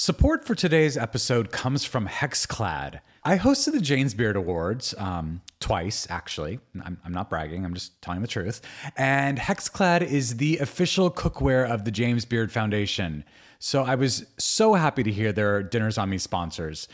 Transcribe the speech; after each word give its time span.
Support 0.00 0.44
for 0.44 0.54
today's 0.54 0.96
episode 0.96 1.50
comes 1.50 1.84
from 1.84 2.06
Hexclad. 2.06 3.00
I 3.24 3.36
hosted 3.36 3.72
the 3.72 3.80
James 3.80 4.14
Beard 4.14 4.36
Awards 4.36 4.94
um, 4.96 5.40
twice, 5.58 6.06
actually. 6.08 6.60
I'm, 6.84 7.00
I'm 7.04 7.10
not 7.10 7.28
bragging, 7.28 7.64
I'm 7.64 7.74
just 7.74 8.00
telling 8.00 8.22
the 8.22 8.28
truth. 8.28 8.60
And 8.96 9.38
Hexclad 9.38 10.02
is 10.02 10.36
the 10.36 10.58
official 10.58 11.10
cookware 11.10 11.68
of 11.68 11.84
the 11.84 11.90
James 11.90 12.24
Beard 12.24 12.52
Foundation. 12.52 13.24
So 13.58 13.82
I 13.82 13.96
was 13.96 14.24
so 14.38 14.74
happy 14.74 15.02
to 15.02 15.10
hear 15.10 15.32
their 15.32 15.64
Dinners 15.64 15.98
on 15.98 16.10
Me 16.10 16.18
sponsors. 16.18 16.86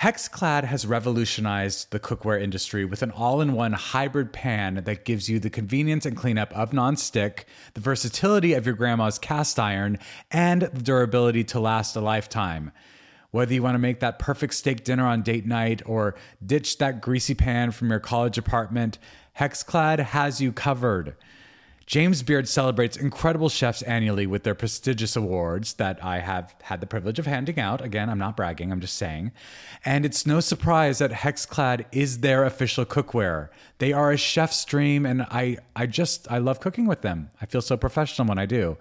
Hexclad 0.00 0.64
has 0.64 0.86
revolutionized 0.86 1.90
the 1.90 2.00
cookware 2.00 2.40
industry 2.40 2.84
with 2.84 3.02
an 3.02 3.10
all 3.12 3.40
in 3.40 3.52
one 3.52 3.72
hybrid 3.72 4.32
pan 4.32 4.82
that 4.84 5.04
gives 5.04 5.30
you 5.30 5.38
the 5.38 5.48
convenience 5.48 6.04
and 6.04 6.16
cleanup 6.16 6.52
of 6.52 6.72
nonstick, 6.72 7.44
the 7.74 7.80
versatility 7.80 8.54
of 8.54 8.66
your 8.66 8.74
grandma's 8.74 9.18
cast 9.18 9.58
iron, 9.58 9.98
and 10.30 10.62
the 10.62 10.82
durability 10.82 11.44
to 11.44 11.60
last 11.60 11.96
a 11.96 12.00
lifetime. 12.00 12.72
Whether 13.30 13.54
you 13.54 13.62
want 13.62 13.76
to 13.76 13.80
make 13.80 14.00
that 14.00 14.18
perfect 14.18 14.54
steak 14.54 14.84
dinner 14.84 15.06
on 15.06 15.22
date 15.22 15.46
night 15.46 15.80
or 15.86 16.16
ditch 16.44 16.78
that 16.78 17.00
greasy 17.00 17.34
pan 17.34 17.70
from 17.70 17.90
your 17.90 18.00
college 18.00 18.36
apartment, 18.36 18.98
Hexclad 19.38 20.00
has 20.00 20.40
you 20.40 20.52
covered. 20.52 21.16
James 21.86 22.22
Beard 22.22 22.48
celebrates 22.48 22.96
incredible 22.96 23.48
chefs 23.48 23.82
annually 23.82 24.26
with 24.26 24.42
their 24.42 24.54
prestigious 24.54 25.16
awards 25.16 25.74
that 25.74 26.02
I 26.02 26.20
have 26.20 26.54
had 26.62 26.80
the 26.80 26.86
privilege 26.86 27.18
of 27.18 27.26
handing 27.26 27.60
out. 27.60 27.82
Again, 27.82 28.08
I'm 28.08 28.18
not 28.18 28.36
bragging, 28.36 28.72
I'm 28.72 28.80
just 28.80 28.96
saying. 28.96 29.32
And 29.84 30.06
it's 30.06 30.26
no 30.26 30.40
surprise 30.40 30.98
that 30.98 31.10
Hexclad 31.10 31.84
is 31.92 32.20
their 32.20 32.44
official 32.44 32.86
cookware. 32.86 33.50
They 33.78 33.92
are 33.92 34.10
a 34.10 34.16
chef's 34.16 34.64
dream, 34.64 35.04
and 35.04 35.22
I, 35.22 35.58
I 35.76 35.86
just, 35.86 36.30
I 36.30 36.38
love 36.38 36.60
cooking 36.60 36.86
with 36.86 37.02
them. 37.02 37.30
I 37.42 37.46
feel 37.46 37.60
so 37.60 37.76
professional 37.76 38.28
when 38.28 38.38
I 38.38 38.46
do. 38.46 38.78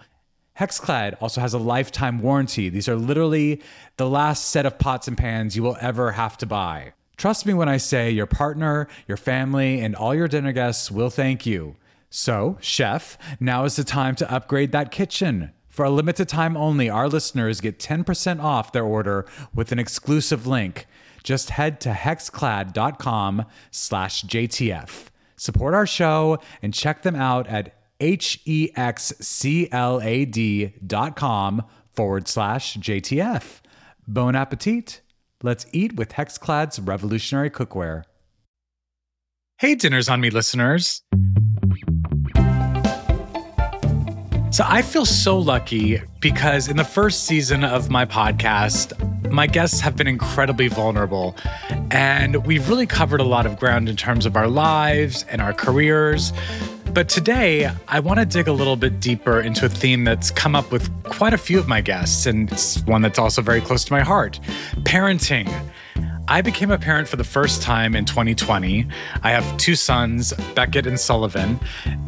Hexclad 0.58 1.18
also 1.20 1.42
has 1.42 1.54
a 1.54 1.60
lifetime 1.60 2.22
warranty. 2.22 2.70
These 2.70 2.88
are 2.88 2.96
literally 2.96 3.62
the 3.98 4.08
last 4.08 4.50
set 4.50 4.66
of 4.66 4.80
pots 4.80 5.08
and 5.08 5.18
pans 5.18 5.56
you 5.56 5.64
will 5.64 5.78
ever 5.82 6.12
have 6.12 6.38
to 6.38 6.46
buy. 6.46 6.94
Trust 7.18 7.46
me 7.46 7.54
when 7.54 7.70
I 7.70 7.78
say 7.78 8.12
your 8.12 8.28
partner, 8.28 8.88
your 9.08 9.18
family, 9.18 9.82
and 9.82 9.96
all 9.96 10.16
your 10.16 10.28
dinner 10.28 10.52
guests 10.52 10.90
will 10.90 11.10
thank 11.10 11.46
you. 11.46 11.76
So, 12.16 12.60
chef, 12.62 13.18
now 13.40 13.66
is 13.66 13.76
the 13.76 13.84
time 13.84 14.14
to 14.18 14.32
upgrade 14.32 14.72
that 14.72 14.92
kitchen. 14.92 15.52
For 15.68 15.84
a 15.84 15.90
limited 15.90 16.30
time 16.30 16.56
only, 16.56 16.88
our 16.88 17.10
listeners 17.10 17.60
get 17.60 17.80
10% 17.80 18.40
off 18.40 18.72
their 18.72 18.84
order 18.84 19.26
with 19.52 19.72
an 19.72 19.80
exclusive 19.80 20.46
link. 20.46 20.86
Just 21.24 21.50
head 21.50 21.82
to 21.82 21.90
hexclad.com 21.90 23.46
slash 23.72 24.26
JTF. 24.26 25.08
Support 25.38 25.74
our 25.74 25.88
show 25.88 26.38
and 26.62 26.72
check 26.72 27.02
them 27.02 27.16
out 27.16 27.48
at 27.48 27.74
H-E-X-C-L-A-D 28.00 28.74
dot 30.86 31.16
com 31.16 31.64
forward 31.94 32.28
slash 32.28 32.78
JTF. 32.78 33.62
Bon 34.08 34.36
appetit. 34.36 35.02
Let's 35.42 35.66
eat 35.72 35.96
with 35.96 36.10
Hexclad's 36.10 36.80
revolutionary 36.80 37.50
cookware. 37.50 38.04
Hey, 39.58 39.74
Dinners 39.74 40.10
on 40.10 40.22
Me 40.22 40.30
listeners. 40.30 41.02
So 44.54 44.64
I 44.68 44.84
feel 44.84 45.04
so 45.04 45.36
lucky 45.36 46.00
because 46.20 46.68
in 46.68 46.78
the 46.78 46.84
first 46.84 47.24
season 47.24 47.64
of 47.64 47.90
my 47.90 48.06
podcast, 48.06 48.94
my 49.32 49.48
guests 49.48 49.80
have 49.80 49.96
been 49.96 50.06
incredibly 50.06 50.68
vulnerable. 50.68 51.36
And 51.90 52.46
we've 52.46 52.70
really 52.70 52.86
covered 52.86 53.20
a 53.20 53.24
lot 53.24 53.48
of 53.48 53.58
ground 53.58 53.90
in 53.90 53.96
terms 53.96 54.28
of 54.28 54.36
our 54.36 54.48
lives 54.48 55.26
and 55.28 55.42
our 55.42 55.54
careers. 55.54 56.34
But 56.94 57.10
today, 57.10 57.72
I 57.88 58.00
want 58.00 58.20
to 58.20 58.28
dig 58.28 58.48
a 58.48 58.54
little 58.54 58.76
bit 58.76 59.00
deeper 59.00 59.42
into 59.42 59.66
a 59.66 59.70
theme 59.70 60.04
that's 60.04 60.30
come 60.30 60.56
up 60.56 60.72
with 60.72 60.88
quite 61.02 61.34
a 61.34 61.40
few 61.40 61.58
of 61.58 61.68
my 61.68 61.82
guests, 61.82 62.28
and 62.28 62.52
it's 62.52 62.80
one 62.84 63.02
that's 63.02 63.18
also 63.18 63.42
very 63.42 63.60
close 63.60 63.84
to 63.86 63.92
my 63.92 64.02
heart 64.02 64.40
parenting. 64.84 65.52
I 66.28 66.42
became 66.42 66.72
a 66.72 66.78
parent 66.78 67.08
for 67.08 67.18
the 67.18 67.24
first 67.24 67.62
time 67.62 67.96
in 67.96 68.06
2020. 68.06 68.88
I 69.24 69.32
have 69.32 69.58
two 69.58 69.76
sons, 69.76 70.34
Beckett 70.56 70.88
and 70.88 71.00
Sullivan. 71.00 71.60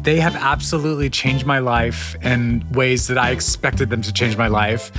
They 0.02 0.18
have 0.20 0.34
absolutely 0.36 1.10
changed 1.10 1.44
my 1.44 1.58
life 1.58 2.16
in 2.22 2.66
ways 2.72 3.08
that 3.08 3.18
I 3.18 3.30
expected 3.30 3.90
them 3.90 4.02
to 4.02 4.12
change 4.12 4.36
my 4.36 4.48
life. 4.48 4.90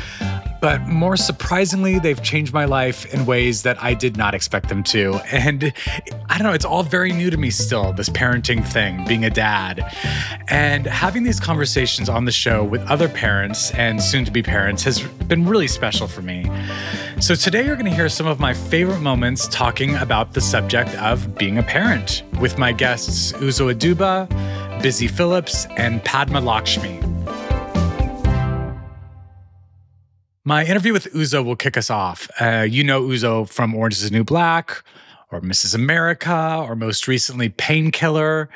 But 0.59 0.81
more 0.87 1.17
surprisingly, 1.17 1.99
they've 1.99 2.21
changed 2.21 2.53
my 2.53 2.65
life 2.65 3.11
in 3.13 3.25
ways 3.25 3.63
that 3.63 3.81
I 3.81 3.93
did 3.93 4.17
not 4.17 4.33
expect 4.33 4.69
them 4.69 4.83
to. 4.83 5.15
And 5.31 5.73
I 6.29 6.37
don't 6.37 6.47
know, 6.47 6.53
it's 6.53 6.65
all 6.65 6.83
very 6.83 7.11
new 7.11 7.29
to 7.29 7.37
me 7.37 7.49
still, 7.49 7.93
this 7.93 8.09
parenting 8.09 8.65
thing, 8.65 9.05
being 9.05 9.25
a 9.25 9.29
dad. 9.29 9.85
And 10.47 10.85
having 10.85 11.23
these 11.23 11.39
conversations 11.39 12.09
on 12.09 12.25
the 12.25 12.31
show 12.31 12.63
with 12.63 12.81
other 12.83 13.07
parents 13.07 13.71
and 13.71 14.01
soon 14.01 14.25
to 14.25 14.31
be 14.31 14.41
parents 14.41 14.83
has 14.83 15.01
been 15.01 15.47
really 15.47 15.67
special 15.67 16.07
for 16.07 16.21
me. 16.21 16.49
So 17.19 17.35
today 17.35 17.65
you're 17.65 17.75
going 17.75 17.89
to 17.89 17.95
hear 17.95 18.09
some 18.09 18.27
of 18.27 18.39
my 18.39 18.53
favorite 18.53 18.99
moments 18.99 19.47
talking 19.47 19.95
about 19.95 20.33
the 20.33 20.41
subject 20.41 20.93
of 20.95 21.37
being 21.37 21.57
a 21.57 21.63
parent 21.63 22.23
with 22.39 22.57
my 22.57 22.71
guests 22.71 23.31
Uzo 23.33 23.73
Aduba, 23.73 24.27
Busy 24.81 25.07
Philipps, 25.07 25.65
and 25.77 26.03
Padma 26.03 26.39
Lakshmi. 26.39 27.16
My 30.47 30.63
interview 30.63 30.93
with 30.93 31.11
Uzo 31.13 31.43
will 31.43 31.57
kick 31.57 31.75
us 31.75 31.89
off. 31.89 32.29
Uh, 32.39 32.65
you 32.65 32.81
know 32.81 33.01
Uzo 33.01 33.49
from 33.49 33.75
Orange 33.75 33.95
is 33.95 34.09
the 34.09 34.11
New 34.11 34.23
Black, 34.23 34.81
or 35.29 35.41
Mrs. 35.41 35.75
America, 35.75 36.63
or 36.65 36.73
most 36.73 37.05
recently 37.05 37.49
Painkiller. 37.49 38.47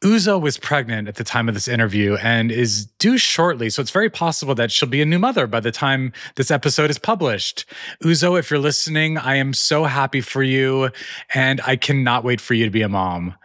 Uzo 0.00 0.40
was 0.40 0.58
pregnant 0.58 1.06
at 1.06 1.14
the 1.14 1.22
time 1.22 1.48
of 1.48 1.54
this 1.54 1.68
interview 1.68 2.16
and 2.16 2.50
is 2.50 2.86
due 2.98 3.16
shortly. 3.16 3.70
So 3.70 3.80
it's 3.80 3.92
very 3.92 4.10
possible 4.10 4.56
that 4.56 4.72
she'll 4.72 4.88
be 4.88 5.02
a 5.02 5.06
new 5.06 5.20
mother 5.20 5.46
by 5.46 5.60
the 5.60 5.70
time 5.70 6.12
this 6.34 6.50
episode 6.50 6.90
is 6.90 6.98
published. 6.98 7.64
Uzo, 8.02 8.36
if 8.36 8.50
you're 8.50 8.58
listening, 8.58 9.16
I 9.16 9.36
am 9.36 9.54
so 9.54 9.84
happy 9.84 10.22
for 10.22 10.42
you 10.42 10.90
and 11.32 11.60
I 11.64 11.76
cannot 11.76 12.24
wait 12.24 12.40
for 12.40 12.54
you 12.54 12.64
to 12.64 12.72
be 12.72 12.82
a 12.82 12.88
mom. 12.88 13.36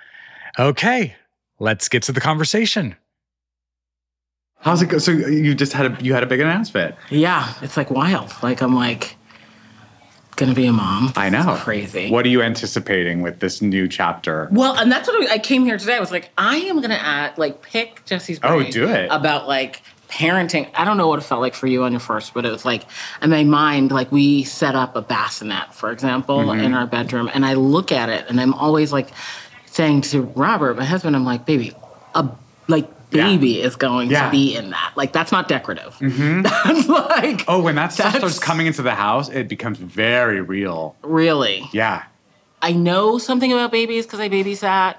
Okay, 0.58 1.18
let's 1.60 1.88
get 1.88 2.02
to 2.02 2.12
the 2.12 2.20
conversation. 2.20 2.96
How's 4.66 4.82
it 4.82 4.88
go? 4.88 4.98
So 4.98 5.12
you 5.12 5.54
just 5.54 5.74
had 5.74 5.86
a 5.86 6.04
you 6.04 6.16
had 6.16 6.24
a 6.24 6.26
big 6.26 6.40
announcement. 6.40 6.96
Yeah, 7.12 7.54
it's 7.62 7.78
like 7.78 7.92
wild. 7.92 8.32
Like 8.42 8.62
I'm 8.62 8.74
like 8.74 9.16
gonna 10.38 10.56
be 10.56 10.66
a 10.66 10.74
mom. 10.74 11.14
I 11.16 11.30
know. 11.30 11.54
It's 11.54 11.64
crazy. 11.64 12.10
What 12.10 12.26
are 12.26 12.30
you 12.30 12.42
anticipating 12.42 13.22
with 13.22 13.40
this 13.42 13.62
new 13.62 13.88
chapter? 13.88 14.50
Well, 14.52 14.76
and 14.76 14.92
that's 14.92 15.08
what 15.08 15.30
I 15.30 15.38
came 15.38 15.66
here 15.66 15.78
today. 15.78 15.96
I 15.96 16.00
was 16.00 16.10
like, 16.12 16.32
I 16.36 16.56
am 16.58 16.82
gonna 16.82 16.96
add 16.96 17.38
like 17.38 17.62
pick 17.62 18.04
Jesse's 18.06 18.40
Oh, 18.44 18.64
do 18.64 18.90
it. 18.90 19.08
about 19.12 19.48
like 19.48 19.84
parenting. 20.10 20.68
I 20.74 20.84
don't 20.84 20.98
know 20.98 21.08
what 21.10 21.20
it 21.20 21.24
felt 21.24 21.42
like 21.42 21.54
for 21.54 21.68
you 21.68 21.84
on 21.84 21.92
your 21.92 22.00
first, 22.00 22.34
but 22.34 22.44
it 22.44 22.52
was 22.52 22.66
like 22.66 22.86
in 23.22 23.30
my 23.30 23.44
mind, 23.44 23.92
like 23.92 24.12
we 24.12 24.44
set 24.46 24.74
up 24.74 24.96
a 24.96 25.02
bassinet, 25.04 25.76
for 25.76 25.92
example, 25.92 26.40
Mm-hmm. 26.40 26.60
in 26.66 26.74
our 26.74 26.88
bedroom, 26.88 27.30
and 27.32 27.46
I 27.46 27.54
look 27.54 27.92
at 27.92 28.10
it, 28.10 28.26
and 28.30 28.42
I'm 28.42 28.56
always 28.56 28.92
like 28.92 29.10
saying 29.68 30.02
to 30.02 30.22
Robert, 30.22 30.76
my 30.76 30.86
husband, 30.86 31.16
I'm 31.16 31.24
like, 31.24 31.46
baby, 31.46 31.72
a 32.16 32.28
like 32.68 32.90
Yeah. 33.16 33.28
baby 33.28 33.62
is 33.62 33.76
going 33.76 34.10
Yeah. 34.12 34.26
to 34.26 34.32
be 34.32 34.56
in 34.56 34.70
that. 34.72 34.94
Like 34.96 35.12
that's 35.14 35.32
not 35.32 35.48
decorative. 35.48 35.96
Mm-hmm. 36.00 36.42
That's 36.66 36.88
like 36.90 37.44
Oh, 37.48 37.62
when 37.62 37.76
that 37.76 37.94
stuff 37.94 38.16
starts 38.16 38.40
coming 38.40 38.68
into 38.68 38.82
the 38.82 38.96
house, 38.96 39.30
it 39.30 39.48
becomes 39.48 39.78
very 39.78 40.42
real. 40.42 40.96
really. 41.04 41.68
Yeah. 41.72 42.04
I 42.62 42.72
know 42.72 43.18
something 43.20 43.52
about 43.54 43.72
babies 43.72 44.06
because 44.08 44.20
I 44.20 44.28
babysat, 44.30 44.96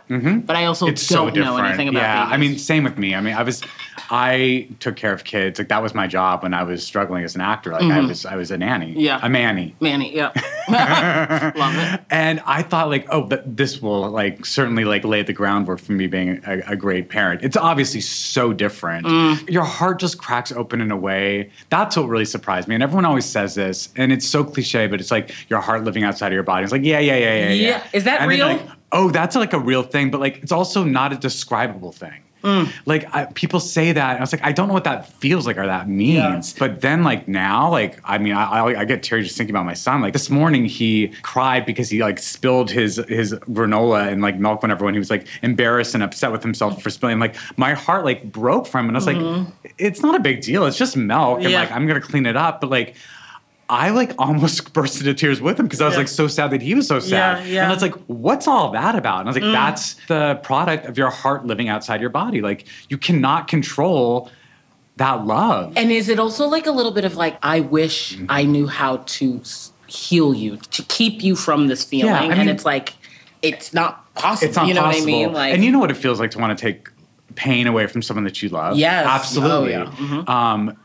but 0.47 0.55
I 0.57 0.67
also 0.67 0.87
Mm-hmm. 0.87 0.93
It's 0.93 1.09
don't 1.09 1.35
so 1.35 1.41
know 1.41 1.57
anything 1.57 1.89
about 1.89 2.01
yeah. 2.01 2.21
babies. 2.25 2.35
I 2.35 2.37
mean, 2.37 2.59
same 2.59 2.85
with 2.85 2.97
me. 2.99 3.15
I 3.15 3.21
mean, 3.21 3.35
I 3.35 3.43
was 3.43 3.63
I 4.11 4.69
took 4.81 4.97
care 4.97 5.13
of 5.13 5.25
kids. 5.25 5.59
Like 5.59 5.69
that 5.69 5.83
was 5.83 5.95
my 5.95 6.07
job 6.07 6.43
when 6.43 6.55
I 6.55 6.63
was 6.63 6.85
struggling 6.85 7.25
as 7.25 7.35
an 7.35 7.41
actor. 7.41 7.73
Like 7.73 7.83
I 7.85 8.01
was 8.01 8.25
I 8.27 8.37
was 8.37 8.51
a 8.51 8.59
nanny. 8.59 8.91
Mm-hmm. 8.91 9.01
Yeah. 9.01 9.21
A 9.23 9.29
manny. 9.29 9.75
Manny, 9.81 10.15
yeah. 10.15 10.33
Love 11.57 11.75
it. 11.77 12.01
And 12.11 12.41
I 12.47 12.63
thought 12.63 12.89
like, 12.89 13.07
oh, 13.11 13.29
th- 13.29 13.43
this 13.47 13.81
will 13.81 14.11
like 14.11 14.45
certainly 14.47 14.85
like 14.85 15.05
lay 15.05 15.23
the 15.23 15.33
groundwork 15.33 15.81
for 15.81 15.93
me 15.93 16.07
being 16.07 16.41
a, 16.47 16.73
a 16.73 16.77
great 16.77 17.09
parent. 17.09 17.43
It's 17.43 17.57
obviously 17.57 18.01
so 18.01 18.53
different. 18.53 19.07
Mm. 19.07 19.49
Your 19.51 19.65
heart 19.65 20.01
just 20.01 20.19
cracks 20.19 20.53
open 20.53 20.81
in 20.81 20.91
a 20.91 20.97
way. 20.97 21.51
That's 21.71 21.97
what 21.97 22.09
really 22.09 22.25
surprised 22.25 22.69
me. 22.69 22.75
And 22.75 22.83
everyone 22.83 23.05
always 23.05 23.25
says 23.25 23.55
this, 23.55 23.89
and 23.97 24.13
it's 24.13 24.27
so 24.27 24.45
cliche, 24.45 24.87
but 24.87 25.01
it's 25.01 25.11
like 25.11 25.33
your 25.49 25.61
heart 25.61 25.85
living 25.85 26.05
outside 26.05 26.29
of 26.29 26.33
your 26.35 26.43
body. 26.43 26.65
It's 26.65 26.73
like, 26.73 26.85
yeah, 26.85 26.99
yeah, 26.99 27.17
yeah, 27.17 27.35
yeah, 27.35 27.49
yeah. 27.51 27.69
Yeah. 27.69 27.87
Is 27.93 28.05
that 28.05 28.21
And 28.21 28.31
then, 28.31 28.39
real? 28.39 28.47
like, 28.49 28.69
oh, 28.93 29.11
that's 29.11 29.37
like 29.37 29.53
a 29.53 29.59
real 29.59 29.83
thing, 29.83 30.11
but 30.11 30.21
like 30.21 30.39
it's 30.43 30.53
also 30.53 30.85
not 30.85 31.13
a 31.13 31.17
describable 31.17 31.93
thing. 31.93 32.23
Mm. 32.43 32.71
Like 32.85 33.13
I, 33.15 33.25
people 33.27 33.59
say 33.59 33.93
that, 33.93 34.11
and 34.11 34.19
I 34.19 34.21
was 34.21 34.33
like, 34.33 34.45
I 34.45 34.53
don't 34.53 34.69
know 34.69 34.75
what 34.75 34.85
that 34.85 35.09
feels 35.15 35.47
like 35.47 35.57
or 35.59 35.67
that 35.67 35.89
means. 35.89 36.53
But 36.53 36.81
then, 36.81 37.03
like 37.03 37.27
now, 37.27 37.71
like 37.71 37.99
I 38.05 38.19
mean, 38.19 38.35
I, 38.35 38.45
I, 38.45 38.81
I 38.81 38.85
get 38.85 39.03
teary 39.03 39.23
just 39.25 39.37
thinking 39.37 39.55
about 39.55 39.67
my 39.67 39.75
son. 39.75 40.01
Like 40.01 40.13
this 40.13 40.31
morning, 40.31 40.65
he 40.67 41.09
cried 41.23 41.67
because 41.67 41.91
he 41.91 42.01
like 42.03 42.19
spilled 42.19 42.71
his 42.71 42.97
his 43.09 43.33
granola 43.51 44.09
and 44.13 44.23
like 44.23 44.39
milk 44.39 44.63
on 44.63 44.71
everyone. 44.71 44.95
He 44.95 44.99
was 44.99 45.11
like 45.11 45.27
embarrassed 45.43 45.95
and 45.95 46.03
upset 46.05 46.31
with 46.31 46.43
himself 46.43 46.81
for 46.83 46.91
spilling. 46.91 47.19
Like 47.19 47.35
my 47.57 47.75
heart 47.75 48.05
like 48.05 48.31
broke 48.31 48.67
from 48.67 48.85
him, 48.85 48.95
and 48.95 48.97
I 48.97 48.99
was 48.99 49.07
like, 49.07 49.73
it's 49.79 50.01
not 50.03 50.15
a 50.15 50.21
big 50.21 50.43
deal. 50.43 50.67
It's 50.67 50.79
just 50.79 50.97
milk, 50.97 51.39
and 51.39 51.47
Mm-hmm. 51.47 51.53
Yeah. 51.53 51.61
like 51.61 51.73
I'm 51.73 51.87
gonna 51.87 52.01
clean 52.01 52.27
it 52.27 52.37
up. 52.37 52.61
But 52.61 52.71
like. 52.71 52.95
I 53.69 53.91
like 53.91 54.13
almost 54.19 54.73
burst 54.75 55.01
into 55.01 55.13
tears 55.15 55.41
with 55.41 55.59
him 55.59 55.67
because 55.67 55.81
I 55.81 55.87
was 55.87 55.95
Yeah. 55.95 55.99
like 55.99 56.09
so 56.09 56.29
sad 56.29 56.51
that 56.53 56.63
he 56.63 56.75
was 56.75 56.87
so 56.87 57.01
sad. 57.01 57.45
Yeah, 57.47 57.53
yeah. 57.53 57.65
And 57.65 57.73
it's 57.73 57.83
like, 57.83 57.95
what's 58.07 58.47
all 58.47 58.71
that 58.73 58.95
about? 58.95 59.21
And 59.21 59.29
I 59.29 59.31
was 59.31 59.37
like, 59.37 59.45
Mm. 59.45 59.53
that's 59.53 59.97
the 60.07 60.39
product 60.43 60.87
of 60.87 60.97
your 60.97 61.11
heart 61.11 61.47
living 61.47 61.69
outside 61.69 62.01
your 62.01 62.11
body. 62.11 62.41
Like 62.41 62.67
you 62.89 62.97
cannot 62.99 63.49
control 63.49 64.31
that 64.99 65.27
love. 65.27 65.73
And 65.77 65.91
is 65.91 66.09
it 66.09 66.19
also 66.19 66.47
like 66.47 66.67
a 66.67 66.71
little 66.71 66.93
bit 66.93 67.05
of 67.05 67.17
like, 67.17 67.37
I 67.43 67.61
wish 67.61 68.17
I 68.29 68.45
knew 68.45 68.67
how 68.67 68.99
to 68.99 69.43
heal 69.89 70.33
you, 70.35 70.57
to 70.57 70.83
keep 70.85 71.23
you 71.23 71.35
from 71.37 71.67
this 71.67 71.83
feeling? 71.85 72.13
I 72.15 72.25
and 72.35 72.49
it's 72.49 72.65
like, 72.65 72.95
it's 73.43 73.75
not 73.75 74.15
possible. 74.15 74.49
it's 74.49 74.57
not 74.57 74.69
you 74.69 74.75
know 74.75 74.83
possible. 74.83 75.07
what 75.07 75.13
I 75.13 75.25
mean? 75.27 75.33
Like, 75.33 75.55
and 75.55 75.65
you 75.65 75.71
know 75.73 75.79
what 75.81 75.91
it 75.91 75.97
feels 75.97 76.19
like 76.21 76.31
to 76.33 76.39
want 76.39 76.57
to 76.57 76.61
take 76.61 76.89
pain 77.35 77.67
away 77.67 77.87
from 77.87 78.01
someone 78.01 78.25
that 78.25 78.43
you 78.43 78.49
love. 78.49 78.77
Yes. 78.79 79.07
absolutely. 79.07 79.75
Oh, 79.75 79.81
yeah. 79.81 79.91
Mhm. 79.91 80.29
Um, 80.29 80.77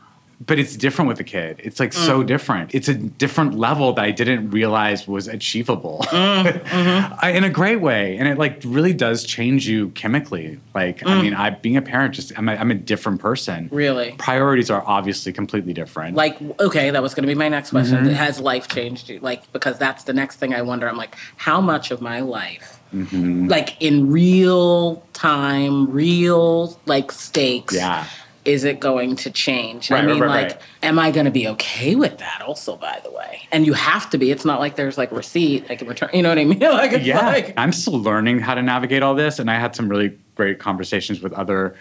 but 0.46 0.58
it's 0.58 0.76
different 0.76 1.08
with 1.08 1.20
a 1.20 1.24
kid. 1.24 1.60
It's 1.62 1.78
like 1.78 1.90
Mm. 1.92 2.06
so 2.06 2.22
different. 2.22 2.74
It's 2.74 2.88
a 2.88 2.94
different 2.94 3.54
level 3.54 3.92
that 3.92 4.04
I 4.04 4.10
didn't 4.10 4.50
realize 4.50 5.06
was 5.06 5.28
achievable 5.28 6.04
Mm, 6.10 6.44
mm-hmm. 6.64 7.14
I- 7.22 7.30
in 7.30 7.44
a 7.44 7.50
great 7.50 7.80
way. 7.80 8.16
And 8.18 8.26
it 8.26 8.38
like 8.38 8.60
really 8.64 8.92
does 8.92 9.24
change 9.24 9.68
you 9.68 9.90
chemically. 9.90 10.58
Like, 10.74 11.00
Mm. 11.00 11.10
I 11.10 11.22
mean, 11.22 11.34
I 11.34 11.50
being 11.50 11.76
a 11.76 11.82
parent, 11.82 12.14
just 12.14 12.32
I'm 12.38 12.48
a, 12.48 12.52
I'm 12.54 12.70
a 12.70 12.74
different 12.74 13.20
person. 13.20 13.68
Really? 13.70 14.14
Priorities 14.18 14.70
are 14.70 14.82
obviously 14.86 15.32
completely 15.32 15.72
different. 15.72 16.16
like, 16.16 16.36
okay, 16.60 16.90
that 16.90 17.02
was 17.02 17.14
going 17.14 17.22
to 17.24 17.28
be 17.28 17.34
my 17.34 17.48
next 17.48 17.70
question. 17.70 17.98
Mm-hmm. 17.98 18.14
Has 18.14 18.40
life 18.40 18.68
changed 18.68 19.08
you? 19.10 19.18
Like, 19.20 19.50
because 19.52 19.78
that's 19.78 20.04
the 20.04 20.12
next 20.12 20.36
thing 20.36 20.54
I 20.54 20.62
wonder. 20.62 20.88
I'm 20.88 20.96
like, 20.96 21.14
how 21.36 21.60
much 21.60 21.90
of 21.90 22.00
my 22.00 22.20
life, 22.20 22.78
Mm-hmm. 22.94 23.48
like 23.48 23.80
in 23.80 24.10
real 24.10 25.02
time, 25.14 25.90
real 25.90 26.78
like 26.84 27.10
stakes, 27.10 27.74
Yeah. 27.74 28.04
Is 28.44 28.64
it 28.64 28.80
going 28.80 29.16
to 29.16 29.30
change? 29.30 29.90
Right, 29.90 30.02
I 30.02 30.06
mean, 30.06 30.20
right, 30.20 30.26
right, 30.26 30.48
like, 30.50 30.62
am 30.82 30.98
I 30.98 31.10
going 31.10 31.26
to 31.26 31.30
be 31.30 31.46
okay 31.48 31.94
with 31.94 32.18
that? 32.18 32.42
Also, 32.42 32.76
by 32.76 33.00
the 33.04 33.10
way, 33.10 33.42
and 33.52 33.66
you 33.66 33.72
have 33.72 34.10
to 34.10 34.18
be. 34.18 34.30
It's 34.30 34.44
not 34.44 34.60
like 34.60 34.76
there's 34.76 34.98
like 34.98 35.12
receipt, 35.12 35.68
like 35.68 35.82
a 35.82 35.84
return. 35.84 36.10
You 36.12 36.22
know 36.22 36.28
what 36.28 36.38
I 36.38 36.44
mean? 36.44 36.58
like, 36.60 36.92
it's 36.92 37.04
yeah 37.04 37.26
like, 37.26 37.54
i'm 37.56 37.72
still 37.72 38.00
learning 38.00 38.40
how 38.40 38.54
to 38.54 38.62
navigate 38.62 39.02
all 39.02 39.14
this 39.14 39.38
and 39.38 39.50
i 39.50 39.54
had 39.58 39.74
some 39.74 39.88
really 39.88 40.16
great 40.34 40.58
conversations 40.58 41.20
with 41.20 41.32
other 41.32 41.76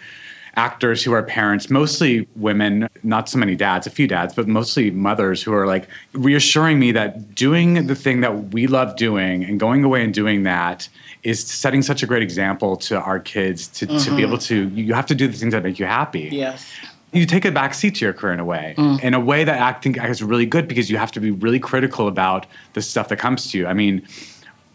actors 0.55 1.03
who 1.03 1.13
are 1.13 1.23
parents 1.23 1.69
mostly 1.69 2.27
women 2.35 2.87
not 3.03 3.29
so 3.29 3.37
many 3.37 3.55
dads 3.55 3.87
a 3.87 3.89
few 3.89 4.07
dads 4.07 4.33
but 4.33 4.47
mostly 4.47 4.91
mothers 4.91 5.41
who 5.41 5.53
are 5.53 5.65
like 5.65 5.87
reassuring 6.13 6.77
me 6.79 6.91
that 6.91 7.33
doing 7.33 7.87
the 7.87 7.95
thing 7.95 8.21
that 8.21 8.51
we 8.51 8.67
love 8.67 8.95
doing 8.95 9.43
and 9.43 9.59
going 9.59 9.83
away 9.83 10.03
and 10.03 10.13
doing 10.13 10.43
that 10.43 10.89
is 11.23 11.45
setting 11.45 11.81
such 11.81 12.03
a 12.03 12.05
great 12.05 12.23
example 12.23 12.75
to 12.75 12.99
our 12.99 13.19
kids 13.19 13.67
to, 13.67 13.85
to 13.85 13.93
be 13.93 13.99
mm-hmm. 13.99 14.19
able 14.19 14.37
to 14.37 14.67
you 14.69 14.93
have 14.93 15.05
to 15.05 15.15
do 15.15 15.27
the 15.27 15.37
things 15.37 15.53
that 15.53 15.63
make 15.63 15.79
you 15.79 15.85
happy 15.85 16.29
yes. 16.31 16.69
you 17.13 17.25
take 17.25 17.45
a 17.45 17.51
back 17.51 17.73
seat 17.73 17.95
to 17.95 18.05
your 18.05 18.13
career 18.13 18.33
in 18.33 18.39
a 18.39 18.45
way, 18.45 18.73
mm. 18.77 19.01
in 19.01 19.13
a 19.13 19.19
way 19.19 19.43
that 19.43 19.57
acting 19.57 19.95
is 19.95 20.23
really 20.23 20.45
good 20.45 20.67
because 20.67 20.89
you 20.89 20.97
have 20.97 21.11
to 21.11 21.19
be 21.19 21.31
really 21.31 21.59
critical 21.59 22.07
about 22.07 22.45
the 22.73 22.81
stuff 22.81 23.09
that 23.09 23.17
comes 23.17 23.51
to 23.51 23.57
you. 23.57 23.67
I 23.67 23.73
mean, 23.73 24.05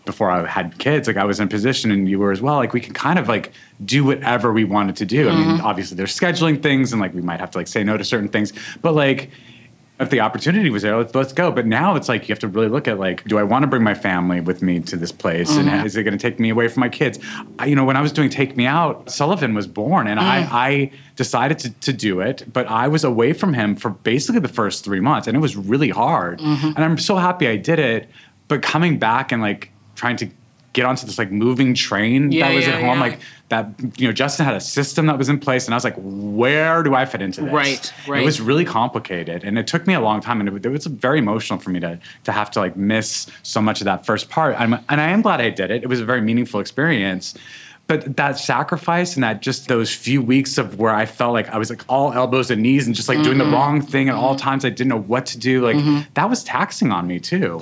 before 0.06 0.30
I 0.30 0.46
had 0.46 0.78
kids, 0.78 1.06
like 1.06 1.18
I 1.18 1.24
was 1.24 1.38
in 1.38 1.46
a 1.46 1.50
position 1.50 1.90
and 1.90 2.08
you 2.08 2.18
were 2.18 2.32
as 2.32 2.40
well, 2.40 2.54
like 2.54 2.72
we 2.72 2.80
could 2.80 2.94
kind 2.94 3.18
of 3.18 3.28
like 3.28 3.52
do 3.84 4.04
whatever 4.04 4.52
we 4.52 4.64
wanted 4.64 4.96
to 4.96 5.04
do. 5.04 5.28
I 5.28 5.34
mean, 5.34 5.46
mm-hmm. 5.46 5.66
obviously 5.66 5.96
there's 5.96 6.18
scheduling 6.18 6.62
things 6.62 6.92
and 6.92 7.00
like 7.02 7.12
we 7.12 7.20
might 7.20 7.40
have 7.40 7.50
to 7.50 7.58
like 7.58 7.68
say 7.68 7.84
no 7.84 7.98
to 7.98 8.04
certain 8.04 8.28
things, 8.28 8.52
but 8.80 8.94
like 8.94 9.30
if 9.98 10.10
the 10.10 10.20
opportunity 10.20 10.68
was 10.68 10.82
there, 10.82 10.96
let's, 10.96 11.14
let's 11.14 11.32
go. 11.32 11.50
But 11.50 11.66
now 11.66 11.96
it's 11.96 12.08
like 12.08 12.28
you 12.28 12.32
have 12.32 12.38
to 12.40 12.48
really 12.48 12.68
look 12.68 12.86
at 12.86 12.98
like, 12.98 13.24
do 13.24 13.38
I 13.38 13.42
want 13.42 13.62
to 13.62 13.66
bring 13.66 13.82
my 13.82 13.94
family 13.94 14.40
with 14.40 14.60
me 14.62 14.80
to 14.80 14.96
this 14.96 15.10
place, 15.10 15.56
and 15.56 15.68
mm-hmm. 15.68 15.86
is 15.86 15.96
it 15.96 16.02
going 16.02 16.16
to 16.16 16.22
take 16.22 16.38
me 16.38 16.50
away 16.50 16.68
from 16.68 16.82
my 16.82 16.88
kids? 16.88 17.18
I, 17.58 17.66
you 17.66 17.74
know, 17.74 17.84
when 17.84 17.96
I 17.96 18.02
was 18.02 18.12
doing 18.12 18.28
Take 18.28 18.56
Me 18.56 18.66
Out, 18.66 19.10
Sullivan 19.10 19.54
was 19.54 19.66
born, 19.66 20.06
and 20.06 20.20
I, 20.20 20.42
mm. 20.42 20.48
I 20.52 20.92
decided 21.16 21.58
to, 21.60 21.70
to 21.70 21.92
do 21.92 22.20
it, 22.20 22.44
but 22.52 22.66
I 22.66 22.88
was 22.88 23.04
away 23.04 23.32
from 23.32 23.54
him 23.54 23.74
for 23.74 23.90
basically 23.90 24.40
the 24.40 24.48
first 24.48 24.84
three 24.84 25.00
months, 25.00 25.28
and 25.28 25.36
it 25.36 25.40
was 25.40 25.56
really 25.56 25.90
hard. 25.90 26.40
Mm-hmm. 26.40 26.72
And 26.76 26.78
I'm 26.78 26.98
so 26.98 27.16
happy 27.16 27.48
I 27.48 27.56
did 27.56 27.78
it. 27.78 28.10
But 28.48 28.62
coming 28.62 28.98
back 28.98 29.32
and 29.32 29.42
like 29.42 29.72
trying 29.96 30.16
to 30.18 30.28
get 30.72 30.84
onto 30.84 31.06
this 31.06 31.18
like 31.18 31.32
moving 31.32 31.74
train 31.74 32.30
Yeah, 32.30 32.48
that 32.48 32.54
was 32.54 32.66
yeah, 32.66 32.74
at 32.74 32.80
home, 32.82 32.98
yeah. 32.98 33.00
like 33.00 33.18
that. 33.48 33.70
You 33.98 34.06
know, 34.06 34.12
Justin 34.12 34.46
had 34.46 34.54
a 34.54 34.60
system 34.60 35.06
that 35.06 35.18
was 35.18 35.28
in 35.28 35.40
place, 35.40 35.64
and 35.66 35.74
I 35.74 35.76
was 35.76 35.84
like, 35.84 35.96
where 35.96 36.82
do 36.82 36.94
I 36.94 37.06
fit 37.06 37.22
into 37.22 37.40
this? 37.40 37.52
Right, 37.52 37.92
right. 38.06 38.22
It 38.22 38.24
was 38.24 38.40
really 38.40 38.64
complicated 38.64 39.44
and 39.46 39.58
it 39.58 39.66
took 39.66 39.86
me 39.86 39.94
a 39.94 40.00
long 40.00 40.20
time 40.20 40.40
and 40.40 40.48
it, 40.48 40.66
it 40.66 40.68
was 40.68 40.86
very 40.86 41.18
emotional 41.18 41.58
for 41.58 41.70
me 41.70 41.80
to 41.80 41.98
to 42.24 42.32
have 42.32 42.50
to 42.50 42.60
like 42.60 42.76
miss 42.76 43.26
so 43.42 43.60
much 43.62 43.80
of 43.80 43.84
that 43.86 44.04
first 44.04 44.28
part 44.28 44.58
I'm, 44.60 44.74
and 44.74 45.00
i 45.00 45.08
am 45.08 45.22
glad 45.22 45.40
i 45.40 45.50
did 45.50 45.70
it 45.70 45.82
it 45.82 45.88
was 45.88 46.00
a 46.00 46.04
very 46.04 46.20
meaningful 46.20 46.60
experience 46.60 47.34
but 47.86 48.16
that 48.16 48.38
sacrifice 48.38 49.14
and 49.14 49.22
that 49.22 49.40
just 49.40 49.68
those 49.68 49.94
few 49.94 50.20
weeks 50.20 50.58
of 50.58 50.78
where 50.78 50.94
i 50.94 51.06
felt 51.06 51.32
like 51.32 51.48
i 51.50 51.58
was 51.58 51.70
like 51.70 51.82
all 51.88 52.12
elbows 52.12 52.50
and 52.50 52.62
knees 52.62 52.86
and 52.86 52.94
just 52.94 53.08
like 53.08 53.22
doing 53.22 53.38
the 53.38 53.44
mm-hmm. 53.44 53.54
wrong 53.54 53.80
thing 53.80 54.08
at 54.08 54.14
all 54.14 54.34
mm-hmm. 54.34 54.44
times 54.44 54.64
i 54.64 54.68
didn't 54.68 54.88
know 54.88 55.00
what 55.00 55.26
to 55.26 55.38
do 55.38 55.64
like 55.64 55.76
mm-hmm. 55.76 56.00
that 56.14 56.28
was 56.28 56.42
taxing 56.44 56.92
on 56.92 57.06
me 57.06 57.18
too 57.20 57.60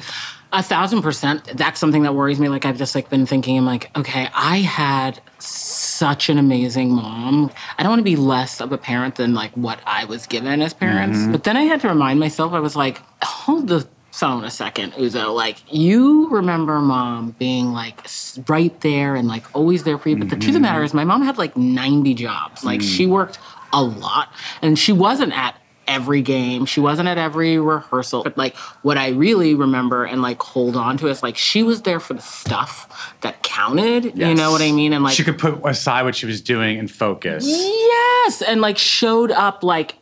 A 0.57 0.63
thousand 0.63 1.03
percent. 1.03 1.45
That's 1.57 1.81
something 1.81 2.05
that 2.05 2.15
worries 2.15 2.39
me. 2.39 2.49
Like 2.49 2.65
I've 2.65 2.79
just 2.79 2.95
like 2.95 3.11
been 3.11 3.27
thinking, 3.27 3.59
I'm 3.59 3.67
like, 3.67 3.91
okay, 3.97 4.29
I 4.33 4.59
had 4.59 5.21
such 5.41 6.29
an 6.29 6.39
amazing 6.39 6.93
mom. 6.93 7.51
I 7.77 7.83
don't 7.83 7.91
want 7.91 7.99
to 7.99 8.05
be 8.05 8.15
less 8.15 8.61
of 8.61 8.71
a 8.71 8.79
parent 8.79 9.17
than 9.17 9.35
like 9.35 9.51
what 9.55 9.81
I 9.85 10.05
was 10.05 10.29
given 10.29 10.63
as 10.63 10.73
parents. 10.73 11.19
Mm-hmm. 11.19 11.33
But 11.33 11.43
then 11.43 11.57
I 11.57 11.63
had 11.63 11.81
to 11.81 11.89
remind 11.89 12.21
myself, 12.21 12.53
I 12.53 12.61
was 12.61 12.77
like, 12.77 13.03
hold 13.21 13.67
the 13.67 13.89
phone 14.13 14.45
a 14.45 14.51
second, 14.51 14.93
Uzo. 14.93 15.35
Like 15.35 15.57
you 15.75 16.29
remember 16.29 16.79
mom 16.79 17.33
being 17.33 17.73
like 17.73 18.07
right 18.49 18.81
there 18.81 19.17
and 19.17 19.27
like 19.27 19.53
always 19.57 19.83
there 19.83 19.99
for 19.99 20.09
you. 20.09 20.17
But 20.17 20.31
the 20.31 20.37
truth 20.37 20.51
of 20.51 20.53
the 20.53 20.59
mm-hmm. 20.59 20.73
matter 20.73 20.85
is 20.85 20.95
my 20.95 21.03
mom 21.03 21.23
had 21.23 21.37
like 21.37 21.57
90 21.57 22.15
jobs. 22.15 22.65
Like 22.65 22.81
she 22.81 23.07
mm. 23.07 23.11
worked 23.11 23.41
a 23.73 23.83
lot 23.83 24.33
and 24.63 24.79
she 24.79 24.93
wasn't 24.93 25.37
at 25.37 25.57
every 25.87 26.23
game. 26.23 26.67
She 26.67 26.81
wasn't 26.81 27.09
at 27.09 27.19
every 27.19 27.59
rehearsal. 27.59 28.23
But 28.23 28.37
like 28.37 28.57
what 28.83 28.99
I 28.99 29.11
really 29.11 29.55
remember 29.55 30.05
and 30.05 30.23
like 30.23 30.43
hold 30.43 30.77
on 30.77 30.97
to 30.99 31.09
is 31.09 31.23
like 31.23 31.37
she 31.37 31.63
was 31.63 31.83
there 31.83 32.01
for 32.01 32.15
the 32.15 32.23
stuff 32.23 33.15
that 33.23 33.43
counted. 33.43 34.17
You 34.17 34.35
know 34.35 34.51
what 34.51 34.63
I 34.63 34.73
mean? 34.73 34.93
And 34.93 35.05
like 35.05 35.15
she 35.15 35.25
could 35.25 35.39
put 35.39 35.61
aside 35.65 36.03
what 36.03 36.15
she 36.15 36.27
was 36.27 36.41
doing 36.41 36.79
and 36.79 36.91
focus 36.91 37.45
Yes, 37.47 38.43
and 38.43 38.61
like 38.61 38.79
showed 38.79 39.31
up 39.31 39.63
like 39.63 39.97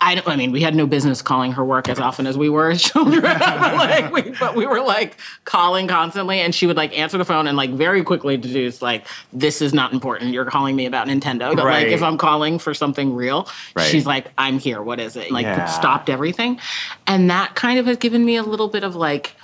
I 0.00 0.14
don't. 0.14 0.26
I 0.28 0.36
mean, 0.36 0.52
we 0.52 0.60
had 0.62 0.74
no 0.74 0.86
business 0.86 1.22
calling 1.22 1.52
her 1.52 1.64
work 1.64 1.88
as 1.88 1.98
often 1.98 2.26
as 2.26 2.36
we 2.38 2.48
were 2.48 2.70
as 2.70 2.82
children. 2.90 3.22
like, 3.22 4.12
we, 4.12 4.22
but 4.38 4.54
we 4.54 4.66
were 4.66 4.80
like 4.80 5.16
calling 5.44 5.88
constantly, 5.88 6.40
and 6.40 6.54
she 6.54 6.66
would 6.66 6.76
like 6.76 6.96
answer 6.96 7.18
the 7.18 7.24
phone 7.24 7.46
and 7.46 7.56
like 7.56 7.70
very 7.70 8.02
quickly 8.02 8.36
deduce 8.36 8.80
like, 8.82 9.06
"This 9.32 9.60
is 9.62 9.74
not 9.74 9.92
important. 9.92 10.32
You're 10.32 10.44
calling 10.44 10.76
me 10.76 10.86
about 10.86 11.08
Nintendo." 11.08 11.54
But 11.56 11.64
Right. 11.64 11.84
like, 11.86 11.92
if 11.94 12.02
I'm 12.02 12.18
calling 12.18 12.58
for 12.58 12.74
something 12.74 13.14
real, 13.14 13.48
Right. 13.74 13.86
she's 13.86 14.06
like, 14.06 14.26
"I'm 14.38 14.58
here. 14.58 14.82
What 14.82 15.00
is 15.00 15.16
it?" 15.16 15.30
Like, 15.30 15.44
Yeah. 15.44 15.64
stopped 15.66 16.08
everything, 16.10 16.58
and 17.06 17.28
that 17.30 17.54
kind 17.54 17.78
of 17.78 17.86
has 17.86 17.96
given 17.96 18.24
me 18.24 18.36
a 18.36 18.42
little 18.42 18.68
bit 18.68 18.84
of 18.84 18.96
like 18.96 19.34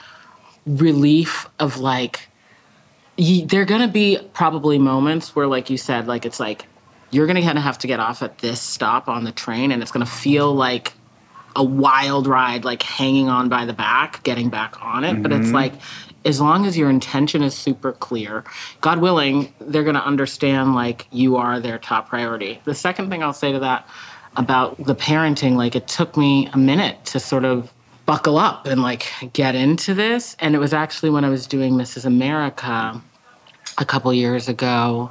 relief 0.67 1.49
of 1.59 1.79
like 1.79 2.29
y- 3.19 3.45
there 3.47 3.63
are 3.63 3.67
gonna 3.67 3.89
be 3.89 4.19
probably 4.33 4.79
moments 4.79 5.35
where, 5.35 5.47
like 5.47 5.69
you 5.71 5.77
said, 5.77 6.07
like 6.07 6.25
it's 6.25 6.39
like 6.41 6.67
you're 7.13 7.27
gonna 7.29 7.43
kind 7.43 7.59
of 7.59 7.63
have 7.63 7.79
to 7.79 7.87
get 7.87 8.01
off 8.01 8.23
at 8.23 8.39
this 8.39 8.61
stop 8.61 9.09
on 9.09 9.23
the 9.25 9.33
train, 9.33 9.71
and 9.71 9.83
it's 9.83 9.93
gonna 9.93 10.05
feel 10.05 10.53
like 10.53 10.95
a 11.55 11.63
wild 11.63 12.27
ride, 12.27 12.65
like 12.65 12.83
hanging 12.83 13.29
on 13.29 13.49
by 13.49 13.65
the 13.65 13.75
back, 13.75 14.23
getting 14.25 14.49
back 14.49 14.83
on 14.83 15.05
it. 15.05 15.23
But 15.23 15.33
it's 15.33 15.47
mm-hmm. 15.47 15.55
like, 15.55 15.75
as 16.25 16.41
long 16.41 16.67
as 16.67 16.77
your 16.77 16.89
intention 16.89 17.43
is 17.43 17.55
super 17.55 17.93
clear, 17.93 18.45
God 18.81 18.99
willing, 18.99 19.53
they're 19.61 19.85
gonna 19.85 20.01
understand 20.01 20.75
like 20.75 21.07
you 21.13 21.37
are 21.37 21.61
their 21.61 21.79
top 21.79 22.09
priority. 22.09 22.61
The 22.65 22.75
second 22.75 23.11
thing 23.11 23.23
I'll 23.23 23.33
say 23.35 23.53
to 23.53 23.59
that 23.61 23.87
about 24.37 24.83
the 24.83 24.95
parenting, 24.95 25.57
like 25.57 25.77
it 25.77 25.87
took 25.87 26.17
me 26.17 26.49
a 26.55 26.59
minute 26.59 27.05
to 27.07 27.21
sort 27.21 27.45
of 27.45 27.73
buckle 28.07 28.39
up 28.39 28.67
and 28.67 28.83
like 28.83 29.07
get 29.33 29.55
into 29.55 29.95
this. 29.95 30.37
And 30.41 30.55
it 30.55 30.59
was 30.59 30.73
actually 30.73 31.11
when 31.11 31.25
I 31.25 31.29
was 31.29 31.47
doing 31.47 31.75
Mrs. 31.75 32.05
America 32.05 33.01
a 33.79 33.85
couple 33.85 34.13
years 34.13 34.49
ago. 34.49 35.11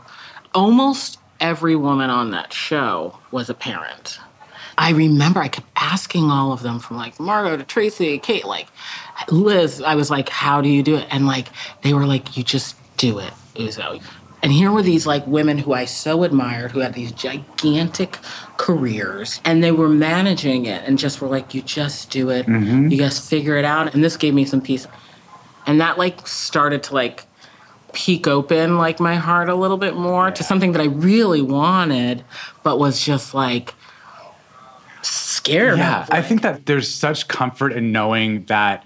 Almost 0.53 1.17
every 1.41 1.75
woman 1.75 2.09
on 2.09 2.31
that 2.31 2.53
show 2.53 3.17
was 3.31 3.49
a 3.49 3.53
parent. 3.53 4.19
I 4.77 4.91
remember 4.91 5.41
I 5.41 5.49
kept 5.49 5.67
asking 5.75 6.29
all 6.29 6.53
of 6.53 6.61
them 6.61 6.79
from 6.79 6.97
like 6.97 7.19
Margo 7.19 7.57
to 7.57 7.63
Tracey, 7.63 8.17
Cate, 8.19 8.45
like 8.45 8.67
Liz, 9.29 9.81
I 9.81 9.95
was 9.95 10.09
like, 10.09 10.29
how 10.29 10.61
do 10.61 10.69
you 10.69 10.81
do 10.81 10.95
it? 10.95 11.07
And 11.11 11.27
like 11.27 11.47
they 11.81 11.93
were 11.93 12.05
like, 12.05 12.37
you 12.37 12.43
just 12.43 12.77
do 12.97 13.19
it, 13.19 13.33
Uzo. 13.55 14.01
And 14.43 14.51
here 14.51 14.71
were 14.71 14.81
these 14.81 15.05
like 15.05 15.25
women 15.27 15.59
who 15.59 15.73
I 15.73 15.85
so 15.85 16.23
admired 16.23 16.71
who 16.71 16.79
had 16.79 16.93
these 16.93 17.11
gigantic 17.11 18.17
careers 18.57 19.39
and 19.45 19.63
they 19.63 19.71
were 19.71 19.89
managing 19.89 20.65
it 20.65 20.83
and 20.87 20.97
just 20.97 21.21
were 21.21 21.27
like, 21.27 21.53
you 21.53 21.61
just 21.61 22.09
do 22.09 22.29
it. 22.29 22.47
Mm-hmm. 22.47 22.87
You 22.87 22.97
guys 22.97 23.19
figure 23.27 23.57
it 23.57 23.65
out. 23.65 23.93
And 23.93 24.03
this 24.03 24.17
gave 24.17 24.33
me 24.33 24.45
some 24.45 24.61
peace. 24.61 24.87
And 25.67 25.79
that 25.79 25.99
like 25.99 26.27
started 26.27 26.81
to 26.83 26.95
like 26.95 27.25
peek 27.93 28.27
open 28.27 28.77
like 28.77 28.99
my 28.99 29.15
heart 29.15 29.49
a 29.49 29.55
little 29.55 29.77
bit 29.77 29.95
more 29.95 30.31
to 30.31 30.43
something 30.43 30.71
that 30.73 30.81
I 30.81 30.85
really 30.85 31.41
wanted, 31.41 32.23
but 32.63 32.79
was 32.79 33.03
just 33.03 33.33
like 33.33 33.73
scared 35.01 35.77
Yeah, 35.77 36.01
of. 36.03 36.09
I 36.11 36.21
think 36.21 36.41
that 36.43 36.65
there's 36.65 36.89
such 36.89 37.27
comfort 37.27 37.73
in 37.73 37.91
knowing 37.91 38.45
that 38.45 38.85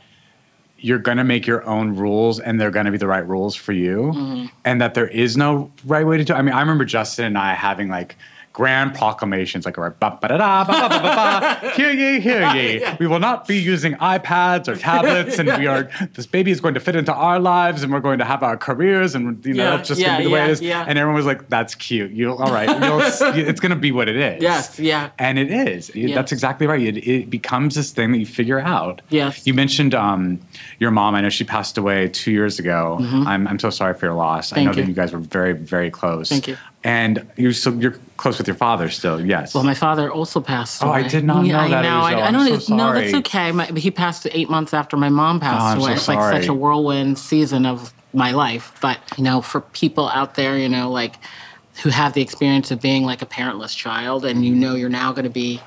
you're 0.78 1.00
going 1.00 1.18
to 1.18 1.24
make 1.24 1.48
your 1.48 1.66
own 1.68 1.96
rules 1.96 2.40
and 2.40 2.60
they're 2.60 2.72
going 2.72 2.86
to 2.86 2.92
be 2.92 2.98
the 2.98 3.08
right 3.08 3.28
rules 3.28 3.56
for 3.56 3.72
you 3.74 4.12
Mm-hmm. 4.14 4.46
and 4.66 4.82
that 4.82 4.94
there 4.94 5.08
is 5.08 5.36
no 5.38 5.72
right 5.86 6.06
way 6.06 6.18
to 6.18 6.24
do 6.24 6.34
it. 6.34 6.38
I 6.38 6.42
mean, 6.42 6.54
I 6.54 6.60
remember 6.60 6.86
Justin 6.86 7.26
and 7.26 7.38
I 7.38 7.54
having 7.54 7.88
like 7.90 8.16
grand 8.56 8.96
proclamations 8.96 9.66
like 9.66 9.76
ba 9.76 9.94
ba 10.00 10.28
da 10.30 10.38
da 10.38 10.64
ba 10.64 10.72
ba 10.72 10.88
ba 10.90 11.00
ba 11.06 11.60
ba. 11.62 11.70
Hear 11.76 11.92
ye 11.92 12.22
hear 12.22 12.42
ye. 12.56 12.96
We 13.02 13.06
will 13.06 13.20
not 13.20 13.46
be 13.50 13.58
using 13.58 13.96
iPads 13.96 14.70
or 14.70 14.78
tablets 14.78 15.38
and 15.40 15.50
we 15.60 15.68
are 15.68 15.90
this 16.14 16.26
baby 16.26 16.52
is 16.52 16.62
going 16.62 16.74
to 16.74 16.80
fit 16.80 16.96
into 16.96 17.14
our 17.14 17.38
lives 17.38 17.84
and 17.84 17.92
we're 17.92 18.00
going 18.00 18.20
to 18.20 18.24
have 18.26 18.44
our 18.44 18.56
careers 18.56 19.14
and 19.14 19.46
you 19.46 19.54
know 19.56 19.64
Yeah, 19.66 19.70
that's 19.76 19.90
just 19.90 20.00
yeah, 20.00 20.08
gonna 20.08 20.18
be 20.20 20.24
the 20.24 20.30
way 20.32 20.44
it 20.46 20.50
is. 20.52 20.62
and 20.62 20.98
everyone 20.98 21.16
was 21.16 21.26
like 21.26 21.50
that's 21.50 21.76
cute. 21.76 22.12
You 22.12 22.32
all 22.32 22.54
right. 22.54 22.70
It's 23.50 23.60
gonna 23.60 23.76
be 23.76 23.92
what 23.92 24.08
it 24.08 24.16
is. 24.16 24.42
Yes, 24.42 24.80
yeah. 24.80 25.10
and 25.20 25.38
it 25.38 25.52
is. 25.52 25.94
Yes. 25.94 26.16
that's 26.16 26.32
exactly 26.32 26.66
right. 26.66 26.82
It, 26.82 26.98
it 27.06 27.30
becomes 27.30 27.76
this 27.76 27.92
thing 27.92 28.14
that 28.14 28.20
you 28.20 28.26
figure 28.26 28.62
out. 28.62 29.02
Yes. 29.10 29.46
you 29.46 29.54
mentioned 29.54 29.94
um, 29.94 30.40
your 30.80 30.92
mom. 30.92 31.14
I 31.16 31.22
know 31.22 31.30
she 31.30 31.44
passed 31.44 31.78
away 31.78 32.08
two 32.08 32.32
years 32.32 32.58
ago. 32.60 32.98
I'm, 33.02 33.48
I'm 33.50 33.60
so 33.60 33.70
sorry 33.70 33.94
for 33.96 34.06
your 34.06 34.16
loss. 34.16 34.54
I 34.54 34.56
Mm-hmm. 34.56 34.56
Thank 34.56 34.68
know 34.68 34.74
that 34.76 34.82
you. 34.84 34.88
you 34.88 34.94
guys 34.94 35.12
were 35.12 35.20
very 35.20 35.52
very 35.54 35.92
close. 35.92 36.30
Thank 36.30 36.48
you. 36.48 36.58
And 36.86 37.28
you're 37.36 37.52
so 37.52 37.72
you're 37.74 37.96
close 38.16 38.38
with 38.38 38.48
your 38.48 38.56
father 38.56 38.90
still 38.90 39.20
yes 39.26 39.54
Well, 39.54 39.64
my 39.66 39.74
father 39.74 40.10
also 40.12 40.40
passed 40.40 40.82
Oh. 40.84 40.90
I 40.92 41.06
did 41.06 41.24
not 41.26 41.44
know 41.46 41.60
I 41.60 41.68
that, 41.70 41.82
know. 41.82 41.98
Azel. 42.08 42.22
I, 42.22 42.28
I 42.28 42.32
don't. 42.32 42.62
so 42.62 42.76
no, 42.76 42.94
that's 42.94 43.14
okay. 43.16 43.52
My, 43.52 43.66
he 43.66 43.92
passed 43.92 44.28
eight 44.32 44.50
months 44.50 44.74
after 44.74 44.96
my 44.96 45.10
mom 45.10 45.40
passed 45.40 45.62
Oh, 45.62 45.66
I'm 45.66 45.80
so 45.80 45.86
away. 45.86 45.94
it's 45.96 46.08
like 46.08 46.22
such 46.42 46.48
a 46.48 46.54
whirlwind 46.54 47.18
season 47.20 47.66
of 47.66 47.92
my 48.14 48.32
life. 48.32 48.72
But 48.82 49.00
you 49.18 49.24
know, 49.26 49.42
for 49.42 49.60
people 49.62 50.08
out 50.10 50.36
there, 50.36 50.58
you 50.58 50.70
know, 50.70 50.90
like 50.92 51.16
who 51.84 51.90
have 51.90 52.14
the 52.14 52.22
experience 52.22 52.72
of 52.72 52.80
being 52.82 53.04
like 53.04 53.22
a 53.22 53.26
parentless 53.26 53.76
child, 53.76 54.24
and 54.24 54.46
you 54.46 54.56
know 54.56 54.76
you're 54.76 54.88
now 55.04 55.12
going 55.12 55.26
to 55.26 55.30
be 55.46 55.60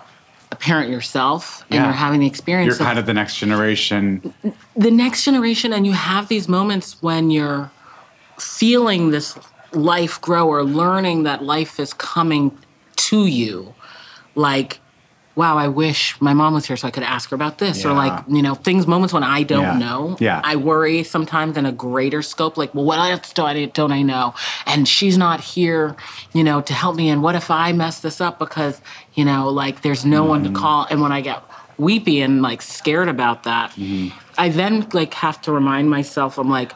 a 0.50 0.56
parent 0.56 0.88
yourself, 0.90 1.62
and 1.68 1.74
Yeah. 1.74 1.84
you're 1.84 1.92
having 1.92 2.20
the 2.20 2.26
experience 2.26 2.66
you're 2.68 2.80
of 2.80 2.86
kind 2.86 2.98
of 2.98 3.04
the 3.06 3.12
next 3.12 3.36
generation 3.36 4.32
the 4.76 4.90
next 4.90 5.24
generation 5.24 5.72
and 5.74 5.84
you 5.84 5.92
have 5.92 6.28
these 6.28 6.48
moments 6.48 7.02
when 7.02 7.30
you're 7.30 7.70
feeling 8.38 9.10
this 9.10 9.36
life 9.72 10.20
grow 10.20 10.48
or 10.48 10.64
learning 10.64 11.24
that 11.24 11.42
life 11.44 11.78
is 11.78 11.92
coming 11.92 12.56
to 12.96 13.26
you 13.26 13.74
like 14.34 14.80
wow 15.34 15.56
i 15.58 15.68
wish 15.68 16.18
my 16.20 16.32
mom 16.34 16.54
was 16.54 16.66
here 16.66 16.76
so 16.76 16.88
i 16.88 16.90
could 16.90 17.02
ask 17.02 17.30
her 17.30 17.34
about 17.34 17.58
this 17.58 17.84
or 17.84 17.92
like 17.92 18.24
you 18.28 18.42
know 18.42 18.54
things 18.54 18.86
moments 18.86 19.12
when 19.12 19.22
i 19.22 19.42
don't 19.42 19.62
Yeah. 19.62 19.78
know 19.78 20.16
Yeah. 20.20 20.40
i 20.42 20.56
worry 20.56 21.02
sometimes 21.04 21.56
in 21.56 21.66
a 21.66 21.72
greater 21.72 22.22
scope 22.22 22.56
like 22.56 22.74
well 22.74 22.84
what 22.84 22.98
else 22.98 23.32
do 23.32 23.42
I, 23.44 23.66
don't 23.66 23.92
i 23.92 24.02
know 24.02 24.34
and 24.66 24.88
she's 24.88 25.16
not 25.18 25.40
here 25.40 25.94
you 26.32 26.42
know 26.42 26.60
to 26.62 26.72
help 26.74 26.96
me 26.96 27.08
and 27.08 27.22
what 27.22 27.34
if 27.36 27.50
i 27.50 27.72
mess 27.72 28.00
this 28.00 28.20
up 28.20 28.38
because 28.38 28.80
you 29.14 29.24
know 29.24 29.48
like 29.48 29.82
there's 29.82 30.04
no 30.04 30.24
one 30.24 30.42
Mm-hmm. 30.44 30.54
to 30.54 30.60
call 30.60 30.86
and 30.90 31.00
when 31.00 31.12
i 31.12 31.20
get 31.20 31.42
weepy 31.76 32.20
and 32.20 32.42
like 32.42 32.60
scared 32.62 33.08
about 33.08 33.44
that 33.44 33.70
Mm-hmm. 33.72 34.18
i 34.38 34.48
then 34.48 34.88
like 34.92 35.14
have 35.14 35.40
to 35.42 35.52
remind 35.52 35.88
myself 35.90 36.38
i'm 36.38 36.50
like 36.50 36.72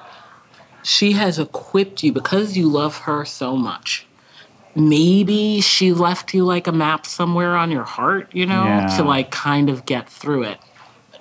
she 0.83 1.13
has 1.13 1.39
equipped 1.39 2.03
you 2.03 2.13
because 2.13 2.57
you 2.57 2.69
love 2.69 2.99
her 2.99 3.25
so 3.25 3.57
much. 3.57 4.07
Maybe 4.75 5.61
she 5.61 5.93
left 5.93 6.33
you 6.33 6.45
like 6.45 6.67
a 6.67 6.73
map 6.73 7.07
somewhere 7.07 7.57
on 7.57 7.71
your 7.71 7.85
heart, 7.85 8.29
you 8.33 8.47
know, 8.47 8.65
Yeah. 8.65 8.97
to 8.97 9.03
like 9.05 9.31
kind 9.31 9.69
of 9.69 9.85
get 9.85 10.09
through 10.09 10.45
it. 10.45 10.59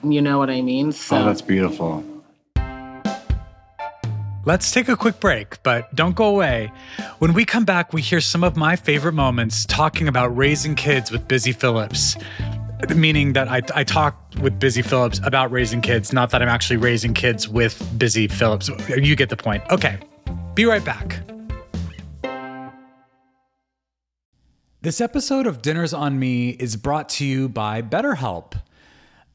You 0.03 0.21
know 0.21 0.39
what 0.39 0.49
I 0.49 0.61
mean? 0.61 0.91
So 0.91 1.17
oh 1.17 1.25
that's 1.25 1.41
beautiful 1.41 2.03
Let's 4.43 4.71
take 4.71 4.87
a 4.89 4.95
quick 4.95 5.19
break, 5.19 5.61
but 5.61 5.93
don't 5.93 6.15
go 6.15 6.25
away. 6.25 6.71
When 7.19 7.33
we 7.33 7.45
come 7.45 7.63
back, 7.63 7.93
we 7.93 8.01
hear 8.01 8.19
some 8.19 8.43
of 8.43 8.57
my 8.57 8.75
favorite 8.75 9.13
moments 9.13 9.65
talking 9.67 10.07
about 10.07 10.35
raising 10.35 10.73
kids 10.73 11.11
with 11.11 11.27
Busy 11.27 11.51
Philipps. 11.51 12.15
Meaning 12.89 13.33
that 13.33 13.47
I, 13.47 13.61
I 13.75 13.83
talk 13.83 14.17
with 14.41 14.59
Busy 14.59 14.81
Philipps 14.81 15.19
about 15.23 15.51
raising 15.51 15.81
kids, 15.81 16.11
not 16.11 16.31
that 16.31 16.41
I'm 16.41 16.49
actually 16.49 16.77
raising 16.77 17.13
kids 17.13 17.47
with 17.47 17.97
Busy 17.97 18.27
Philipps. 18.27 18.69
You 18.89 19.15
get 19.15 19.29
the 19.29 19.37
point. 19.37 19.63
Okay, 19.69 19.97
be 20.55 20.65
right 20.65 20.83
back. 20.83 21.21
This 24.81 24.99
episode 24.99 25.45
of 25.45 25.61
Dinners 25.61 25.93
on 25.93 26.17
Me 26.17 26.49
is 26.49 26.75
brought 26.75 27.07
to 27.09 27.25
you 27.25 27.47
by 27.47 27.83
BetterHelp. 27.83 28.53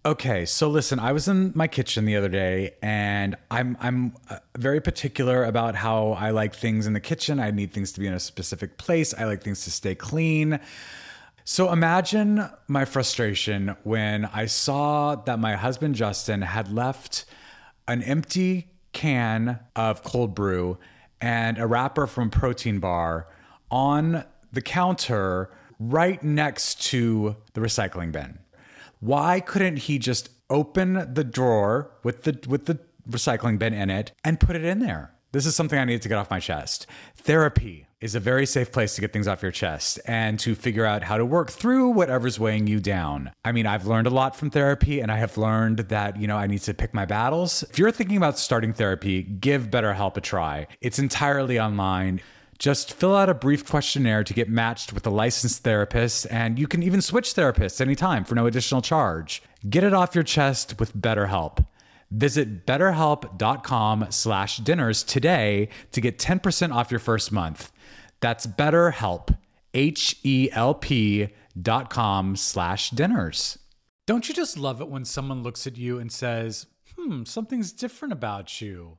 Okay, 0.04 0.44
so 0.44 0.68
listen, 0.68 0.98
I 0.98 1.12
was 1.12 1.26
in 1.26 1.52
my 1.54 1.66
kitchen 1.66 2.04
the 2.04 2.16
other 2.16 2.28
day 2.28 2.74
and 2.80 3.36
I'm 3.50 3.76
I'm 3.80 4.14
uh, 4.30 4.38
very 4.56 4.80
particular 4.80 5.44
about 5.44 5.74
how 5.74 6.12
I 6.12 6.30
like 6.30 6.54
things 6.54 6.86
in 6.86 6.92
the 6.92 7.00
kitchen. 7.00 7.40
I 7.40 7.50
need 7.50 7.72
things 7.72 7.90
to 7.92 8.00
be 8.00 8.06
in 8.06 8.12
a 8.14 8.20
specific 8.20 8.78
place. 8.78 9.14
I 9.14 9.24
like 9.24 9.42
things 9.42 9.64
to 9.64 9.70
stay 9.70 9.94
clean. 9.94 10.60
So 11.48 11.72
imagine 11.72 12.50
my 12.66 12.84
frustration 12.84 13.76
when 13.84 14.24
I 14.24 14.46
saw 14.46 15.14
that 15.14 15.38
my 15.38 15.54
husband 15.54 15.94
Justin 15.94 16.42
had 16.42 16.72
left 16.72 17.24
an 17.86 18.02
empty 18.02 18.72
can 18.92 19.60
of 19.76 20.02
cold 20.02 20.34
brew 20.34 20.76
and 21.20 21.56
a 21.56 21.66
wrapper 21.68 22.08
from 22.08 22.30
Protein 22.30 22.80
Bar 22.80 23.28
on 23.70 24.24
the 24.52 24.60
counter 24.60 25.52
right 25.78 26.20
next 26.20 26.82
to 26.86 27.36
the 27.52 27.60
recycling 27.60 28.10
bin. 28.10 28.40
Why 28.98 29.38
couldn't 29.38 29.76
he 29.76 30.00
just 30.00 30.30
open 30.50 31.14
the 31.14 31.22
drawer 31.22 31.92
with 32.02 32.24
the 32.24 32.44
with 32.48 32.64
the 32.64 32.80
recycling 33.08 33.56
bin 33.56 33.72
in 33.72 33.88
it 33.88 34.10
and 34.24 34.40
put 34.40 34.56
it 34.56 34.64
in 34.64 34.80
there? 34.80 35.14
This 35.30 35.46
is 35.46 35.54
something 35.54 35.78
I 35.78 35.84
need 35.84 36.02
to 36.02 36.08
get 36.08 36.18
off 36.18 36.28
my 36.28 36.40
chest. 36.40 36.88
Therapy 37.14 37.85
is 38.00 38.14
a 38.14 38.20
very 38.20 38.44
safe 38.44 38.70
place 38.72 38.94
to 38.94 39.00
get 39.00 39.12
things 39.12 39.26
off 39.26 39.42
your 39.42 39.50
chest 39.50 39.98
and 40.06 40.38
to 40.38 40.54
figure 40.54 40.84
out 40.84 41.02
how 41.02 41.16
to 41.16 41.24
work 41.24 41.50
through 41.50 41.88
whatever's 41.88 42.38
weighing 42.38 42.66
you 42.66 42.78
down. 42.78 43.32
I 43.44 43.52
mean, 43.52 43.66
I've 43.66 43.86
learned 43.86 44.06
a 44.06 44.10
lot 44.10 44.36
from 44.36 44.50
therapy 44.50 45.00
and 45.00 45.10
I 45.10 45.16
have 45.16 45.38
learned 45.38 45.78
that, 45.78 46.18
you 46.20 46.26
know, 46.26 46.36
I 46.36 46.46
need 46.46 46.60
to 46.62 46.74
pick 46.74 46.92
my 46.92 47.06
battles. 47.06 47.62
If 47.70 47.78
you're 47.78 47.90
thinking 47.90 48.18
about 48.18 48.38
starting 48.38 48.74
therapy, 48.74 49.22
give 49.22 49.70
BetterHelp 49.70 50.16
a 50.18 50.20
try. 50.20 50.66
It's 50.82 50.98
entirely 50.98 51.58
online. 51.58 52.20
Just 52.58 52.92
fill 52.92 53.16
out 53.16 53.28
a 53.28 53.34
brief 53.34 53.66
questionnaire 53.66 54.24
to 54.24 54.34
get 54.34 54.48
matched 54.48 54.92
with 54.92 55.06
a 55.06 55.10
licensed 55.10 55.62
therapist, 55.62 56.26
and 56.30 56.58
you 56.58 56.66
can 56.66 56.82
even 56.82 57.02
switch 57.02 57.34
therapists 57.34 57.82
anytime 57.82 58.24
for 58.24 58.34
no 58.34 58.46
additional 58.46 58.80
charge. 58.80 59.42
Get 59.68 59.84
it 59.84 59.92
off 59.92 60.14
your 60.14 60.24
chest 60.24 60.80
with 60.80 60.96
BetterHelp. 60.96 61.66
Visit 62.10 62.66
betterhelp.com 62.66 64.06
slash 64.10 64.58
dinners 64.58 65.02
today 65.02 65.68
to 65.92 66.00
get 66.00 66.18
10% 66.18 66.72
off 66.74 66.90
your 66.90 67.00
first 67.00 67.30
month. 67.30 67.72
That's 68.26 68.48
betterhelp, 68.48 69.38
H-E-L-P 69.72 71.28
dot 71.62 71.90
com 71.90 72.34
slash 72.34 72.90
dinners. 72.90 73.56
Don't 74.04 74.28
you 74.28 74.34
just 74.34 74.58
love 74.58 74.80
it 74.80 74.88
when 74.88 75.04
someone 75.04 75.44
looks 75.44 75.64
at 75.64 75.76
you 75.76 76.00
and 76.00 76.10
says, 76.10 76.66
hmm, 76.96 77.22
something's 77.22 77.70
different 77.70 78.10
about 78.10 78.60
you? 78.60 78.98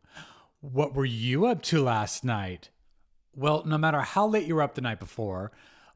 What 0.61 0.95
were 0.95 1.03
you 1.03 1.45
up 1.45 1.61
to 1.63 1.83
last 1.83 2.23
night? 2.23 2.69
Well, 3.35 3.65
no 3.65 3.77
matter 3.77 3.99
how 3.99 4.27
late 4.27 4.47
you 4.47 4.55
were 4.55 4.61
up 4.61 4.75
the 4.75 4.81
night 4.81 5.01
before, 5.01 5.51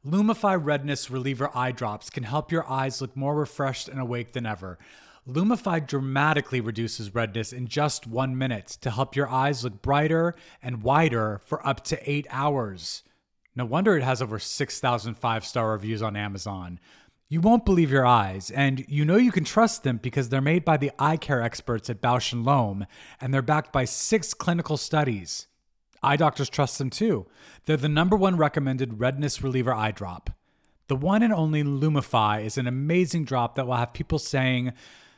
Lumify 0.06 0.62
Redness 0.62 1.10
Reliever 1.10 1.48
Eye 1.54 1.72
Drops 1.72 2.10
can 2.10 2.24
help 2.24 2.52
your 2.52 2.68
eyes 2.68 3.00
look 3.00 3.16
more 3.16 3.34
refreshed 3.34 3.88
and 3.88 3.98
awake 3.98 4.32
than 4.32 4.44
ever. 4.44 4.78
Lumify 5.26 5.86
dramatically 5.86 6.60
reduces 6.60 7.14
redness 7.14 7.50
in 7.50 7.66
just 7.66 8.06
one 8.06 8.36
minute 8.36 8.66
to 8.82 8.90
help 8.90 9.16
your 9.16 9.30
eyes 9.30 9.64
look 9.64 9.80
brighter 9.80 10.34
and 10.62 10.82
wider 10.82 11.40
for 11.46 11.66
up 11.66 11.82
to 11.84 12.10
eight 12.10 12.26
hours. 12.28 13.04
No 13.54 13.64
wonder 13.64 13.96
it 13.96 14.02
has 14.02 14.22
over 14.22 14.38
6,000 14.38 15.14
five 15.14 15.44
star 15.44 15.72
reviews 15.72 16.02
on 16.02 16.16
Amazon. 16.16 16.80
You 17.28 17.40
won't 17.40 17.64
believe 17.64 17.90
your 17.90 18.04
eyes, 18.04 18.50
and 18.50 18.84
you 18.88 19.04
know 19.04 19.16
you 19.16 19.32
can 19.32 19.44
trust 19.44 19.84
them 19.84 19.98
because 20.02 20.28
they're 20.28 20.42
made 20.42 20.64
by 20.64 20.76
the 20.76 20.92
eye 20.98 21.16
care 21.16 21.40
experts 21.40 21.88
at 21.88 22.02
Bausch 22.02 22.34
& 22.44 22.44
Lomb, 22.44 22.86
and 23.20 23.32
they're 23.32 23.40
backed 23.40 23.72
by 23.72 23.86
six 23.86 24.34
clinical 24.34 24.76
studies. 24.76 25.46
Eye 26.02 26.16
doctors 26.16 26.50
trust 26.50 26.78
them 26.78 26.90
too. 26.90 27.26
They're 27.64 27.76
the 27.78 27.88
number 27.88 28.16
one 28.16 28.36
recommended 28.36 29.00
redness 29.00 29.42
reliever 29.42 29.72
eye 29.72 29.92
drop. 29.92 30.30
The 30.88 30.96
one 30.96 31.22
and 31.22 31.32
only 31.32 31.62
Lumify 31.62 32.44
is 32.44 32.58
an 32.58 32.66
amazing 32.66 33.24
drop 33.24 33.54
that 33.54 33.66
will 33.66 33.76
have 33.76 33.94
people 33.94 34.18
saying, 34.18 34.72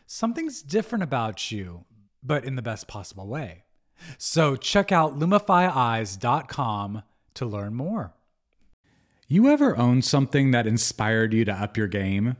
Something's 0.06 0.62
different 0.62 1.02
about 1.02 1.50
you, 1.50 1.84
but 2.22 2.44
in 2.44 2.54
the 2.54 2.62
best 2.62 2.86
possible 2.86 3.26
way. 3.26 3.64
So 4.18 4.54
check 4.54 4.92
out 4.92 5.18
lumifyeyes.com 5.18 7.02
to 7.34 7.46
learn 7.46 7.74
more. 7.74 8.12
You 9.26 9.48
ever 9.48 9.76
own 9.78 10.02
something 10.02 10.50
that 10.50 10.66
inspired 10.66 11.32
you 11.32 11.46
to 11.46 11.52
up 11.52 11.78
your 11.78 11.86
game? 11.86 12.36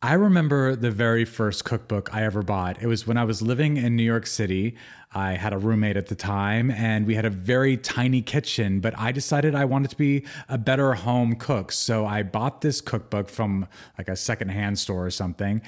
I 0.00 0.14
remember 0.14 0.74
the 0.74 0.90
very 0.90 1.24
first 1.24 1.64
cookbook 1.64 2.14
I 2.14 2.24
ever 2.24 2.42
bought. 2.42 2.82
It 2.82 2.86
was 2.86 3.06
when 3.06 3.18
I 3.18 3.24
was 3.24 3.42
living 3.42 3.76
in 3.76 3.94
New 3.94 4.02
York 4.02 4.26
City. 4.26 4.74
I 5.12 5.32
had 5.32 5.52
a 5.52 5.58
roommate 5.58 5.98
at 5.98 6.06
the 6.06 6.14
time 6.14 6.70
and 6.70 7.06
we 7.06 7.14
had 7.14 7.26
a 7.26 7.30
very 7.30 7.76
tiny 7.76 8.22
kitchen, 8.22 8.80
but 8.80 8.98
I 8.98 9.12
decided 9.12 9.54
I 9.54 9.66
wanted 9.66 9.90
to 9.90 9.96
be 9.96 10.24
a 10.48 10.56
better 10.56 10.94
home 10.94 11.36
cook. 11.36 11.72
So 11.72 12.06
I 12.06 12.22
bought 12.22 12.62
this 12.62 12.80
cookbook 12.80 13.28
from 13.28 13.66
like 13.98 14.08
a 14.08 14.16
secondhand 14.16 14.78
store 14.78 15.06
or 15.06 15.10
something. 15.10 15.60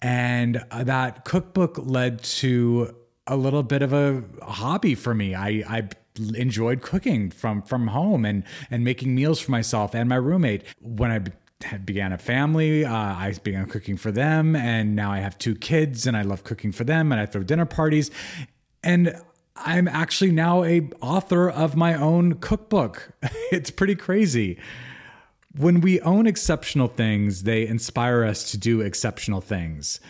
And 0.00 0.64
uh, 0.70 0.84
that 0.84 1.26
cookbook 1.26 1.78
led 1.78 2.22
to 2.22 2.94
a 3.26 3.36
little 3.36 3.62
bit 3.62 3.82
of 3.82 3.92
a 3.92 4.24
hobby 4.42 4.94
for 4.94 5.14
me. 5.14 5.34
I, 5.34 5.62
I 5.68 5.88
enjoyed 6.34 6.82
cooking 6.82 7.30
from 7.30 7.62
from 7.62 7.88
home 7.88 8.24
and 8.24 8.44
and 8.70 8.84
making 8.84 9.14
meals 9.14 9.40
for 9.40 9.50
myself 9.50 9.94
and 9.94 10.08
my 10.08 10.16
roommate. 10.16 10.64
When 10.80 11.10
I 11.10 11.20
began 11.78 12.12
a 12.12 12.18
family, 12.18 12.84
uh, 12.84 12.94
I 12.94 13.34
began 13.42 13.66
cooking 13.66 13.96
for 13.96 14.10
them, 14.10 14.56
and 14.56 14.96
now 14.96 15.12
I 15.12 15.18
have 15.18 15.38
two 15.38 15.54
kids, 15.54 16.06
and 16.06 16.16
I 16.16 16.22
love 16.22 16.44
cooking 16.44 16.72
for 16.72 16.84
them, 16.84 17.12
and 17.12 17.20
I 17.20 17.26
throw 17.26 17.42
dinner 17.42 17.66
parties, 17.66 18.10
and 18.82 19.14
I'm 19.56 19.88
actually 19.88 20.30
now 20.32 20.64
a 20.64 20.88
author 21.02 21.50
of 21.50 21.76
my 21.76 21.94
own 21.94 22.34
cookbook. 22.34 23.10
it's 23.52 23.70
pretty 23.70 23.94
crazy. 23.94 24.58
When 25.56 25.80
we 25.80 26.00
own 26.00 26.26
exceptional 26.26 26.88
things, 26.88 27.42
they 27.42 27.66
inspire 27.66 28.24
us 28.24 28.50
to 28.52 28.58
do 28.58 28.80
exceptional 28.80 29.40
things. 29.40 30.00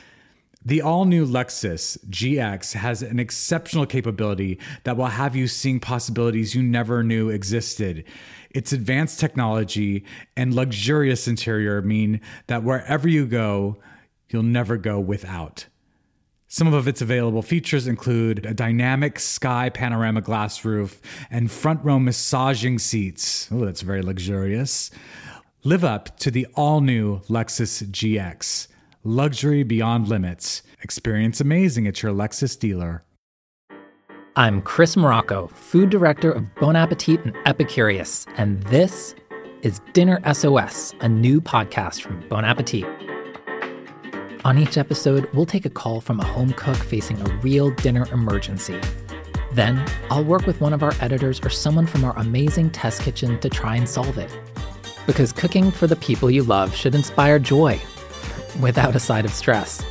The 0.62 0.82
all 0.82 1.06
new 1.06 1.24
Lexus 1.24 1.96
GX 2.10 2.74
has 2.74 3.00
an 3.00 3.18
exceptional 3.18 3.86
capability 3.86 4.58
that 4.84 4.98
will 4.98 5.06
have 5.06 5.34
you 5.34 5.46
seeing 5.46 5.80
possibilities 5.80 6.54
you 6.54 6.62
never 6.62 7.02
knew 7.02 7.30
existed. 7.30 8.04
Its 8.50 8.70
advanced 8.70 9.18
technology 9.18 10.04
and 10.36 10.52
luxurious 10.52 11.26
interior 11.26 11.80
mean 11.80 12.20
that 12.46 12.62
wherever 12.62 13.08
you 13.08 13.24
go, 13.24 13.78
you'll 14.28 14.42
never 14.42 14.76
go 14.76 15.00
without. 15.00 15.64
Some 16.46 16.74
of 16.74 16.86
its 16.86 17.00
available 17.00 17.40
features 17.40 17.86
include 17.86 18.44
a 18.44 18.52
dynamic 18.52 19.18
sky 19.18 19.70
panorama 19.70 20.20
glass 20.20 20.62
roof 20.62 21.00
and 21.30 21.50
front 21.50 21.82
row 21.82 21.98
massaging 21.98 22.78
seats. 22.78 23.48
Oh, 23.50 23.64
that's 23.64 23.80
very 23.80 24.02
luxurious. 24.02 24.90
Live 25.64 25.84
up 25.84 26.18
to 26.18 26.30
the 26.30 26.46
all 26.54 26.82
new 26.82 27.20
Lexus 27.30 27.82
GX. 27.90 28.66
Luxury 29.02 29.62
beyond 29.62 30.08
limits. 30.08 30.62
Experience 30.82 31.40
amazing 31.40 31.86
at 31.86 32.02
your 32.02 32.12
Lexus 32.12 32.58
dealer. 32.58 33.02
I'm 34.36 34.60
Chris 34.60 34.94
Morocco, 34.94 35.46
food 35.46 35.88
director 35.88 36.30
of 36.30 36.54
Bon 36.56 36.76
Appetit 36.76 37.24
and 37.24 37.34
Epicurious, 37.46 38.26
and 38.36 38.62
this 38.64 39.14
is 39.62 39.80
Dinner 39.94 40.20
SOS, 40.30 40.92
a 41.00 41.08
new 41.08 41.40
podcast 41.40 42.02
from 42.02 42.22
Bon 42.28 42.44
Appetit. 42.44 42.84
On 44.44 44.58
each 44.58 44.76
episode, 44.76 45.32
we'll 45.32 45.46
take 45.46 45.64
a 45.64 45.70
call 45.70 46.02
from 46.02 46.20
a 46.20 46.26
home 46.26 46.52
cook 46.52 46.76
facing 46.76 47.18
a 47.22 47.36
real 47.36 47.70
dinner 47.70 48.06
emergency. 48.12 48.78
Then, 49.54 49.82
I'll 50.10 50.24
work 50.24 50.46
with 50.46 50.60
one 50.60 50.74
of 50.74 50.82
our 50.82 50.92
editors 51.00 51.40
or 51.42 51.48
someone 51.48 51.86
from 51.86 52.04
our 52.04 52.16
amazing 52.18 52.68
test 52.68 53.00
kitchen 53.00 53.40
to 53.40 53.48
try 53.48 53.76
and 53.76 53.88
solve 53.88 54.18
it. 54.18 54.30
Because 55.06 55.32
cooking 55.32 55.70
for 55.70 55.86
the 55.86 55.96
people 55.96 56.30
you 56.30 56.42
love 56.42 56.76
should 56.76 56.94
inspire 56.94 57.38
joy 57.38 57.80
without 58.56 58.96
a 58.96 59.00
side 59.00 59.24
of 59.24 59.32
stress. 59.32 59.82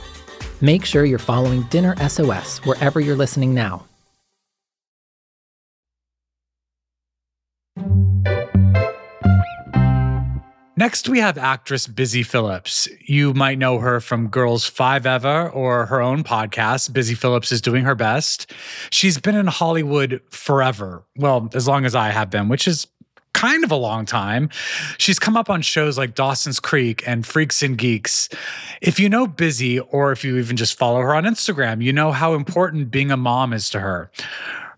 Make 0.61 0.85
sure 0.85 1.05
you're 1.05 1.19
following 1.19 1.63
Dinner 1.63 1.95
SOS 2.07 2.59
wherever 2.65 2.99
you're 2.99 3.15
listening 3.15 3.53
now. 3.53 3.85
Next, 10.79 11.09
we 11.09 11.19
have 11.19 11.37
actress 11.37 11.87
Busy 11.87 12.23
Philipps. 12.23 12.87
You 13.05 13.33
might 13.33 13.57
know 13.57 13.79
her 13.79 13.99
from 13.99 14.29
Girls5Eva 14.29 15.53
or 15.53 15.87
her 15.87 16.01
own 16.01 16.23
podcast, 16.23 16.93
Busy 16.93 17.15
Philipps 17.15 17.51
is 17.51 17.59
Doing 17.59 17.83
Her 17.83 17.95
Best. 17.95 18.53
She's 18.89 19.17
been 19.17 19.35
in 19.35 19.47
Hollywood 19.47 20.21
forever. 20.29 21.03
Well, 21.17 21.49
as 21.53 21.67
long 21.67 21.83
as 21.83 21.95
I 21.95 22.11
have 22.11 22.29
been, 22.29 22.47
which 22.47 22.65
is 22.65 22.87
kind 23.39 23.63
of 23.63 23.71
a 23.71 23.75
long 23.75 24.05
time. 24.05 24.49
She's 24.97 25.17
come 25.17 25.37
up 25.37 25.49
on 25.49 25.61
shows 25.61 25.97
like 25.97 26.13
Dawson's 26.13 26.59
Creek 26.59 27.01
and 27.07 27.25
Freaks 27.25 27.63
and 27.63 27.77
Geeks. 27.77 28.27
If 28.81 28.99
you 28.99 29.07
know 29.07 29.27
Busy, 29.27 29.79
or 29.79 30.11
if 30.11 30.25
you 30.25 30.37
even 30.37 30.57
just 30.57 30.77
follow 30.77 30.99
her 30.99 31.15
on 31.15 31.23
Instagram, 31.23 31.81
you 31.81 31.93
know 31.93 32.11
how 32.11 32.33
important 32.33 32.91
being 32.91 33.11
a 33.11 33.17
mom 33.17 33.53
is 33.53 33.69
to 33.69 33.79
her. 33.79 34.11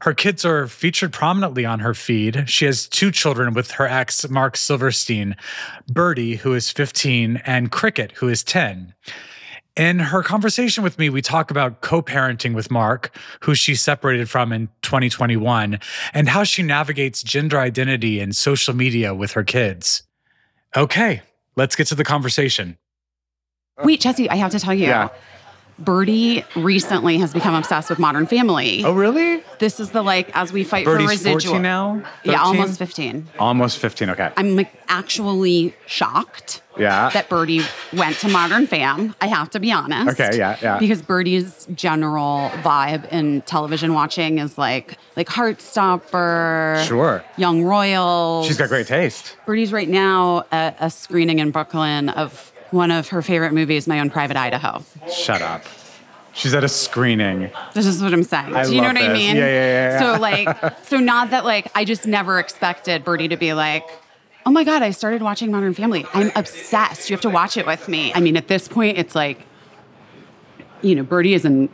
Her 0.01 0.13
kids 0.13 0.46
are 0.46 0.68
featured 0.68 1.12
prominently 1.12 1.65
on 1.65 1.80
her 1.80 1.96
feed. 1.96 2.48
She 2.48 2.65
has 2.65 2.88
two 2.88 3.10
children 3.10 3.56
with 3.56 3.72
her 3.72 3.88
ex, 3.88 4.30
Marc 4.30 4.56
Silverstein 4.58 5.36
Birdie, 5.91 6.36
who 6.36 6.53
is 6.53 6.70
15, 6.70 7.41
and 7.44 7.72
Cricket, 7.72 8.12
who 8.13 8.30
is 8.30 8.44
10. 8.44 8.94
In 9.78 10.00
her 10.00 10.22
conversation 10.22 10.84
with 10.84 11.00
me, 11.00 11.10
we 11.10 11.22
talk 11.22 11.50
about 11.50 11.80
co 11.82 12.01
parenting 12.01 12.54
with 12.54 12.70
Marc, 12.70 13.16
who 13.42 13.56
she 13.56 13.74
separated 13.74 14.30
from 14.30 14.51
in 14.51 14.68
2021, 14.82 15.80
and 16.13 16.30
how 16.30 16.44
she 16.44 16.62
navigates 16.62 17.24
gender 17.24 17.58
identity 17.58 18.20
and 18.20 18.36
social 18.36 18.75
media 18.75 19.16
with 19.16 19.32
her 19.32 19.46
kids. 19.46 20.04
Okay, 20.75 21.22
let's 21.56 21.75
get 21.75 21.88
to 21.88 21.96
the 21.96 22.04
conversation. 22.04 22.78
Wait, 23.84 24.01
Jesse, 24.01 24.30
I 24.30 24.36
have 24.36 24.51
to 24.51 24.60
tell 24.60 24.74
you. 24.74 24.88
Yeah. 24.88 25.10
Birdie 25.84 26.44
recently 26.56 27.18
has 27.18 27.34
become 27.34 27.56
obsessed 27.56 27.90
with 27.90 28.00
Modern 28.00 28.26
Family. 28.28 28.84
Oh, 28.86 28.94
really? 28.94 29.44
This 29.60 29.80
is 29.80 29.92
the 29.92 30.02
like 30.02 30.30
as 30.36 30.54
we 30.54 30.64
fight 30.64 30.86
Birdie's 30.86 31.06
for 31.06 31.12
residual. 31.12 31.54
14 31.56 31.62
now? 31.62 32.04
Yeah, 32.24 32.42
almost 32.42 32.78
15. 32.80 33.28
Almost 33.40 33.78
15. 33.80 34.10
Okay. 34.12 34.32
I'm 34.38 34.56
like 34.56 34.72
actually 34.88 35.74
shocked 35.88 36.62
Yeah. 36.78 37.10
that 37.12 37.30
Birdie 37.30 37.62
went 37.94 38.18
to 38.18 38.28
Modern 38.28 38.68
Fam. 38.68 39.16
I 39.22 39.28
have 39.28 39.50
to 39.52 39.60
be 39.60 39.72
honest. 39.72 40.20
Okay, 40.20 40.38
yeah, 40.38 40.58
yeah. 40.62 40.78
Because 40.80 41.02
Birdie's 41.02 41.68
general 41.74 42.50
vibe 42.62 43.10
in 43.12 43.42
television 43.44 43.94
watching 43.94 44.38
is 44.40 44.58
like 44.58 44.98
like 45.16 45.28
Heartstopper, 45.28 46.86
Sure. 46.86 47.24
Young 47.38 47.64
Royals. 47.64 48.48
She's 48.48 48.58
got 48.58 48.70
great 48.70 48.88
taste. 48.88 49.36
Birdie's 49.46 49.72
right 49.74 49.90
now 49.90 50.46
at 50.51 50.75
a 50.79 50.90
screening 50.90 51.40
in 51.40 51.51
Brooklyn 51.51 52.10
of 52.10 52.51
one 52.72 52.90
of 52.92 53.10
her 53.10 53.22
favorite 53.22 53.51
movies, 53.53 53.86
My 53.88 54.00
Own 54.00 54.10
Private 54.10 54.38
Idaho. 54.38 54.82
Shut 55.14 55.42
up. 55.42 55.64
She's 56.33 56.53
at 56.53 56.63
a 56.63 56.70
screening. 56.70 57.51
This 57.74 57.85
is 57.85 58.01
what 58.01 58.13
I'm 58.13 58.24
saying. 58.24 58.55
I 58.55 58.63
Do 58.63 58.74
you 58.74 58.81
know 58.81 58.87
what 58.87 58.98
I 58.98 59.11
mean? 59.11 59.35
Yeah, 59.35 59.46
yeah, 59.46 59.50
yeah, 59.50 60.00
yeah. 60.01 60.15
So 60.15 60.22
like, 60.22 60.83
so 60.85 60.98
not 60.98 61.31
that 61.31 61.44
like 61.44 61.70
I 61.75 61.85
just 61.85 62.07
never 62.07 62.39
expected 62.39 63.03
Birdie 63.03 63.27
to 63.29 63.37
be 63.37 63.53
like, 63.53 63.87
oh 64.46 64.51
my 64.51 64.63
god, 64.63 64.81
I 64.81 64.91
started 64.91 65.22
watching 65.22 65.51
Modern 65.51 65.74
Family. 65.74 66.05
I'm 66.13 66.31
obsessed. 66.35 67.09
You 67.09 67.15
have 67.15 67.22
to 67.22 67.29
watch 67.29 67.57
it 67.57 67.65
with 67.65 67.87
me. 67.87 68.13
I 68.13 68.22
mean, 68.22 68.37
at 68.37 68.48
this 68.48 68.67
point, 68.67 68.98
it's 68.98 69.13
like, 69.13 69.41
you 70.81 70.96
know, 70.96 71.03
Birdie 71.03 71.33
is 71.33 71.46
an 71.46 71.70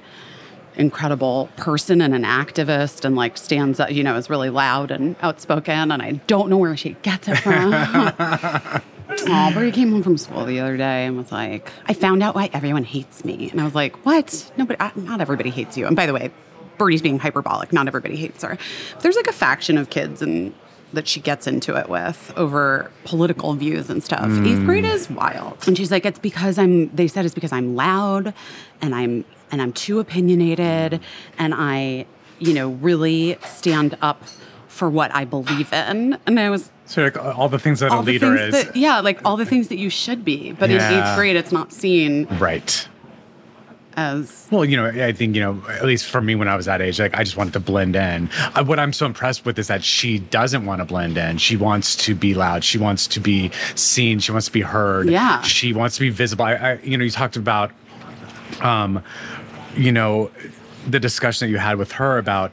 incredible 0.75 1.49
person 1.57 2.01
and 2.01 2.13
an 2.13 2.23
activist 2.23 3.03
and 3.05 3.15
like 3.15 3.37
stands 3.37 3.79
up, 3.79 3.91
you 3.91 4.03
know, 4.03 4.15
is 4.15 4.29
really 4.29 4.49
loud 4.49 4.91
and 4.91 5.15
outspoken. 5.21 5.91
And 5.91 6.01
I 6.01 6.13
don't 6.27 6.49
know 6.49 6.57
where 6.57 6.77
she 6.77 6.95
gets 7.01 7.27
it 7.27 7.37
from. 7.37 7.71
Oh, 9.09 9.71
came 9.73 9.91
home 9.91 10.03
from 10.03 10.17
school 10.17 10.45
the 10.45 10.59
other 10.59 10.77
day 10.77 11.05
and 11.05 11.17
was 11.17 11.31
like, 11.31 11.71
I 11.85 11.93
found 11.93 12.23
out 12.23 12.35
why 12.35 12.49
everyone 12.53 12.83
hates 12.83 13.23
me. 13.23 13.49
And 13.49 13.61
I 13.61 13.63
was 13.63 13.75
like, 13.75 13.95
what? 14.05 14.51
Nobody, 14.57 14.79
uh, 14.79 14.91
not 14.95 15.21
everybody 15.21 15.49
hates 15.49 15.77
you. 15.77 15.87
And 15.87 15.95
by 15.95 16.05
the 16.05 16.13
way, 16.13 16.31
Birdie's 16.77 17.01
being 17.01 17.19
hyperbolic. 17.19 17.73
Not 17.73 17.87
everybody 17.87 18.15
hates 18.15 18.43
her. 18.43 18.57
But 18.93 19.01
there's 19.01 19.15
like 19.15 19.27
a 19.27 19.33
faction 19.33 19.77
of 19.77 19.89
kids 19.89 20.21
and 20.21 20.53
that 20.93 21.07
she 21.07 21.19
gets 21.19 21.47
into 21.47 21.75
it 21.75 21.89
with 21.89 22.33
over 22.37 22.91
political 23.03 23.53
views 23.53 23.89
and 23.89 24.03
stuff. 24.03 24.29
Eighth 24.45 24.63
grade 24.65 24.85
is 24.85 25.09
wild. 25.09 25.67
And 25.67 25.77
she's 25.77 25.91
like, 25.91 26.05
it's 26.05 26.19
because 26.19 26.57
I'm, 26.57 26.93
they 26.95 27.07
said 27.07 27.25
it's 27.25 27.35
because 27.35 27.51
I'm 27.51 27.75
loud 27.75 28.33
and 28.81 28.95
I'm, 28.95 29.25
and 29.51 29.61
I'm 29.61 29.73
too 29.73 29.99
opinionated 29.99 31.01
and 31.37 31.53
I, 31.53 32.05
you 32.39 32.53
know, 32.53 32.69
really 32.69 33.37
stand 33.43 33.97
up 34.01 34.23
for 34.77 34.89
what 34.89 35.13
I 35.13 35.25
believe 35.25 35.73
in. 35.73 36.17
And 36.25 36.39
I 36.39 36.49
was, 36.49 36.71
So, 36.85 37.03
like 37.03 37.17
all 37.17 37.49
the 37.49 37.59
things 37.59 37.79
that 37.81 37.91
a 37.91 37.99
leader 37.99 38.35
is. 38.35 38.53
That, 38.53 38.75
yeah, 38.75 38.99
like 39.01 39.19
all 39.25 39.35
the 39.35 39.45
things 39.45 39.67
that 39.69 39.77
you 39.77 39.89
should 39.89 40.23
be. 40.23 40.53
But 40.53 40.69
in 40.69 40.79
eighth 40.79 41.15
grade, 41.17 41.35
it's 41.35 41.51
not 41.51 41.73
seen 41.73 42.27
right. 42.39 42.87
as. 43.97 44.47
Well, 44.51 44.63
you 44.63 44.77
know, 44.77 44.85
I 44.85 45.11
think, 45.11 45.35
you 45.35 45.41
know, 45.41 45.61
at 45.69 45.83
least 45.83 46.05
for 46.05 46.21
me 46.21 46.35
when 46.35 46.47
I 46.47 46.55
was 46.55 46.67
that 46.67 46.81
age, 46.81 46.99
like 46.99 47.17
I 47.17 47.23
just 47.23 47.35
wanted 47.35 47.53
to 47.53 47.59
blend 47.59 47.95
in. 47.95 48.29
Uh, 48.55 48.63
what 48.63 48.79
I'm 48.79 48.93
so 48.93 49.05
impressed 49.05 49.43
with 49.43 49.59
is 49.59 49.67
that 49.67 49.83
she 49.83 50.19
doesn't 50.19 50.65
want 50.65 50.79
to 50.79 50.85
blend 50.85 51.17
in. 51.17 51.39
She 51.39 51.57
wants 51.57 51.95
to 52.05 52.15
be 52.15 52.35
loud. 52.35 52.63
She 52.63 52.77
wants 52.77 53.07
to 53.07 53.19
be 53.19 53.51
seen. 53.75 54.19
She 54.19 54.31
wants 54.31 54.45
to 54.45 54.53
be 54.53 54.61
heard. 54.61 55.09
Yeah. 55.09 55.41
She 55.41 55.73
wants 55.73 55.95
to 55.95 56.01
be 56.01 56.09
visible. 56.11 56.45
I, 56.45 56.53
I 56.53 56.73
you 56.83 56.97
know, 56.97 57.03
you 57.03 57.11
talked 57.11 57.35
about, 57.35 57.71
um, 58.61 59.03
you 59.75 59.91
know, 59.91 60.31
the 60.87 60.99
discussion 60.99 61.47
that 61.47 61.51
you 61.51 61.57
had 61.57 61.77
with 61.77 61.91
her 61.93 62.17
about 62.17 62.51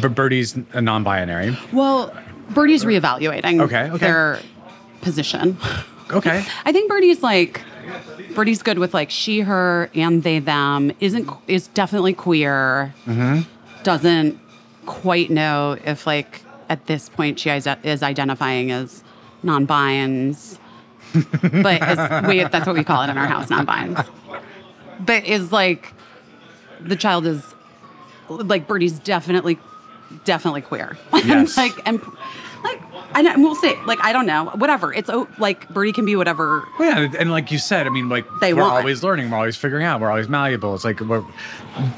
Birdie's 0.00 0.56
a 0.72 0.80
non-binary. 0.80 1.56
Well, 1.72 2.14
Birdie's 2.50 2.84
reevaluating 2.84 3.60
Okay, 3.62 3.90
okay. 3.90 3.98
their 3.98 4.40
position. 5.00 5.56
Okay. 6.10 6.44
I 6.64 6.72
think 6.72 6.90
Birdie's 6.90 7.22
like. 7.22 7.62
Birdie's 8.34 8.62
good 8.62 8.78
with 8.78 8.94
like 8.94 9.10
she, 9.10 9.40
her, 9.40 9.90
and 9.94 10.22
they, 10.22 10.38
them. 10.38 10.92
Isn't 11.00 11.28
is 11.46 11.68
definitely 11.68 12.14
queer. 12.14 12.94
Mm-hmm. 13.06 13.42
Doesn't 13.82 14.40
quite 14.86 15.30
know 15.30 15.76
if 15.84 16.06
like 16.06 16.42
at 16.68 16.86
this 16.86 17.08
point 17.08 17.38
she 17.38 17.50
is, 17.50 17.66
is 17.82 18.02
identifying 18.02 18.70
as 18.70 19.02
non-bines, 19.42 20.58
but 21.12 21.82
is, 21.82 22.26
we, 22.26 22.44
that's 22.44 22.66
what 22.66 22.76
we 22.76 22.84
call 22.84 23.02
it 23.02 23.10
in 23.10 23.18
our 23.18 23.26
house, 23.26 23.50
non-bines. 23.50 23.98
But 25.00 25.24
is 25.26 25.52
like 25.52 25.92
the 26.80 26.96
child 26.96 27.26
is 27.26 27.42
like 28.28 28.66
Birdie's 28.66 28.98
definitely 28.98 29.58
definitely 30.24 30.62
queer. 30.62 30.96
Yes. 31.24 31.56
like 31.56 31.72
and 31.86 32.00
like 32.64 32.80
I 33.14 33.22
don't, 33.22 33.40
we'll 33.42 33.54
say 33.54 33.74
like 33.84 33.98
I 34.02 34.12
don't 34.12 34.26
know 34.26 34.46
whatever. 34.56 34.92
It's 34.92 35.08
oh, 35.10 35.28
like 35.38 35.68
Birdie 35.70 35.92
can 35.92 36.04
be 36.04 36.16
whatever. 36.16 36.66
Well, 36.78 37.02
yeah, 37.04 37.12
and 37.18 37.30
like 37.30 37.50
you 37.52 37.58
said, 37.58 37.86
I 37.86 37.90
mean, 37.90 38.08
like 38.08 38.26
They 38.40 38.52
we're 38.54 38.62
want. 38.62 38.74
always 38.74 39.02
learning, 39.02 39.30
we're 39.30 39.36
always 39.38 39.56
figuring 39.56 39.84
out, 39.84 40.00
we're 40.00 40.10
always 40.10 40.28
malleable. 40.28 40.74
It's 40.74 40.84
like 40.84 41.00
we're, 41.00 41.24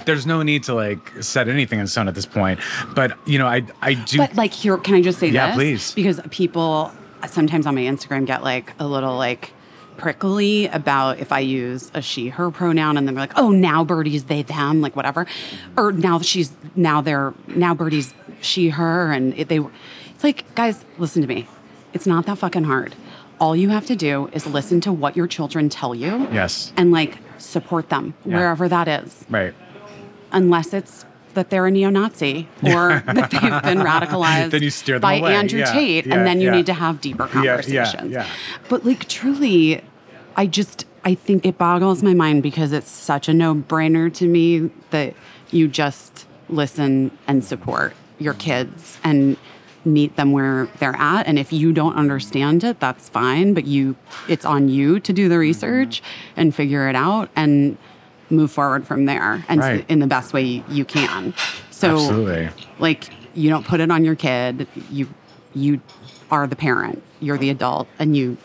there's 0.06 0.26
no 0.26 0.42
need 0.42 0.62
to 0.64 0.74
like 0.74 1.10
set 1.22 1.48
anything 1.48 1.78
in 1.80 1.86
stone 1.86 2.08
at 2.08 2.14
this 2.14 2.26
point. 2.26 2.60
But 2.94 3.16
you 3.26 3.38
know, 3.38 3.46
I 3.46 3.64
I 3.82 3.94
do. 3.94 4.18
But 4.18 4.34
like 4.36 4.52
here, 4.52 4.76
can 4.76 4.94
I 4.94 5.02
just 5.02 5.18
say 5.18 5.28
Yeah, 5.28 5.48
this? 5.48 5.56
please. 5.56 5.94
Because 5.94 6.20
people 6.30 6.92
sometimes 7.28 7.66
on 7.66 7.74
my 7.74 7.82
Instagram 7.82 8.26
get 8.26 8.42
like 8.42 8.72
a 8.78 8.86
little 8.86 9.16
like 9.16 9.52
prickly 10.00 10.66
about 10.68 11.18
if 11.18 11.32
I 11.32 11.40
use 11.40 11.90
a 11.94 12.02
she 12.02 12.28
her 12.28 12.50
pronoun 12.50 12.96
and 12.96 13.06
then 13.06 13.14
they're 13.14 13.22
like, 13.24 13.36
oh 13.38 13.50
now 13.50 13.84
Birdie's 13.84 14.24
they 14.24 14.42
them 14.42 14.80
like 14.80 14.96
whatever, 14.96 15.26
or 15.76 15.92
now 15.92 16.18
she's 16.20 16.52
now 16.74 17.00
they're 17.00 17.32
now 17.48 17.74
Birdie's 17.74 18.14
she 18.40 18.70
her 18.70 19.12
and 19.12 19.34
it, 19.38 19.48
they. 19.48 19.60
It's 20.14 20.24
like 20.24 20.54
guys, 20.54 20.84
listen 20.98 21.22
to 21.22 21.28
me. 21.28 21.46
It's 21.92 22.06
not 22.06 22.26
that 22.26 22.38
fucking 22.38 22.64
hard. 22.64 22.94
all 23.40 23.56
you 23.56 23.70
have 23.70 23.86
to 23.86 23.96
do 23.96 24.28
is 24.34 24.46
listen 24.46 24.82
to 24.82 24.92
what 24.92 25.16
your 25.16 25.26
children 25.26 25.68
tell 25.70 25.94
you. 25.94 26.28
Yes. 26.30 26.72
And 26.76 26.92
like 26.92 27.18
support 27.38 27.88
them 27.88 28.12
Yeah. 28.26 28.36
wherever 28.36 28.68
that 28.68 28.86
is, 28.86 29.24
Right. 29.30 29.54
unless 30.30 30.74
it's 30.74 31.06
that 31.34 31.48
they're 31.48 31.64
a 31.66 31.70
neo-Nazi 31.70 32.48
or 32.62 33.02
that 33.06 33.30
they've 33.30 33.62
been 33.62 33.78
radicalized 33.78 34.50
Then 34.50 34.62
you 34.62 34.68
steer 34.70 34.96
them 34.96 35.02
by 35.02 35.14
away. 35.14 35.34
Andrew 35.34 35.60
Yeah, 35.60 35.72
Tate, 35.72 36.06
yeah, 36.06 36.14
and 36.16 36.26
then 36.26 36.40
you 36.40 36.48
yeah. 36.48 36.56
need 36.56 36.66
to 36.66 36.74
have 36.74 37.00
deeper 37.00 37.28
Yeah, 37.36 37.42
yeah, 37.42 37.54
conversations. 37.56 38.12
yeah. 38.12 38.26
But 38.68 38.84
like 38.84 39.08
truly, 39.08 39.80
I 40.36 40.46
just 40.46 40.86
I 41.04 41.14
think 41.14 41.46
it 41.46 41.56
boggles 41.56 42.02
my 42.02 42.14
mind 42.14 42.42
because 42.42 42.72
it's 42.72 42.90
such 42.90 43.28
a 43.28 43.34
no-brainer 43.34 44.12
to 44.14 44.26
me 44.26 44.70
that 44.90 45.14
you 45.50 45.66
just 45.68 46.26
listen 46.48 47.16
and 47.26 47.44
support 47.44 47.94
your 48.18 48.34
kids 48.34 48.98
and 49.02 49.36
meet 49.84 50.16
them 50.16 50.32
where 50.32 50.68
they're 50.78 50.96
at. 50.96 51.26
And 51.26 51.38
if 51.38 51.52
you 51.54 51.72
don't 51.72 51.94
understand 51.94 52.64
it 52.64 52.80
that's 52.80 53.08
fine 53.08 53.54
but 53.54 53.64
you 53.66 53.96
it's 54.28 54.44
on 54.44 54.68
you 54.68 55.00
to 55.00 55.12
do 55.12 55.28
the 55.28 55.34
mm-hmm. 55.34 55.40
research 55.40 56.02
and 56.36 56.54
figure 56.54 56.88
it 56.88 56.96
out 56.96 57.30
and 57.34 57.78
move 58.28 58.50
forward 58.52 58.86
from 58.86 59.06
there 59.06 59.44
and 59.48 59.60
Right. 59.60 59.84
in 59.88 59.98
the 59.98 60.06
best 60.06 60.32
way 60.32 60.62
you 60.68 60.84
can. 60.84 61.34
So 61.70 61.94
Absolutely. 61.96 62.48
like 62.78 63.10
you 63.34 63.50
don't 63.50 63.66
put 63.66 63.80
it 63.80 63.90
on 63.90 64.04
your 64.04 64.14
kid. 64.14 64.66
You 64.90 65.08
you 65.54 65.80
are 66.30 66.46
the 66.46 66.56
parent. 66.56 67.02
You're 67.20 67.38
the 67.38 67.50
adult 67.50 67.88
and 67.98 68.16
you 68.16 68.36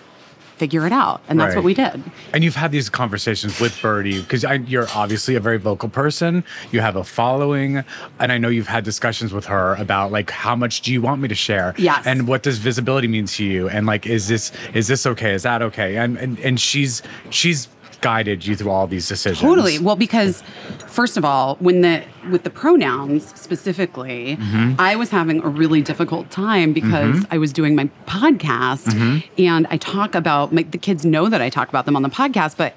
figure 0.57 0.85
it 0.87 0.93
out 0.93 1.21
and 1.27 1.39
that's 1.39 1.49
Right. 1.49 1.57
what 1.57 1.65
we 1.65 1.73
did 1.73 2.01
And 2.33 2.43
you've 2.43 2.55
had 2.55 2.71
these 2.71 2.89
conversations 2.89 3.59
with 3.59 3.79
Birdie 3.81 4.21
because 4.21 4.43
you're 4.67 4.87
obviously 4.95 5.35
a 5.35 5.39
very 5.39 5.57
vocal 5.57 5.89
person. 5.89 6.43
You 6.71 6.79
have 6.81 6.95
a 6.95 7.03
following, 7.03 7.83
and 8.19 8.31
I 8.31 8.37
know 8.37 8.47
you've 8.49 8.67
had 8.67 8.83
discussions 8.83 9.33
with 9.33 9.45
her 9.45 9.75
about 9.75 10.11
like 10.11 10.29
how 10.31 10.55
much 10.55 10.81
do 10.81 10.91
you 10.93 11.01
want 11.01 11.21
me 11.21 11.27
to 11.27 11.35
share? 11.35 11.73
Yes. 11.77 12.05
And 12.05 12.27
what 12.27 12.43
does 12.43 12.57
visibility 12.57 13.07
mean 13.07 13.25
to 13.27 13.43
you? 13.43 13.69
And 13.69 13.85
like, 13.85 14.05
is 14.05 14.27
this 14.27 14.51
is 14.73 14.87
this 14.87 15.05
okay? 15.05 15.33
Is 15.33 15.43
that 15.43 15.61
okay? 15.61 15.97
And 15.97 16.17
and 16.17 16.39
and 16.39 16.59
she's 16.59 17.01
she's 17.29 17.67
guided 18.01 18.45
you 18.45 18.55
through 18.55 18.69
all 18.71 18.87
these 18.87 19.07
decisions. 19.07 19.41
Totally. 19.41 19.79
Well, 19.79 19.95
because 19.95 20.43
first 20.87 21.17
of 21.17 21.25
all, 21.25 21.55
when 21.59 21.81
the 21.81 22.03
with 22.29 22.43
the 22.43 22.49
pronouns 22.49 23.27
specifically, 23.39 24.37
Mm-hmm. 24.37 24.75
I 24.79 24.95
was 24.95 25.09
having 25.09 25.41
a 25.43 25.47
really 25.47 25.81
difficult 25.81 26.29
time 26.31 26.73
because 26.73 27.25
I 27.31 27.37
was 27.37 27.51
doing 27.53 27.75
my 27.75 27.85
podcast 28.07 28.85
Mm-hmm. 28.87 29.41
and 29.41 29.67
I 29.69 29.77
talk 29.77 30.15
about 30.15 30.51
my, 30.53 30.63
the 30.63 30.77
kids 30.77 31.05
know 31.05 31.29
that 31.29 31.41
I 31.41 31.49
talk 31.49 31.69
about 31.69 31.85
them 31.85 31.95
on 31.95 32.01
the 32.01 32.09
podcast, 32.09 32.57
but 32.57 32.73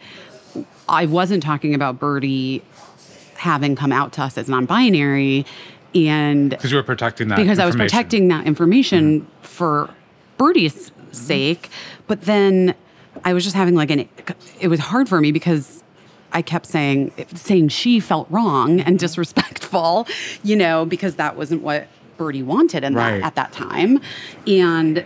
I 0.88 1.07
wasn't 1.07 1.42
talking 1.42 1.74
about 1.74 1.98
Birdie 1.98 2.62
having 3.37 3.76
come 3.76 3.92
out 3.92 4.12
to 4.14 4.22
us 4.22 4.37
as 4.37 4.48
non-binary 4.48 5.46
and 5.94 6.50
because 6.50 6.70
you 6.70 6.76
were 6.76 6.83
protecting 6.83 7.28
that. 7.28 7.37
because 7.37 7.59
I 7.59 7.66
was 7.66 7.76
protecting 7.76 8.28
that 8.28 8.46
information 8.46 9.26
for 9.42 9.90
Birdie's 10.37 10.92
sake. 11.12 11.70
But 12.07 12.22
then 12.22 12.74
I 13.24 13.33
was 13.33 13.44
just 13.44 13.57
having 13.57 13.74
like 13.74 13.90
an, 13.90 14.09
it 14.61 14.68
was 14.68 14.81
hard 14.81 15.09
for 15.09 15.20
me 15.20 15.33
because 15.33 15.83
I 16.33 16.42
kept 16.42 16.66
saying, 16.66 17.12
saying 17.35 17.68
she 17.68 18.00
felt 18.00 18.31
wrong 18.31 18.81
and 18.81 18.81
mm-hmm. 18.81 18.96
disrespectful, 18.96 20.07
you 20.42 20.57
know, 20.57 20.85
because 20.85 21.16
that 21.16 21.37
wasn't 21.37 21.62
what 21.62 21.88
Birdie 22.16 22.42
wanted 22.42 22.85
in 22.85 22.94
Right. 22.94 23.20
that, 23.20 23.26
at 23.26 23.35
that 23.37 23.52
time. 23.52 24.00
And 24.46 25.04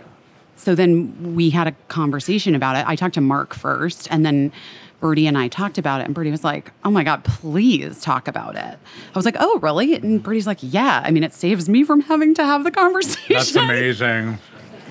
so 0.55 0.75
then 0.75 1.35
we 1.35 1.49
had 1.49 1.67
a 1.67 1.71
conversation 1.87 2.55
about 2.55 2.75
it. 2.75 2.87
I 2.87 2.95
talked 2.95 3.15
to 3.15 3.21
Marc 3.21 3.53
first 3.53 4.07
and 4.11 4.25
then 4.25 4.51
Birdie 4.99 5.27
and 5.27 5.37
I 5.37 5.49
talked 5.49 5.77
about 5.77 5.99
it, 5.99 6.05
and 6.05 6.15
Birdie 6.15 6.31
was 6.31 6.45
like, 6.45 6.71
Oh 6.85 6.89
my 6.89 7.03
God, 7.03 7.25
please 7.25 8.01
talk 8.01 8.29
about 8.29 8.55
it. 8.55 8.77
I 8.79 9.17
was 9.17 9.25
like, 9.25 9.35
Oh, 9.37 9.59
really? 9.59 9.95
And 9.95 10.23
Birdie's 10.23 10.47
like, 10.47 10.59
Yeah. 10.61 11.01
I 11.03 11.11
mean, 11.11 11.23
it 11.25 11.33
saves 11.33 11.67
me 11.67 11.83
from 11.83 11.99
having 11.99 12.33
to 12.35 12.45
have 12.45 12.63
the 12.63 12.71
conversation. 12.71 13.35
That's 13.35 13.53
amazing. 13.53 14.37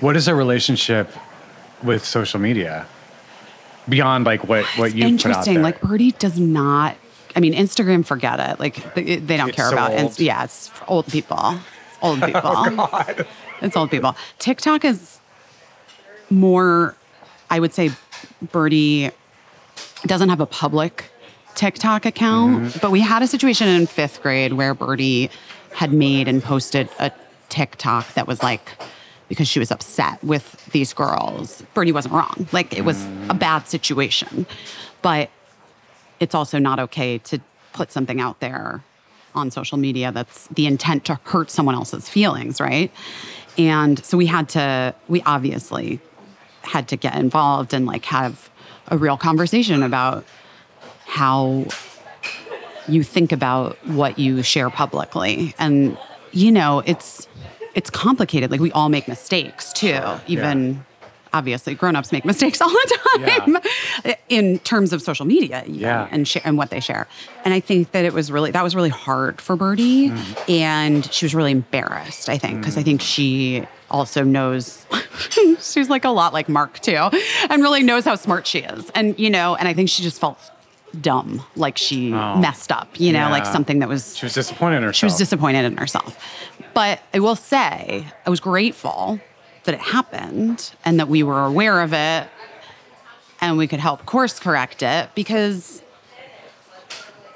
What 0.01 0.15
is 0.15 0.27
a 0.27 0.35
relationship 0.35 1.09
with 1.81 2.05
social 2.05 2.39
media 2.39 2.85
beyond 3.89 4.25
like 4.25 4.47
what 4.47 4.65
what 4.77 4.93
you 4.95 5.03
put 5.03 5.05
out 5.05 5.09
Interesting. 5.09 5.53
there? 5.55 5.63
Like, 5.63 5.81
Birdie 5.81 6.11
does 6.13 6.39
not, 6.39 6.95
I 7.35 7.39
mean, 7.39 7.53
Instagram, 7.53 8.05
forget 8.05 8.39
it. 8.39 8.59
Like, 8.59 8.93
they, 8.95 9.17
they 9.17 9.37
don't 9.37 9.49
It's 9.49 9.55
care 9.55 9.67
so 9.67 9.73
about 9.73 9.91
old. 9.91 9.99
Inst- 10.01 10.19
Yeah, 10.19 10.43
it's 10.43 10.67
for 10.69 10.89
old 10.89 11.07
people. 11.07 11.55
It's 11.89 11.97
old 12.01 12.21
people. 12.25 12.41
Oh, 12.43 13.25
It's 13.61 13.75
old 13.77 13.91
people. 13.91 14.15
TikTok 14.39 14.83
is 14.85 15.19
more, 16.29 16.95
I 17.49 17.59
would 17.59 17.73
say, 17.73 17.91
Birdie 18.51 19.11
doesn't 20.05 20.29
have 20.29 20.41
a 20.41 20.45
public 20.45 21.05
TikTok 21.55 22.05
account, 22.05 22.57
Mm-hmm. 22.63 22.79
but 22.81 22.91
we 22.91 22.99
had 23.01 23.21
a 23.21 23.27
situation 23.27 23.67
in 23.67 23.85
fifth 23.87 24.21
grade 24.21 24.53
where 24.53 24.73
Birdie 24.73 25.29
had 25.73 25.93
made 25.93 26.27
and 26.27 26.41
posted 26.43 26.89
a 26.99 27.11
TikTok 27.49 28.13
that 28.15 28.27
was 28.27 28.41
like, 28.43 28.71
because 29.29 29.47
she 29.47 29.59
was 29.59 29.71
upset 29.71 30.23
with 30.23 30.65
these 30.71 30.93
girls. 30.93 31.63
Birdie 31.73 31.91
wasn't 31.91 32.13
wrong. 32.13 32.47
Like, 32.51 32.77
it 32.77 32.85
was 32.85 33.05
a 33.29 33.33
bad 33.33 33.67
situation. 33.67 34.45
But 35.01 35.29
it's 36.19 36.35
also 36.35 36.59
not 36.59 36.79
okay 36.79 37.17
to 37.19 37.41
put 37.73 37.91
something 37.91 38.21
out 38.21 38.39
there 38.39 38.83
on 39.35 39.51
social 39.51 39.77
media 39.77 40.11
that's 40.11 40.47
the 40.47 40.67
intent 40.67 41.05
to 41.05 41.19
hurt 41.23 41.49
someone 41.49 41.75
else's 41.75 42.07
feelings, 42.07 42.61
right? 42.61 42.91
And 43.57 44.03
so 44.05 44.17
we 44.17 44.27
had 44.27 44.49
to, 44.49 44.95
we 45.07 45.21
obviously 45.23 45.99
had 46.61 46.87
to 46.89 46.95
get 46.95 47.15
involved 47.15 47.73
and 47.73 47.85
like 47.85 48.05
have 48.05 48.49
a 48.87 48.97
real 48.97 49.17
conversation 49.17 49.83
about 49.83 50.25
how 51.05 51.65
you 52.87 53.03
think 53.03 53.31
about 53.31 53.77
what 53.87 54.19
you 54.19 54.43
share 54.43 54.69
publicly. 54.69 55.53
And, 55.59 55.97
you 56.31 56.51
know, 56.51 56.79
it's, 56.85 57.27
it's 57.75 57.89
complicated. 57.89 58.51
Like 58.51 58.59
we 58.59 58.71
all 58.71 58.89
make 58.89 59.07
mistakes 59.07 59.73
too, 59.73 59.99
even 60.27 60.83
obviously 61.33 61.73
grown-ups 61.73 62.11
make 62.11 62.25
mistakes 62.25 62.61
all 62.61 62.69
the 62.69 62.99
time 63.17 64.15
in 64.29 64.59
terms 64.59 64.93
of 64.93 65.01
social 65.01 65.25
media 65.25 65.63
even, 65.65 65.79
Yeah. 65.79 66.07
and 66.11 66.27
share, 66.27 66.43
and 66.45 66.57
what 66.57 66.69
they 66.69 66.79
share. 66.79 67.07
And 67.43 67.53
I 67.53 67.59
think 67.59 67.91
that 67.91 68.05
it 68.05 68.13
was 68.13 68.31
really 68.31 68.51
that 68.51 68.63
was 68.63 68.75
really 68.75 68.89
hard 68.89 69.41
for 69.41 69.55
Birdie 69.55 70.09
mm-hmm. 70.09 70.51
and 70.51 71.11
she 71.11 71.25
was 71.25 71.33
really 71.35 71.51
embarrassed, 71.51 72.29
I 72.29 72.37
think, 72.37 72.59
because 72.59 72.77
I 72.77 72.81
mm. 72.81 72.85
think 72.85 73.01
she 73.01 73.67
also 73.89 74.23
knows 74.23 74.85
she's 75.59 75.89
like 75.89 76.05
a 76.05 76.09
lot 76.09 76.33
like 76.33 76.49
Marc 76.49 76.79
too 76.79 77.09
and 77.49 77.61
really 77.61 77.83
knows 77.83 78.05
how 78.05 78.15
smart 78.15 78.47
she 78.47 78.59
is. 78.59 78.89
And 78.91 79.17
you 79.19 79.29
know, 79.29 79.55
and 79.55 79.67
I 79.67 79.73
think 79.73 79.89
she 79.89 80.03
just 80.03 80.19
felt 80.19 80.39
dumb, 81.01 81.41
like 81.55 81.77
she 81.77 82.09
messed 82.11 82.71
up, 82.71 82.99
you 82.99 83.11
know, 83.11 83.29
like 83.29 83.45
something 83.45 83.79
that 83.79 83.89
was 83.89 84.15
she 84.17 84.25
was 84.25 84.33
disappointed 84.33 84.77
in 84.77 84.83
herself. 84.83 84.95
she 84.97 85.05
was 85.05 85.17
disappointed 85.17 85.65
in 85.65 85.77
herself. 85.77 86.17
But 86.73 87.01
I 87.13 87.19
will 87.19 87.35
say, 87.35 88.07
I 88.25 88.29
was 88.29 88.39
grateful 88.39 89.19
that 89.65 89.73
it 89.75 89.81
happened 89.81 90.73
and 90.85 90.99
that 90.99 91.07
we 91.07 91.23
were 91.23 91.45
aware 91.45 91.81
of 91.81 91.93
it 91.93 92.27
and 93.41 93.57
we 93.57 93.67
could 93.67 93.79
help 93.79 94.05
course 94.05 94.39
correct 94.39 94.83
it 94.83 95.09
because 95.15 95.81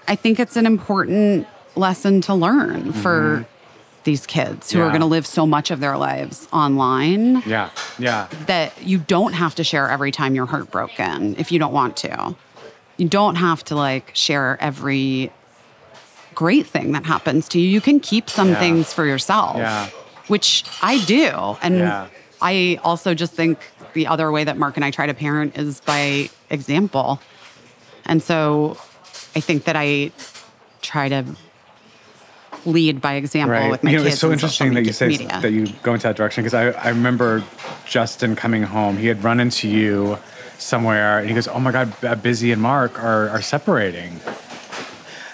I 0.08 0.16
think 0.16 0.40
it's 0.40 0.56
an 0.56 0.66
important 0.66 1.48
lesson 1.76 2.22
to 2.22 2.34
learn 2.34 2.94
for 2.94 3.46
these 4.06 4.26
kids 4.26 4.72
who 4.72 4.80
are 4.80 4.84
Mm-hmm. 4.84 4.92
Going 4.92 5.02
to 5.02 5.06
live 5.08 5.28
so 5.28 5.46
much 5.46 5.70
of 5.70 5.80
their 5.82 5.98
lives 5.98 6.48
online 6.54 7.44
Yeah, 7.46 7.70
yeah. 8.00 8.28
that 8.46 8.82
you 8.82 9.00
don't 9.00 9.34
have 9.34 9.54
to 9.56 9.64
share 9.66 9.90
every 9.90 10.12
time 10.12 10.34
you're 10.34 10.46
heartbroken 10.46 11.36
if 11.38 11.52
you 11.52 11.60
don't 11.60 11.74
want 11.74 11.98
to. 11.98 12.36
You 12.98 13.08
don't 13.08 13.36
have 13.36 13.64
to 13.66 13.76
like 13.76 14.12
share 14.16 14.58
every 14.60 15.32
great 16.36 16.66
thing 16.68 16.92
that 16.92 17.06
happens 17.06 17.48
to 17.50 17.60
you. 17.60 17.68
You 17.68 17.82
can 17.82 18.00
keep 18.00 18.30
some 18.30 18.50
Yeah. 18.50 18.60
things 18.60 18.94
for 18.94 19.06
yourself, 19.06 19.58
Yeah. 19.58 19.88
which 20.28 20.64
I 20.82 21.00
do. 21.06 21.58
And 21.62 21.80
Yeah. 21.80 22.08
I 22.42 22.80
also 22.84 23.14
just 23.14 23.34
think 23.34 23.58
the 23.94 24.06
other 24.08 24.32
way 24.32 24.44
that 24.44 24.58
Marc 24.58 24.76
and 24.76 24.86
I 24.86 24.92
try 24.92 25.08
to 25.08 25.14
parent 25.14 25.58
is 25.58 25.80
by 25.82 26.30
example. 26.50 27.20
And 28.06 28.22
so 28.22 28.78
I 29.36 29.40
think 29.40 29.64
that 29.66 29.76
I 29.76 30.12
try 30.82 31.10
to 31.10 31.26
lead 32.66 33.02
by 33.02 33.14
example 33.14 33.52
Right. 33.54 33.72
with 33.72 33.84
my 33.84 33.92
you 33.92 33.98
know, 33.98 34.04
kids. 34.04 34.16
it's 34.16 34.22
so 34.22 34.32
interesting 34.32 34.74
that 34.74 34.86
you 34.86 34.94
say 34.94 35.08
media. 35.08 35.40
that 35.42 35.52
you 35.52 35.68
go 35.84 35.94
into 35.94 36.08
that 36.08 36.16
direction 36.18 36.44
because 36.44 36.54
I, 36.54 36.70
I 36.72 36.90
remember 36.90 37.44
Justin 37.86 38.36
coming 38.36 38.64
home. 38.64 38.98
He 38.98 39.08
had 39.08 39.24
run 39.24 39.40
into 39.40 39.68
you 39.68 40.18
somewhere 40.58 41.20
and 41.20 41.28
he 41.28 41.36
goes, 41.36 41.48
"Oh 41.48 41.60
my 41.60 41.72
God, 41.72 41.94
uh, 42.04 42.16
Busy 42.16 42.52
and 42.52 42.62
Marc 42.62 43.02
are 43.02 43.30
are 43.30 43.42
separating." 43.42 44.20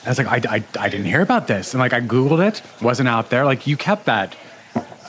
And 0.05 0.07
I 0.07 0.09
was 0.09 0.17
like, 0.17 0.27
I, 0.27 0.55
I, 0.55 0.63
I 0.77 0.89
didn't 0.89 1.05
hear 1.05 1.21
about 1.21 1.47
this. 1.47 1.73
And 1.73 1.79
like, 1.79 1.93
I 1.93 2.01
Googled 2.01 2.45
it, 2.45 2.61
wasn't 2.81 3.07
out 3.07 3.29
there. 3.29 3.45
Like, 3.45 3.67
you 3.67 3.77
kept 3.77 4.03
that 4.05 4.35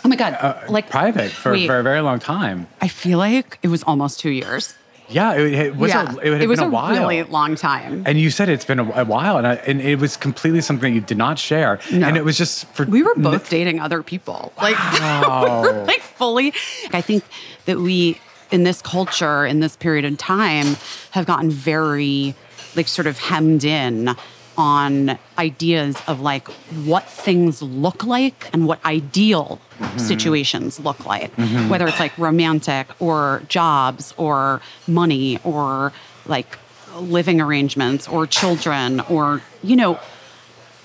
oh 0.05 0.09
my 0.09 0.17
God. 0.17 0.71
like 0.71 0.89
private 0.89 1.31
for, 1.31 1.53
wait. 1.53 1.67
for 1.67 1.79
a 1.79 1.83
very 1.83 2.01
long 2.01 2.19
time. 2.19 2.67
I 2.81 2.89
feel 2.89 3.19
like 3.19 3.59
it 3.63 3.69
was 3.69 3.83
almost 3.83 4.21
two 4.21 4.31
years. 4.31 4.75
Yeah, 5.09 5.35
it, 5.35 5.53
it 5.53 5.77
was, 5.77 5.91
yeah, 5.91 6.15
a, 6.15 6.19
it 6.19 6.41
had 6.41 6.49
was 6.49 6.61
been 6.61 6.69
a, 6.69 6.69
a 6.69 6.73
while. 6.73 6.93
really 6.93 7.23
long 7.25 7.57
time. 7.57 8.05
and 8.07 8.19
you 8.19 8.31
said 8.31 8.49
it's 8.49 8.65
been 8.65 8.79
a, 8.79 9.03
a 9.03 9.05
while, 9.05 9.37
and, 9.37 9.47
I, 9.47 9.55
and 9.57 9.81
it 9.83 9.99
was 9.99 10.17
completely 10.17 10.63
something 10.63 10.95
that 10.95 10.99
you 10.99 11.05
did 11.05 11.19
not 11.19 11.39
share. 11.39 11.79
No. 11.93 12.07
And 12.07 12.17
it 12.17 12.25
was 12.25 12.39
just 12.39 12.67
for 12.69 12.87
we 12.87 13.03
were 13.03 13.15
both 13.15 13.51
dating 13.51 13.81
other 13.81 14.03
people, 14.03 14.53
like, 14.57 14.79
like 15.87 16.01
fully. 16.01 16.55
I 16.93 17.03
think 17.03 17.23
that 17.67 17.79
we, 17.79 18.19
in 18.51 18.65
this 18.65 18.83
culture, 18.83 19.45
in 19.47 19.61
this 19.61 19.77
period 19.77 20.05
of 20.05 20.19
time, 20.19 20.77
have 21.13 21.27
gotten 21.27 21.51
very, 21.51 22.35
like, 22.77 22.89
sort 22.89 23.07
of 23.07 23.19
hemmed 23.19 23.65
in 23.65 24.15
on 24.57 25.19
ideas 25.39 25.97
of 26.07 26.21
like 26.21 26.47
what 26.87 27.09
things 27.09 27.61
look 27.61 28.05
like 28.05 28.49
and 28.53 28.67
what 28.67 28.85
ideal 28.85 29.61
mm-hmm. 29.79 29.99
situations 29.99 30.79
look 30.79 31.05
like, 31.05 31.35
mm-hmm. 31.37 31.69
whether 31.69 31.87
it's 31.87 31.99
like 31.99 32.17
romantic 32.19 32.87
or 33.01 33.43
jobs 33.49 34.15
or 34.17 34.61
money 34.87 35.39
or 35.43 35.93
like 36.27 36.59
living 36.97 37.41
arrangements 37.41 38.07
or 38.09 38.27
children 38.27 39.01
or, 39.01 39.43
you 39.63 39.75
know, 39.75 39.99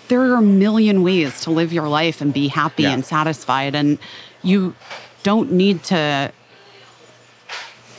there 0.08 0.22
are 0.22 0.38
a 0.38 0.41
million 0.41 1.04
ways 1.04 1.41
to 1.41 1.52
live 1.52 1.72
your 1.72 1.88
life 1.88 2.22
and 2.22 2.34
be 2.34 2.48
happy 2.48 2.84
Yeah. 2.84 2.93
and 2.93 3.06
satisfied. 3.06 3.76
And 3.76 4.00
you 4.41 4.74
don't 5.22 5.52
need 5.52 5.84
to 5.84 6.32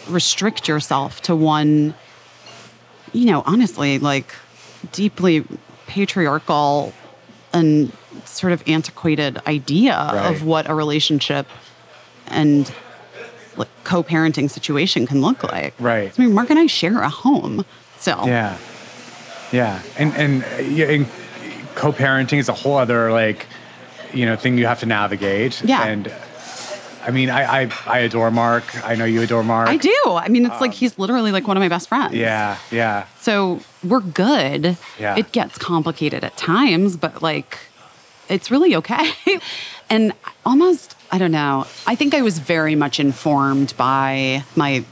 restrict 0.09 0.69
yourself 0.69 1.21
to 1.23 1.37
one, 1.37 1.95
you 3.13 3.27
know, 3.27 3.43
honestly, 3.47 3.99
like 3.99 4.33
deeply 4.93 5.45
patriarchal 5.87 6.93
and 7.53 7.93
sort 8.25 8.53
of 8.53 8.63
antiquated 8.67 9.39
idea 9.47 9.93
Right. 9.97 10.31
of 10.31 10.45
what 10.45 10.69
a 10.69 10.75
relationship 10.75 11.47
and 12.29 12.73
like 13.57 13.69
co-parenting 13.85 14.49
situation 14.51 15.07
can 15.07 15.21
look 15.21 15.43
like. 15.43 15.75
Right. 15.79 16.13
I 16.17 16.23
mean, 16.23 16.33
Marc 16.35 16.51
and 16.51 16.59
I 16.59 16.67
share 16.67 17.01
a 17.03 17.09
home 17.09 17.65
still. 17.99 18.27
Yeah, 18.27 18.57
yeah, 19.53 19.83
and 19.99 20.15
and, 20.15 20.45
yeah, 20.73 20.87
and 20.87 21.07
co-parenting 21.75 22.39
is 22.39 22.49
a 22.49 22.53
whole 22.55 22.77
other 22.77 23.11
like 23.13 23.47
you 24.15 24.25
know 24.27 24.37
thing 24.37 24.57
you 24.59 24.67
have 24.67 24.81
to 24.81 24.87
navigate. 24.87 25.63
Yeah. 25.65 25.85
and 25.87 26.13
I 27.11 27.13
mean, 27.13 27.29
I 27.29 27.63
I, 27.63 27.71
I 27.87 27.99
adore 28.01 28.31
Marc. 28.31 28.65
I 28.87 28.95
know 28.95 29.05
you 29.05 29.21
adore 29.23 29.43
Marc. 29.43 29.69
I 29.69 29.77
do. 29.77 29.97
I 30.07 30.29
mean, 30.29 30.47
it's 30.47 30.61
like 30.61 30.73
he's 30.73 30.97
literally 30.99 31.33
like 31.33 31.49
one 31.49 31.57
of 31.57 31.61
my 31.61 31.69
best 31.69 31.89
friends. 31.89 32.15
Yeah, 32.15 32.57
yeah, 32.71 33.07
So 33.19 33.61
we're 33.83 34.01
good. 34.01 34.77
Yeah. 34.99 35.17
It 35.19 35.33
gets 35.33 35.59
complicated 35.59 36.23
at 36.25 36.37
times, 36.37 36.97
but 36.97 37.21
like 37.21 37.59
it's 38.29 38.51
really 38.51 38.77
okay. 38.77 39.11
and 39.91 40.13
almost, 40.47 40.95
I 41.11 41.19
don't 41.19 41.33
know, 41.33 41.67
I 41.87 41.97
think 41.97 42.15
I 42.15 42.23
was 42.23 42.39
very 42.39 42.77
much 42.77 43.01
informed 43.01 43.75
by 43.77 44.45
my 44.55 44.85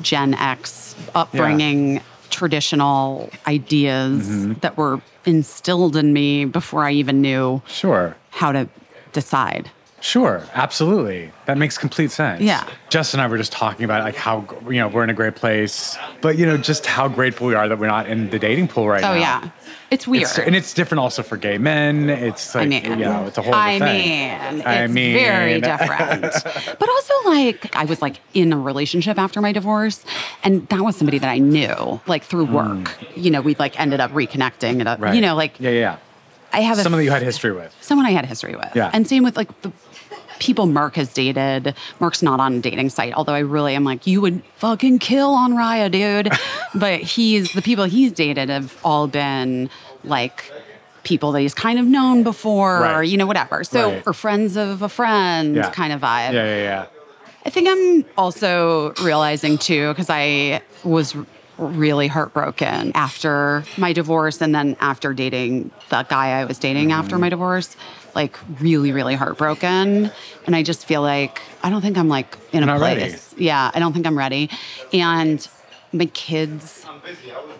Gen 0.00 0.32
X 0.34 0.96
upbringing, 1.14 2.00
traditional 2.30 3.28
ideas 3.46 4.26
Mm-hmm. 4.26 4.52
that 4.60 4.78
were 4.78 5.02
instilled 5.26 5.96
in 5.96 6.12
me 6.14 6.46
before 6.46 6.82
I 6.84 6.92
even 6.92 7.20
knew 7.20 7.60
sure. 7.68 8.16
how 8.30 8.52
to 8.52 8.68
decide. 9.12 9.70
Sure, 10.02 10.42
absolutely. 10.54 11.30
That 11.46 11.56
makes 11.58 11.78
complete 11.78 12.10
sense. 12.10 12.42
Yeah. 12.42 12.68
Justin 12.90 13.20
and 13.20 13.24
I 13.26 13.30
were 13.30 13.38
just 13.38 13.52
talking 13.52 13.84
about 13.84 14.02
like 14.02 14.16
how 14.16 14.44
you 14.66 14.72
know 14.80 14.88
we're 14.88 15.04
in 15.04 15.10
a 15.10 15.14
great 15.14 15.36
place, 15.36 15.96
but 16.20 16.36
you 16.36 16.44
know 16.44 16.56
just 16.56 16.86
how 16.86 17.06
grateful 17.06 17.46
we 17.46 17.54
are 17.54 17.68
that 17.68 17.78
we're 17.78 17.86
not 17.86 18.08
in 18.08 18.28
the 18.30 18.38
dating 18.38 18.66
pool 18.66 18.88
right 18.88 19.00
now. 19.00 19.12
Oh, 19.12 19.14
yeah. 19.14 19.50
It's 19.92 20.08
weird. 20.08 20.22
It's, 20.22 20.38
and 20.38 20.56
it's 20.56 20.74
different 20.74 21.00
also 21.00 21.22
for 21.22 21.36
gay 21.36 21.56
men. 21.56 22.10
It's 22.10 22.54
like 22.54 22.64
I 22.64 22.66
mean, 22.66 22.84
you 22.84 22.96
know, 22.96 23.26
it's 23.26 23.38
a 23.38 23.42
whole 23.42 23.54
I 23.54 23.78
thing. 23.78 24.50
mean, 24.50 24.58
it's 24.60 24.66
I 24.66 24.86
mean- 24.88 25.14
very 25.14 25.60
different. 25.60 26.22
but 26.78 26.88
also, 26.88 27.14
like, 27.26 27.76
I 27.76 27.84
was 27.84 28.02
like 28.02 28.16
in 28.34 28.52
a 28.52 28.58
relationship 28.58 29.18
after 29.18 29.40
my 29.40 29.52
divorce, 29.52 30.04
and 30.42 30.66
that 30.70 30.80
was 30.82 30.96
somebody 30.96 31.18
that 31.18 31.28
I 31.30 31.38
knew, 31.38 32.00
like 32.08 32.24
through 32.24 32.46
work. 32.46 32.92
You 33.16 33.30
know, 33.30 33.40
we 33.42 33.54
like 33.56 33.78
ended 33.78 34.00
up 34.00 34.10
reconnecting, 34.12 34.80
and 34.80 34.88
uh, 34.88 34.96
Hmm. 34.96 35.02
Right. 35.04 35.14
you 35.14 35.20
know, 35.20 35.36
like 35.36 35.60
yeah, 35.60 35.70
yeah. 35.70 35.98
I 36.52 36.60
have 36.60 36.78
a 36.78 36.82
Someone 36.82 36.98
that 36.98 37.04
you 37.04 37.10
had 37.10 37.22
history 37.22 37.52
with. 37.52 37.74
someone 37.80 38.06
I 38.06 38.10
had 38.10 38.26
history 38.26 38.54
with. 38.56 38.70
Yeah. 38.74 38.90
And 38.92 39.06
same 39.06 39.22
with 39.24 39.36
like 39.36 39.48
the 39.62 39.72
people 40.38 40.66
Marc 40.66 40.96
has 40.96 41.12
dated. 41.12 41.74
Marc's 42.00 42.22
not 42.22 42.40
on 42.40 42.54
a 42.54 42.60
dating 42.60 42.88
site, 42.90 43.12
although 43.14 43.32
I 43.34 43.38
really 43.40 43.74
am 43.74 43.84
like, 43.84 44.06
you 44.06 44.20
would 44.20 44.42
fucking 44.56 44.98
kill 44.98 45.30
on 45.30 45.52
Raya, 45.52 45.90
dude. 45.90 46.30
but 46.74 47.00
he's 47.00 47.52
the 47.52 47.62
people 47.62 47.84
he's 47.84 48.12
dated 48.12 48.48
have 48.48 48.76
all 48.84 49.06
been 49.06 49.70
like 50.04 50.52
people 51.04 51.32
that 51.32 51.40
he's 51.40 51.54
kind 51.54 51.78
of 51.78 51.86
known 51.86 52.22
before, 52.22 52.86
or 52.86 53.02
you 53.02 53.16
know, 53.16 53.26
whatever. 53.26 53.64
So 53.64 53.90
Right. 53.90 54.02
or 54.06 54.12
friends 54.12 54.56
of 54.56 54.82
a 54.82 54.88
friend 54.88 55.56
Yeah. 55.56 55.70
kind 55.70 55.92
of 55.92 56.00
vibe. 56.00 56.32
Yeah, 56.32 56.44
yeah, 56.44 56.56
yeah. 56.62 56.86
I 57.44 57.50
think 57.50 57.68
I'm 57.68 58.04
also 58.16 58.92
realizing 59.02 59.58
too, 59.58 59.88
because 59.88 60.08
I 60.10 60.60
was 60.84 61.16
really 61.58 62.06
heartbroken 62.06 62.92
after 62.94 63.64
my 63.76 63.92
divorce 63.92 64.40
and 64.40 64.54
then 64.54 64.76
after 64.80 65.12
dating 65.12 65.70
the 65.90 66.02
guy 66.04 66.40
I 66.40 66.44
was 66.44 66.58
dating 66.58 66.88
mm-hmm. 66.88 67.00
after 67.00 67.18
my 67.18 67.28
divorce, 67.28 67.76
like 68.14 68.38
really, 68.60 68.92
really 68.92 69.14
heartbroken. 69.14 70.10
And 70.46 70.56
I 70.56 70.62
just 70.62 70.86
feel 70.86 71.02
like 71.02 71.40
I 71.62 71.70
don't 71.70 71.82
think 71.82 71.98
I'm 71.98 72.08
like 72.08 72.36
in 72.52 72.62
a 72.62 72.66
Not 72.66 72.80
ready. 72.80 73.00
place. 73.00 73.34
Yeah, 73.36 73.70
I 73.74 73.78
don't 73.78 73.92
think 73.92 74.06
I'm 74.06 74.18
ready. 74.18 74.50
And 74.92 75.46
my 75.92 76.06
kids 76.06 76.86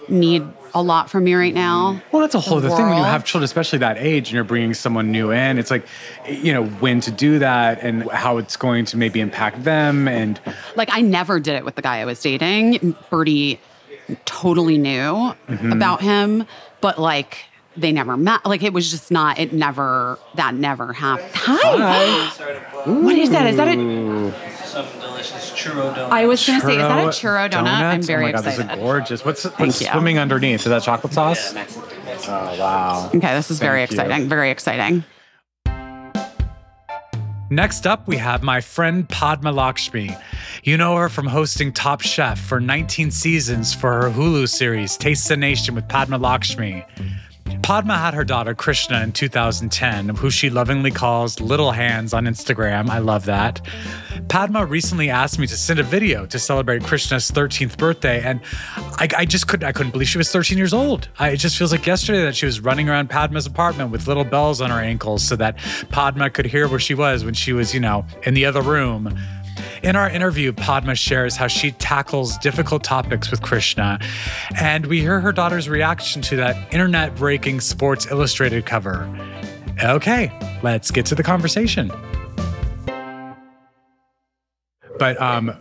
need 0.09 0.43
a 0.75 0.83
lot 0.83 1.11
from 1.11 1.25
me 1.25 1.35
right 1.35 1.53
now. 1.53 2.01
Well, 2.13 2.23
that's 2.23 2.35
a 2.35 2.41
whole 2.41 2.61
The 2.61 2.69
other 2.69 2.77
thing 2.77 2.89
when 2.89 2.97
you 2.97 3.05
have 3.05 3.25
children, 3.25 3.45
especially 3.45 3.81
that 3.81 3.99
age, 3.99 4.29
and 4.29 4.35
you're 4.35 4.45
bringing 4.45 4.73
someone 4.73 5.13
new 5.13 5.31
in. 5.31 5.59
It's 5.59 5.71
like, 5.71 5.87
you 6.27 6.53
know, 6.53 6.65
when 6.65 7.01
to 7.03 7.11
do 7.11 7.39
that 7.41 7.83
and 7.83 8.11
how 8.11 8.39
it's 8.39 8.57
going 8.57 8.87
to 8.87 8.97
maybe 8.97 9.21
impact 9.21 9.65
them. 9.65 10.09
And 10.09 10.41
like 10.77 10.89
I 10.91 11.03
never 11.03 11.41
did 11.41 11.57
it 11.57 11.65
with 11.65 11.75
the 11.75 11.83
guy 11.83 11.99
I 11.99 12.07
was 12.07 12.23
dating. 12.23 12.97
Birdie 13.11 13.61
totally 14.25 14.79
knew 14.79 15.35
Mm-hmm. 15.49 15.73
about 15.73 16.01
him, 16.03 16.47
but 16.81 16.99
like 16.99 17.39
they 17.77 17.93
never 17.93 18.17
met. 18.17 18.45
Like 18.45 18.63
it 18.63 18.73
was 18.73 18.91
just 18.91 19.11
not. 19.11 19.39
It 19.39 19.53
never. 19.53 20.19
That 20.35 20.55
never 20.55 20.93
happened. 20.93 21.31
Hi. 21.35 22.29
what 22.87 23.17
is 23.17 23.31
that? 23.31 23.47
Is 23.47 23.57
that 23.57 23.69
a? 23.69 23.73
Some 24.67 24.87
delicious 25.01 25.51
churro 25.53 25.95
donut. 25.95 26.09
I 26.11 26.27
was 26.27 26.47
gonna 26.47 26.61
say, 26.61 26.73
is 26.77 26.79
that 26.83 27.05
a 27.05 27.09
churro 27.09 27.49
donut? 27.51 27.67
I'm 27.67 27.81
donuts? 28.01 28.07
very 28.07 28.25
oh 28.25 28.27
my 28.29 28.33
God, 28.33 28.47
excited. 28.47 28.69
Those 28.71 28.79
are 28.79 28.81
gorgeous. 28.81 29.25
What's, 29.25 29.45
what's 29.45 29.87
swimming 29.87 30.19
underneath? 30.19 30.61
Is 30.61 30.65
that 30.67 30.83
chocolate 30.83 31.13
sauce? 31.13 31.55
Oh, 31.55 32.57
wow. 32.59 33.11
Okay, 33.15 33.35
this 33.35 33.51
is 33.51 33.59
very 33.59 33.81
Thank 33.87 33.91
you. 33.93 34.01
exciting. 34.03 34.29
Very 34.29 34.51
exciting. 34.51 35.05
Next 37.53 37.87
up, 37.87 38.09
we 38.09 38.17
have 38.17 38.43
my 38.43 38.63
friend 38.63 39.07
Padma 39.07 39.53
Lakshmi. 39.53 40.17
You 40.65 40.79
know 40.79 40.97
her 40.97 41.11
from 41.11 41.27
hosting 41.27 41.71
Top 41.71 42.01
Chef 42.01 42.41
for 42.41 42.61
19 42.61 43.11
seasons 43.11 43.75
for 43.75 44.01
her 44.01 44.11
Hulu 44.11 44.49
series, 44.49 44.97
Taste 44.97 45.29
the 45.29 45.37
Nation 45.37 45.75
with 45.75 45.87
Padma 45.87 46.17
Lakshmi. 46.17 46.83
Padma 47.63 47.97
had 47.97 48.13
her 48.13 48.25
daughter 48.25 48.55
Krishna 48.55 49.01
in 49.03 49.13
2010, 49.13 50.11
who 50.17 50.31
she 50.31 50.51
lovingly 50.51 50.91
calls 50.91 51.41
Little 51.41 51.71
Hands 51.71 52.13
on 52.13 52.25
Instagram. 52.25 52.91
I 52.91 52.99
love 52.99 53.27
that. 53.27 53.65
Padma 54.29 54.67
recently 54.67 55.11
asked 55.11 55.39
me 55.39 55.47
to 55.47 55.57
send 55.57 55.79
a 55.79 55.85
video 55.85 56.27
to 56.27 56.39
celebrate 56.41 56.83
Krishna's 56.83 57.31
13th 57.31 57.79
birthday, 57.79 58.21
and 58.23 58.41
I, 58.77 59.09
I 59.17 59.25
just 59.25 59.47
couldn't. 59.47 59.67
I 59.67 59.73
couldn't 59.73 59.93
believe 59.93 60.09
she 60.09 60.19
was 60.19 60.31
13 60.31 60.59
years 60.59 60.75
old. 60.75 61.09
I, 61.19 61.31
it 61.31 61.37
just 61.37 61.57
feels 61.57 61.71
like 61.71 61.87
yesterday 61.87 62.23
that 62.25 62.35
she 62.35 62.47
was 62.47 62.61
running 62.61 62.89
around 62.89 63.11
Padma's 63.11 63.47
apartment 63.47 63.93
with 63.93 64.09
little 64.09 64.25
bells 64.25 64.61
on 64.61 64.71
her 64.71 64.81
ankles, 64.81 65.23
so 65.23 65.37
that 65.37 65.57
Padma 65.91 66.31
could 66.31 66.47
hear 66.47 66.67
where 66.67 66.81
she 66.81 66.95
was 66.95 67.25
when 67.25 67.35
she 67.35 67.53
was, 67.53 67.73
you 67.73 67.81
know, 67.81 68.05
in 68.25 68.35
the 68.35 68.45
other 68.45 68.61
room. 68.61 69.17
In 69.83 69.97
our 69.97 70.09
interview, 70.09 70.53
Padma 70.53 70.95
shares 70.95 71.35
how 71.35 71.49
she 71.49 71.73
tackles 71.73 72.39
difficult 72.39 72.85
topics 72.85 73.33
with 73.33 73.43
Krishna, 73.43 73.99
and 74.61 74.87
we 74.87 75.01
hear 75.01 75.19
her 75.19 75.33
daughter's 75.33 75.69
reaction 75.69 76.23
to 76.23 76.37
that 76.37 76.73
internet 76.73 77.17
breaking 77.17 77.61
Sports 77.61 78.07
Illustrated 78.09 78.65
cover. 78.65 79.09
Okay, 79.83 80.31
let's 80.63 80.93
get 80.93 81.05
to 81.07 81.17
the 81.17 81.25
conversation. 81.25 81.91
But 85.01 85.21
um, 85.21 85.53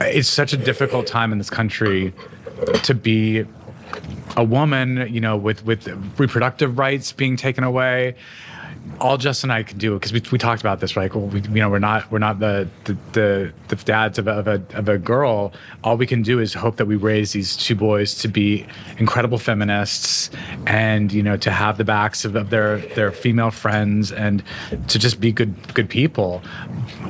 it's 0.00 0.28
such 0.28 0.52
a 0.52 0.56
difficult 0.56 1.06
time 1.06 1.30
in 1.30 1.38
this 1.38 1.50
country 1.50 2.12
to 2.82 2.92
be 2.92 3.46
a 4.36 4.42
woman, 4.42 5.06
you 5.08 5.20
know, 5.20 5.36
with 5.36 5.64
with 5.64 5.86
reproductive 6.18 6.76
rights 6.76 7.12
being 7.12 7.36
taken 7.36 7.62
away. 7.62 8.16
All 9.00 9.16
Justin 9.16 9.50
and 9.50 9.58
I 9.58 9.62
can 9.62 9.78
do 9.78 9.94
because 9.94 10.12
we, 10.12 10.22
we 10.30 10.38
talked 10.38 10.60
about 10.60 10.80
this, 10.80 10.96
right? 10.96 11.12
Well, 11.14 11.26
we, 11.26 11.40
you 11.40 11.60
know, 11.60 11.70
we're 11.70 11.78
not 11.78 12.10
we're 12.10 12.18
not 12.18 12.38
the 12.38 12.68
the 12.84 12.96
the, 13.12 13.52
the 13.68 13.76
dads 13.76 14.18
of 14.18 14.28
a, 14.28 14.32
of 14.32 14.48
a 14.48 14.62
of 14.74 14.88
a 14.88 14.98
girl. 14.98 15.52
All 15.82 15.96
we 15.96 16.06
can 16.06 16.22
do 16.22 16.38
is 16.38 16.54
hope 16.54 16.76
that 16.76 16.86
we 16.86 16.96
raise 16.96 17.32
these 17.32 17.56
two 17.56 17.74
boys 17.74 18.14
to 18.16 18.28
be 18.28 18.66
incredible 18.98 19.38
feminists, 19.38 20.30
and 20.66 21.12
you 21.12 21.22
know, 21.22 21.36
to 21.38 21.50
have 21.50 21.78
the 21.78 21.84
backs 21.84 22.24
of, 22.24 22.36
of 22.36 22.50
their 22.50 22.78
their 22.94 23.10
female 23.10 23.50
friends, 23.50 24.12
and 24.12 24.42
to 24.88 24.98
just 24.98 25.20
be 25.20 25.32
good 25.32 25.74
good 25.74 25.88
people. 25.88 26.40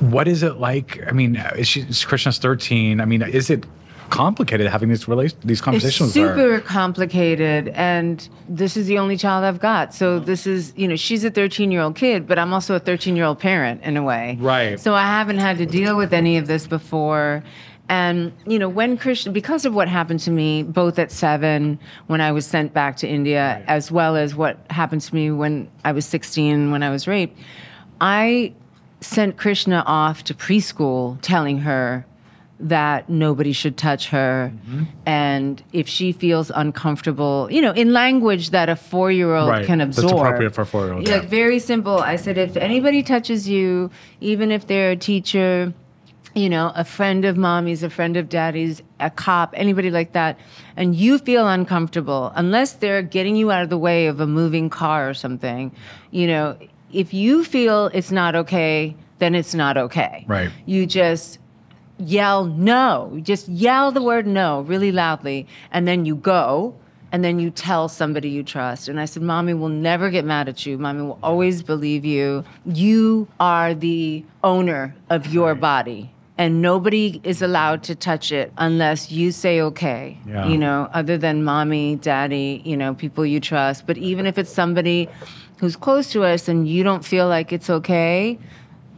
What 0.00 0.28
is 0.28 0.42
it 0.42 0.54
like? 0.54 1.06
I 1.06 1.12
mean, 1.12 1.42
she 1.62 1.82
is 1.82 2.04
Krishna's 2.04 2.38
thirteen? 2.38 3.00
I 3.00 3.04
mean, 3.04 3.22
is 3.22 3.50
it 3.50 3.66
complicated 4.10 4.66
having 4.68 4.88
these 4.88 5.04
rela- 5.06 5.34
these 5.44 5.58
It's 5.58 5.60
conversations 5.60 6.14
with 6.14 6.28
her? 6.28 6.36
super 6.36 6.60
complicated, 6.60 7.68
and 7.68 8.28
this 8.48 8.76
is 8.76 8.86
the 8.86 8.98
only 8.98 9.16
child 9.16 9.44
I've 9.44 9.60
got. 9.60 9.94
So 9.94 10.18
this 10.18 10.46
is, 10.46 10.72
you 10.76 10.86
know, 10.88 10.96
she's 10.96 11.24
a 11.24 11.30
13 11.30 11.70
year 11.70 11.80
old 11.80 11.96
kid, 11.96 12.26
but 12.26 12.38
I'm 12.38 12.52
also 12.52 12.74
a 12.74 12.78
13 12.78 13.16
year 13.16 13.24
old 13.24 13.38
parent 13.38 13.82
in 13.82 13.96
a 13.96 14.02
way. 14.02 14.36
Right. 14.40 14.78
So 14.78 14.94
I 14.94 15.02
haven't 15.06 15.38
had 15.38 15.58
to 15.58 15.66
deal 15.66 15.96
with 15.96 16.12
any 16.12 16.36
of 16.36 16.46
this 16.46 16.66
before. 16.66 17.42
And, 17.88 18.32
you 18.46 18.58
know, 18.58 18.68
when 18.68 18.96
Krishna, 18.96 19.30
because 19.30 19.66
of 19.66 19.74
what 19.74 19.88
happened 19.88 20.20
to 20.20 20.30
me, 20.30 20.62
both 20.62 20.98
at 20.98 21.12
seven, 21.12 21.78
when 22.06 22.20
I 22.22 22.32
was 22.32 22.46
sent 22.46 22.72
back 22.72 22.96
to 22.98 23.08
India, 23.08 23.62
as 23.66 23.92
well 23.92 24.16
as 24.16 24.34
what 24.34 24.58
happened 24.70 25.02
to 25.02 25.14
me 25.14 25.30
when 25.30 25.68
I 25.84 25.92
was 25.92 26.06
16, 26.06 26.70
when 26.70 26.82
I 26.82 26.88
was 26.88 27.06
raped, 27.06 27.38
I 28.00 28.54
sent 29.02 29.36
Krishna 29.36 29.84
off 29.86 30.24
to 30.24 30.34
preschool 30.34 31.18
telling 31.20 31.58
her 31.58 32.06
that 32.60 33.08
nobody 33.08 33.52
should 33.52 33.76
touch 33.76 34.08
her. 34.08 34.52
Mm-hmm. 34.54 34.84
And 35.06 35.62
if 35.72 35.88
she 35.88 36.12
feels 36.12 36.50
uncomfortable, 36.54 37.48
you 37.50 37.60
know, 37.60 37.72
in 37.72 37.92
language 37.92 38.50
that 38.50 38.68
a 38.68 38.76
four 38.76 39.10
year 39.10 39.34
old 39.34 39.64
can 39.64 39.78
That's 39.78 39.98
absorb. 39.98 40.20
appropriate 40.20 40.54
for 40.54 40.62
a 40.62 40.66
four-year-old, 40.66 41.08
Like 41.08 41.22
yeah. 41.24 41.28
very 41.28 41.58
simple. 41.58 41.98
I 41.98 42.16
said, 42.16 42.38
if 42.38 42.56
anybody 42.56 43.02
touches 43.02 43.48
you, 43.48 43.90
even 44.20 44.52
if 44.52 44.66
they're 44.66 44.92
a 44.92 44.96
teacher, 44.96 45.74
you 46.34 46.48
know, 46.48 46.72
a 46.74 46.84
friend 46.84 47.24
of 47.24 47.36
mommy's, 47.36 47.82
a 47.82 47.90
friend 47.90 48.16
of 48.16 48.28
daddy's, 48.28 48.82
a 49.00 49.10
cop, 49.10 49.54
anybody 49.56 49.90
like 49.90 50.12
that, 50.12 50.38
and 50.76 50.94
you 50.94 51.18
feel 51.18 51.46
uncomfortable, 51.48 52.32
unless 52.34 52.74
they're 52.74 53.02
getting 53.02 53.36
you 53.36 53.50
out 53.50 53.62
of 53.62 53.70
the 53.70 53.78
way 53.78 54.06
of 54.06 54.20
a 54.20 54.26
moving 54.26 54.70
car 54.70 55.08
or 55.08 55.14
something, 55.14 55.72
you 56.10 56.26
know, 56.26 56.56
if 56.92 57.12
you 57.14 57.44
feel 57.44 57.86
it's 57.92 58.10
not 58.10 58.34
okay, 58.34 58.96
then 59.18 59.34
it's 59.34 59.54
not 59.54 59.76
okay. 59.76 60.24
Right. 60.28 60.50
You 60.66 60.86
just 60.86 61.38
yell 61.98 62.44
no. 62.44 63.18
Just 63.22 63.48
yell 63.48 63.92
the 63.92 64.02
word 64.02 64.26
no 64.26 64.62
really 64.62 64.92
loudly, 64.92 65.46
and 65.70 65.86
then 65.86 66.04
you 66.04 66.16
go. 66.16 66.74
And 67.12 67.22
then 67.22 67.38
you 67.38 67.50
tell 67.50 67.88
somebody 67.88 68.28
you 68.28 68.42
trust. 68.42 68.88
And 68.88 68.98
I 68.98 69.04
said, 69.04 69.22
Mommy 69.22 69.54
will 69.54 69.68
never 69.68 70.10
get 70.10 70.24
mad 70.24 70.48
at 70.48 70.66
you. 70.66 70.76
Mommy 70.78 71.02
will 71.02 71.18
always 71.22 71.62
believe 71.62 72.04
you. 72.04 72.42
You 72.66 73.28
are 73.38 73.72
the 73.72 74.24
owner 74.42 74.96
of 75.10 75.32
your 75.32 75.54
body. 75.54 76.12
And 76.38 76.60
nobody 76.60 77.20
is 77.22 77.40
allowed 77.40 77.84
to 77.84 77.94
touch 77.94 78.32
it 78.32 78.52
unless 78.58 79.12
you 79.12 79.30
say 79.30 79.60
okay. 79.60 80.18
Yeah. 80.26 80.48
You 80.48 80.58
know, 80.58 80.90
other 80.92 81.16
than 81.16 81.44
mommy, 81.44 81.94
daddy, 81.94 82.60
you 82.64 82.76
know, 82.76 82.94
people 82.94 83.24
you 83.24 83.38
trust. 83.38 83.86
But 83.86 83.96
even 83.98 84.26
if 84.26 84.36
it's 84.36 84.50
somebody 84.50 85.08
who's 85.58 85.76
close 85.76 86.10
to 86.10 86.24
us 86.24 86.48
and 86.48 86.66
you 86.68 86.82
don't 86.82 87.04
feel 87.04 87.28
like 87.28 87.52
it's 87.52 87.70
okay, 87.70 88.40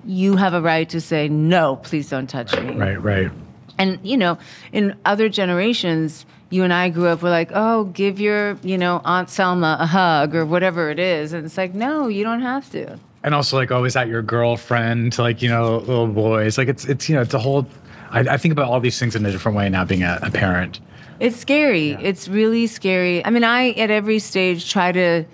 you 0.07 0.37
have 0.37 0.55
a 0.55 0.61
right 0.61 0.89
to 0.91 1.01
say, 1.01 1.29
no, 1.29 1.77
please 1.77 2.09
don't 2.09 2.29
touch 2.29 2.57
me. 2.59 2.75
Right, 2.75 3.01
right. 3.03 3.31
And, 3.79 3.99
you 4.03 4.17
know, 4.17 4.39
in 4.73 4.97
other 5.05 5.29
generations, 5.29 6.25
you 6.51 6.65
and 6.65 6.73
I 6.73 6.89
grew 6.89 7.09
up, 7.09 7.23
we're 7.23 7.31
like, 7.31 7.51
oh, 7.55 7.85
give 7.85 8.19
your, 8.21 8.57
you 8.63 8.79
know, 8.79 9.03
Aunt 9.05 9.29
Selma 9.29 9.77
a 9.81 9.87
hug 9.87 10.35
or 10.35 10.47
whatever 10.47 10.91
it 10.91 10.99
is. 10.99 11.33
And 11.33 11.45
it's 11.45 11.57
like, 11.57 11.75
no, 11.75 12.09
you 12.09 12.25
don't 12.25 12.41
have 12.41 12.71
to. 12.71 12.99
And 13.23 13.35
also 13.35 13.57
like 13.57 13.73
always 13.73 13.97
at 13.97 14.09
your 14.09 14.23
girlfriend 14.23 15.13
to 15.15 15.23
like, 15.23 15.43
you 15.43 15.49
know, 15.49 15.79
little 15.79 16.07
boys. 16.07 16.57
Like 16.57 16.69
it's 16.69 16.85
it's 16.85 17.09
you 17.09 17.17
know, 17.17 17.23
it's 17.23 17.35
a 17.35 17.41
whole 17.41 17.67
I, 18.11 18.21
I 18.21 18.37
think 18.37 18.53
about 18.53 18.71
all 18.71 18.79
these 18.79 18.99
things 18.99 19.17
in 19.17 19.27
a 19.27 19.33
different 19.33 19.57
way 19.57 19.69
now 19.69 19.85
being 19.85 20.05
a, 20.05 20.21
a 20.23 20.31
parent. 20.31 20.81
It's 21.19 21.37
scary. 21.37 21.91
It's 21.93 22.29
really 22.29 22.67
scary. 22.67 23.25
I 23.25 23.31
mean, 23.31 23.43
I 23.43 23.71
at 23.71 23.91
every 23.91 24.19
stage 24.21 24.71
try 24.71 24.93
to 24.93 25.25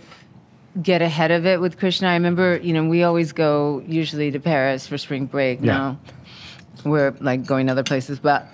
get 0.81 1.03
ahead 1.03 1.31
of 1.31 1.45
it 1.45 1.61
with 1.61 1.79
Krishna. 1.79 2.09
I 2.09 2.15
remember, 2.15 2.57
you 2.59 2.73
know, 2.73 2.85
we 2.89 3.03
always 3.03 3.33
go 3.33 3.83
usually 3.87 4.31
to 4.31 4.41
Paris 4.41 4.87
for 4.87 4.97
spring 4.97 5.27
break 5.27 5.61
Yeah. 5.61 5.67
now. 5.73 5.99
We're 6.85 7.15
like 7.21 7.45
going 7.45 7.69
other 7.69 7.83
places, 7.83 8.19
but 8.19 8.47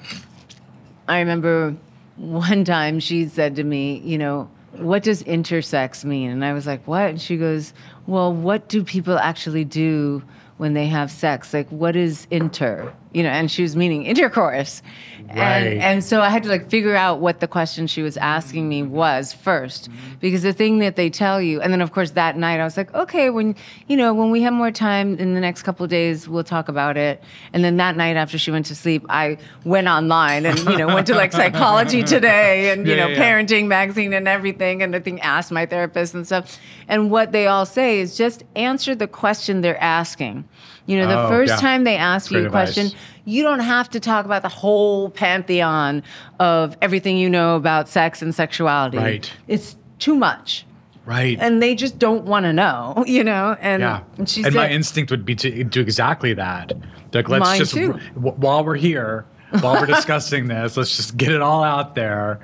I 1.08 1.20
remember 1.20 1.76
one 2.16 2.64
time 2.64 2.98
she 3.00 3.26
said 3.26 3.56
to 3.56 3.64
me, 3.64 3.98
you 4.04 4.18
know, 4.18 4.50
what 4.72 5.02
does 5.02 5.22
intersex 5.22 6.04
mean? 6.04 6.30
And 6.30 6.44
I 6.44 6.52
was 6.52 6.66
like, 6.66 6.86
what? 6.86 7.08
And 7.08 7.20
she 7.20 7.36
goes, 7.36 7.72
well, 8.06 8.32
what 8.32 8.68
do 8.68 8.84
people 8.84 9.18
actually 9.18 9.64
do 9.64 10.22
when 10.58 10.74
they 10.74 10.86
have 10.86 11.10
sex? 11.10 11.54
Like, 11.54 11.68
what 11.70 11.96
is 11.96 12.26
inter? 12.30 12.92
You 13.18 13.24
know, 13.24 13.30
and 13.30 13.50
she 13.50 13.62
was 13.62 13.74
meaning 13.74 14.04
intercourse. 14.04 14.80
Right. 15.28 15.36
And, 15.36 15.82
and 15.82 16.04
so 16.04 16.20
I 16.20 16.28
had 16.30 16.44
to 16.44 16.48
like 16.48 16.70
figure 16.70 16.94
out 16.94 17.18
what 17.18 17.40
the 17.40 17.48
question 17.48 17.86
she 17.86 18.00
was 18.00 18.16
asking 18.16 18.68
me 18.68 18.82
was 18.82 19.32
first, 19.32 19.90
because 20.20 20.42
the 20.42 20.52
thing 20.52 20.78
that 20.78 20.94
they 20.94 21.10
tell 21.10 21.42
you, 21.42 21.60
and 21.60 21.72
then 21.72 21.82
of 21.82 21.90
course 21.90 22.12
that 22.12 22.36
night 22.36 22.60
I 22.60 22.64
was 22.64 22.76
like, 22.76 22.94
okay, 22.94 23.28
when 23.28 23.56
you 23.88 23.96
know 23.96 24.14
when 24.14 24.30
we 24.30 24.40
have 24.42 24.52
more 24.52 24.70
time 24.70 25.18
in 25.18 25.34
the 25.34 25.40
next 25.40 25.64
couple 25.64 25.82
of 25.84 25.90
days, 25.90 26.28
we'll 26.28 26.44
talk 26.44 26.68
about 26.68 26.96
it. 26.96 27.22
And 27.52 27.64
then 27.64 27.76
that 27.78 27.96
night 27.96 28.16
after 28.16 28.38
she 28.38 28.50
went 28.52 28.66
to 28.66 28.76
sleep, 28.76 29.04
I 29.08 29.36
went 29.64 29.88
online 29.88 30.46
and 30.46 30.58
you 30.60 30.78
know 30.78 30.86
went 30.86 31.08
to 31.08 31.14
like 31.14 31.32
Psychology 31.32 32.02
Today 32.04 32.70
and 32.70 32.86
you 32.86 32.94
Yeah, 32.94 33.06
know 33.06 33.12
yeah. 33.12 33.20
Parenting 33.20 33.66
magazine 33.66 34.12
and 34.12 34.28
everything, 34.28 34.82
and 34.82 34.94
I 34.94 35.00
think 35.00 35.24
asked 35.24 35.50
my 35.50 35.66
therapist 35.66 36.14
and 36.14 36.24
stuff. 36.24 36.58
And 36.86 37.10
what 37.10 37.32
they 37.32 37.48
all 37.48 37.66
say 37.66 38.00
is 38.00 38.16
just 38.16 38.44
answer 38.54 38.94
the 38.94 39.08
question 39.08 39.60
they're 39.60 39.82
asking. 39.82 40.48
You 40.88 40.98
know, 40.98 41.06
the 41.06 41.26
Oh, 41.26 41.28
first 41.28 41.50
yeah. 41.50 41.56
time 41.56 41.84
they 41.84 41.96
ask 41.96 42.30
you 42.30 42.46
a 42.46 42.50
question, 42.50 42.90
you 43.26 43.42
don't 43.42 43.60
have 43.60 43.90
to 43.90 44.00
talk 44.00 44.24
about 44.24 44.40
the 44.42 44.48
whole 44.48 45.10
pantheon 45.10 46.02
of 46.40 46.76
everything 46.82 47.16
you 47.18 47.28
know 47.28 47.56
about 47.56 47.88
sex 47.88 48.22
and 48.22 48.34
sexuality. 48.34 48.96
Right. 48.96 49.30
It's 49.48 49.76
too 49.98 50.14
much. 50.16 50.64
Right. 51.04 51.36
And 51.40 51.62
they 51.62 51.74
just 51.74 51.98
don't 51.98 52.24
want 52.24 52.44
to 52.44 52.52
know, 52.54 53.04
you 53.06 53.22
know? 53.22 53.56
And, 53.60 53.82
yeah. 53.82 54.00
and 54.12 54.18
and 54.20 54.28
said, 54.28 54.54
my 54.54 54.68
instinct 54.70 55.10
would 55.10 55.24
be 55.26 55.34
to 55.36 55.62
do 55.64 55.80
exactly 55.82 56.32
that. 56.34 56.72
Like 57.12 57.28
let's 57.28 57.58
just 57.58 57.74
w- 57.74 57.98
while 58.16 58.64
we're 58.64 58.74
here, 58.76 59.26
while 59.60 59.74
we're 59.80 59.86
discussing 59.86 60.48
this, 60.54 60.76
let's 60.78 60.96
just 60.96 61.16
get 61.18 61.30
it 61.32 61.42
all 61.42 61.62
out 61.62 61.94
there. 61.94 62.40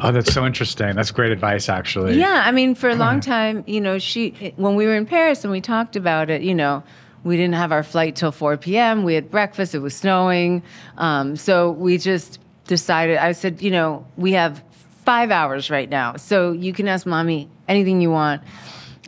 Oh, 0.00 0.10
that's 0.10 0.32
so 0.32 0.44
interesting. 0.46 0.96
That's 0.96 1.10
great 1.10 1.32
advice 1.32 1.68
actually. 1.68 2.18
Yeah, 2.18 2.42
I 2.46 2.50
mean, 2.50 2.74
for 2.74 2.88
a 2.88 2.94
long 2.96 3.20
time, 3.20 3.62
you 3.66 3.80
know, 3.80 3.98
she 3.98 4.52
when 4.56 4.74
we 4.74 4.86
were 4.86 4.96
in 4.96 5.06
Paris 5.06 5.44
and 5.44 5.52
we 5.52 5.60
talked 5.60 5.96
about 5.96 6.30
it, 6.30 6.42
you 6.42 6.54
know, 6.54 6.82
we 7.24 7.36
didn't 7.36 7.54
have 7.54 7.72
our 7.72 7.82
flight 7.82 8.14
till 8.14 8.30
4 8.30 8.58
p.m. 8.58 9.02
We 9.02 9.14
had 9.14 9.30
breakfast. 9.30 9.74
It 9.74 9.80
was 9.80 9.96
snowing, 9.96 10.62
um, 10.98 11.36
so 11.36 11.70
we 11.72 11.98
just 11.98 12.38
decided. 12.66 13.16
I 13.16 13.32
said, 13.32 13.62
you 13.62 13.70
know, 13.70 14.06
we 14.16 14.32
have 14.32 14.62
five 15.04 15.30
hours 15.30 15.70
right 15.70 15.88
now, 15.88 16.16
so 16.16 16.52
you 16.52 16.72
can 16.72 16.86
ask 16.86 17.06
mommy 17.06 17.48
anything 17.66 18.00
you 18.00 18.10
want. 18.10 18.42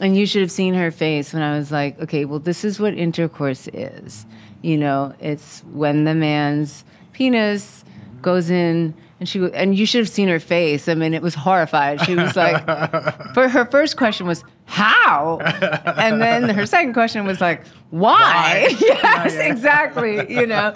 And 0.00 0.16
you 0.16 0.26
should 0.26 0.42
have 0.42 0.50
seen 0.50 0.74
her 0.74 0.90
face 0.90 1.32
when 1.32 1.42
I 1.42 1.56
was 1.56 1.72
like, 1.72 1.98
okay, 2.00 2.26
well, 2.26 2.38
this 2.38 2.64
is 2.64 2.78
what 2.78 2.92
intercourse 2.94 3.66
is. 3.72 4.26
You 4.60 4.76
know, 4.76 5.14
it's 5.20 5.60
when 5.72 6.04
the 6.04 6.14
man's 6.14 6.84
penis 7.12 7.84
goes 8.20 8.50
in. 8.50 8.94
And 9.18 9.26
she 9.26 9.42
and 9.54 9.74
you 9.74 9.86
should 9.86 10.00
have 10.00 10.10
seen 10.10 10.28
her 10.28 10.40
face. 10.40 10.88
I 10.88 10.94
mean, 10.94 11.14
it 11.14 11.22
was 11.22 11.34
horrified. 11.34 12.02
She 12.02 12.14
was 12.14 12.36
like, 12.36 12.62
for 13.34 13.48
her 13.48 13.64
first 13.64 13.96
question 13.96 14.26
was 14.26 14.44
how, 14.66 15.38
and 15.38 16.20
then 16.20 16.48
her 16.48 16.66
second 16.76 16.92
question 16.92 17.24
was 17.24 17.40
like, 17.40 17.64
why? 17.90 18.66
yes, 18.80 19.34
exactly. 19.34 20.32
You 20.32 20.46
know, 20.46 20.74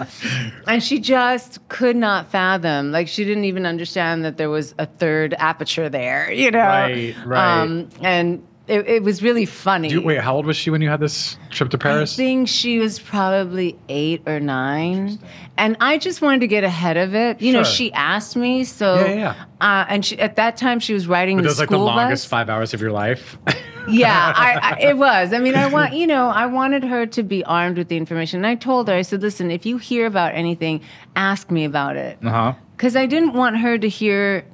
and 0.67 0.83
she 0.83 1.01
just 1.01 1.67
could 1.69 1.97
not 1.97 2.31
fathom. 2.31 2.93
Like 2.93 3.09
she 3.09 3.25
didn't 3.25 3.45
even 3.45 3.67
understand 3.67 4.25
that 4.25 4.37
there 4.37 4.49
was 4.49 4.75
a 4.79 4.87
third 4.87 5.35
aperture 5.39 5.89
there. 5.89 6.33
You 6.33 6.53
know, 6.53 6.61
Right, 6.61 7.15
right. 7.27 7.61
Um, 7.63 7.89
and 8.01 8.47
it, 8.71 8.87
it 8.87 9.03
was 9.03 9.23
really 9.23 9.45
funny. 9.45 9.89
You, 9.91 10.01
wait, 10.01 10.21
how 10.21 10.37
old 10.37 10.47
was 10.47 10.57
she 10.57 10.71
when 10.71 10.81
you 10.81 10.89
had 10.89 11.01
this 11.01 11.37
trip 11.51 11.71
to 11.71 11.79
Paris? 11.79 12.15
I 12.15 12.17
think 12.17 12.49
she 12.49 12.79
was 12.79 13.01
probably 13.01 13.77
eight 13.89 14.23
or 14.27 14.39
nine, 14.39 15.19
and 15.59 15.77
I 15.81 15.99
just 15.99 16.23
wanted 16.23 16.41
to 16.41 16.47
get 16.47 16.63
ahead 16.63 16.97
of 16.97 17.15
it. 17.15 17.43
You 17.43 17.53
know, 17.53 17.65
she 17.65 17.93
asked 17.93 18.37
me, 18.37 18.65
so 18.65 18.95
Yeah, 19.07 19.13
yeah. 19.13 19.45
Uh, 19.61 19.85
and 19.89 20.05
she, 20.05 20.19
at 20.21 20.37
that 20.37 20.57
time 20.57 20.79
she 20.79 20.95
was 20.95 21.07
riding 21.07 21.37
But 21.37 21.43
the 21.43 21.49
that 21.49 21.53
was 21.53 21.61
like 21.61 21.69
the 21.69 21.79
longest 21.79 22.25
bus. 22.25 22.31
five 22.31 22.49
hours 22.49 22.73
of 22.73 22.81
your 22.81 22.93
life. 22.93 23.37
yeah, 23.89 24.33
I, 24.37 24.59
I, 24.63 24.81
it 24.91 24.97
was. 24.97 25.33
I 25.33 25.39
mean, 25.39 25.57
I 25.57 25.67
want 25.67 25.93
you 25.95 26.07
know, 26.07 26.29
I 26.29 26.47
wanted 26.47 26.85
her 26.85 27.07
to 27.07 27.23
be 27.25 27.45
armed 27.45 27.77
with 27.77 27.89
the 27.89 27.97
information. 27.97 28.39
And 28.39 28.47
I 28.47 28.55
told 28.55 28.89
her, 28.89 28.95
I 28.95 29.03
said, 29.03 29.21
listen, 29.21 29.51
if 29.51 29.67
you 29.67 29.79
hear 29.79 30.07
about 30.07 30.35
anything, 30.35 30.81
ask 31.17 31.51
me 31.51 31.65
about 31.65 31.97
it 31.97 32.19
uh 32.25 32.31
huh. 32.31 32.55
because 32.77 32.95
I 32.95 33.07
didn't 33.07 33.33
want 33.33 33.59
her 33.59 33.79
to 33.79 33.89
hear 33.89 34.45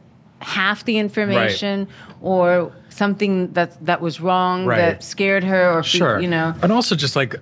half 0.41 0.85
the 0.85 0.99
information 0.99 1.89
or 2.21 2.73
something 2.97 3.53
that 3.53 3.85
that 3.87 4.01
was 4.01 4.21
wrong 4.21 4.67
Right. 4.67 4.79
that 4.79 5.05
scared 5.05 5.45
her 5.45 5.71
or 5.71 5.83
Sure. 5.83 6.19
you 6.21 6.29
know. 6.29 6.55
and 6.63 6.73
also 6.73 6.95
just 6.97 7.15
like, 7.17 7.35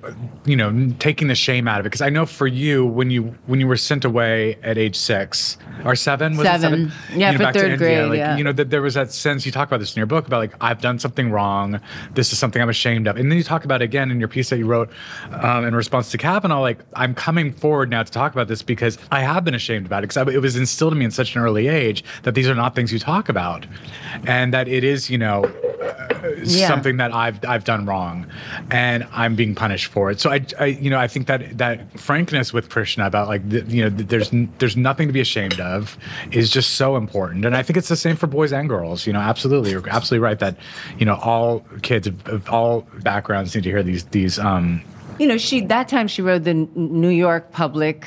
you 0.45 0.57
know, 0.57 0.93
taking 0.99 1.29
the 1.29 1.35
shame 1.35 1.69
out 1.69 1.81
of 1.81 1.87
it. 1.87 1.91
Because 1.91 2.01
I 2.03 2.11
know 2.11 2.27
for 2.27 2.47
you, 2.47 2.85
when 2.85 3.11
you 3.11 3.35
when 3.47 3.61
you 3.61 3.67
were 3.69 3.77
sent 3.77 4.05
away 4.05 4.57
at 4.63 4.77
age 4.79 4.97
six 4.97 5.57
or 5.85 5.95
seven, 5.97 6.37
was 6.37 6.47
Seven. 6.47 6.73
it 6.87 6.91
seven? 6.91 7.19
Yeah, 7.21 7.31
You 7.33 7.39
know, 7.39 7.47
for 7.47 7.53
third 7.53 7.73
India, 7.73 7.79
grade, 7.79 8.09
Like, 8.11 8.19
yeah. 8.19 8.37
you 8.37 8.45
know, 8.45 8.53
that 8.53 8.71
there 8.71 8.83
was 8.83 8.95
that 8.95 9.13
sense. 9.13 9.47
You 9.47 9.53
talk 9.53 9.69
about 9.69 9.81
this 9.81 9.95
in 9.95 10.01
your 10.01 10.07
book 10.07 10.27
about 10.27 10.39
like 10.39 10.55
I've 10.61 10.81
done 10.81 10.99
something 10.99 11.31
wrong. 11.31 11.81
This 12.15 12.33
is 12.33 12.39
something 12.39 12.61
I'm 12.61 12.69
ashamed 12.69 13.07
of. 13.07 13.17
And 13.17 13.31
then 13.31 13.39
you 13.39 13.45
talk 13.45 13.65
about 13.65 13.83
it 13.83 13.85
again 13.85 14.11
in 14.11 14.19
your 14.19 14.29
piece 14.29 14.51
that 14.51 14.59
you 14.59 14.67
wrote 14.67 14.91
um, 15.33 15.65
in 15.65 15.75
response 15.75 16.11
to 16.11 16.19
Kavanaugh. 16.19 16.61
Like 16.61 16.79
I'm 16.95 17.15
coming 17.15 17.53
forward 17.53 17.91
now 17.91 18.03
to 18.03 18.11
talk 18.13 18.33
about 18.33 18.49
this 18.49 18.63
because 18.63 18.99
I 19.11 19.21
have 19.21 19.45
been 19.45 19.55
ashamed 19.55 19.87
about 19.87 20.05
it 20.05 20.09
because 20.09 20.35
it 20.35 20.41
was 20.43 20.57
instilled 20.57 20.93
in 20.93 20.99
me 20.99 21.05
in 21.05 21.11
such 21.11 21.35
an 21.37 21.43
early 21.43 21.69
age 21.69 22.03
that 22.25 22.35
these 22.35 22.49
are 22.49 22.55
not 22.55 22.75
things 22.75 22.93
you 22.93 22.99
talk 22.99 23.29
about, 23.29 23.67
and 24.27 24.53
that 24.55 24.69
it 24.69 24.85
is, 24.85 25.11
you 25.11 25.19
know, 25.19 25.44
Yeah. 26.45 26.69
something 26.69 26.97
that 26.97 27.13
I've 27.13 27.45
I've 27.45 27.65
done 27.65 27.85
wrong, 27.85 28.27
and 28.71 29.07
I'm 29.13 29.37
being 29.37 29.55
punished 29.55 29.87
for 29.87 30.11
it. 30.11 30.21
So 30.21 30.31
I, 30.31 30.45
I 30.59 30.67
you 30.67 30.89
know 30.89 30.99
I 30.99 31.07
think 31.07 31.27
that 31.27 31.59
that 31.59 31.99
frankness 32.01 32.53
with 32.53 32.71
Krishna 32.71 33.07
about 33.07 33.29
like 33.29 33.47
the, 33.49 33.61
you 33.63 33.83
know 33.83 33.91
th- 33.95 34.09
there's 34.09 34.33
n- 34.33 34.53
there's 34.59 34.77
nothing 34.77 35.07
to 35.07 35.13
be 35.13 35.21
ashamed 35.21 35.61
of 35.61 35.99
is 36.33 36.51
just 36.51 36.75
so 36.75 36.97
important, 36.97 37.45
and 37.45 37.55
I 37.55 37.63
think 37.63 37.77
it's 37.77 37.89
the 37.89 37.97
same 37.97 38.17
for 38.17 38.27
boys 38.27 38.53
and 38.53 38.69
girls. 38.69 39.07
You 39.07 39.13
know, 39.13 39.21
absolutely, 39.21 39.71
you're 39.71 39.87
absolutely 39.89 40.25
right 40.25 40.39
that 40.39 40.57
you 40.99 41.05
know 41.05 41.17
all 41.17 41.61
kids 41.83 42.07
of, 42.07 42.27
of 42.27 42.49
all 42.49 42.87
backgrounds 43.03 43.55
need 43.55 43.65
to 43.65 43.71
hear 43.71 43.83
these 43.83 44.05
these 44.05 44.39
um 44.39 44.83
you 45.19 45.27
know, 45.27 45.37
she 45.37 45.61
that 45.67 45.89
time 45.89 46.09
she 46.09 46.23
rode 46.23 46.45
the 46.45 46.51
N- 46.51 46.71
New 46.75 47.09
York 47.09 47.53
Public 47.53 48.07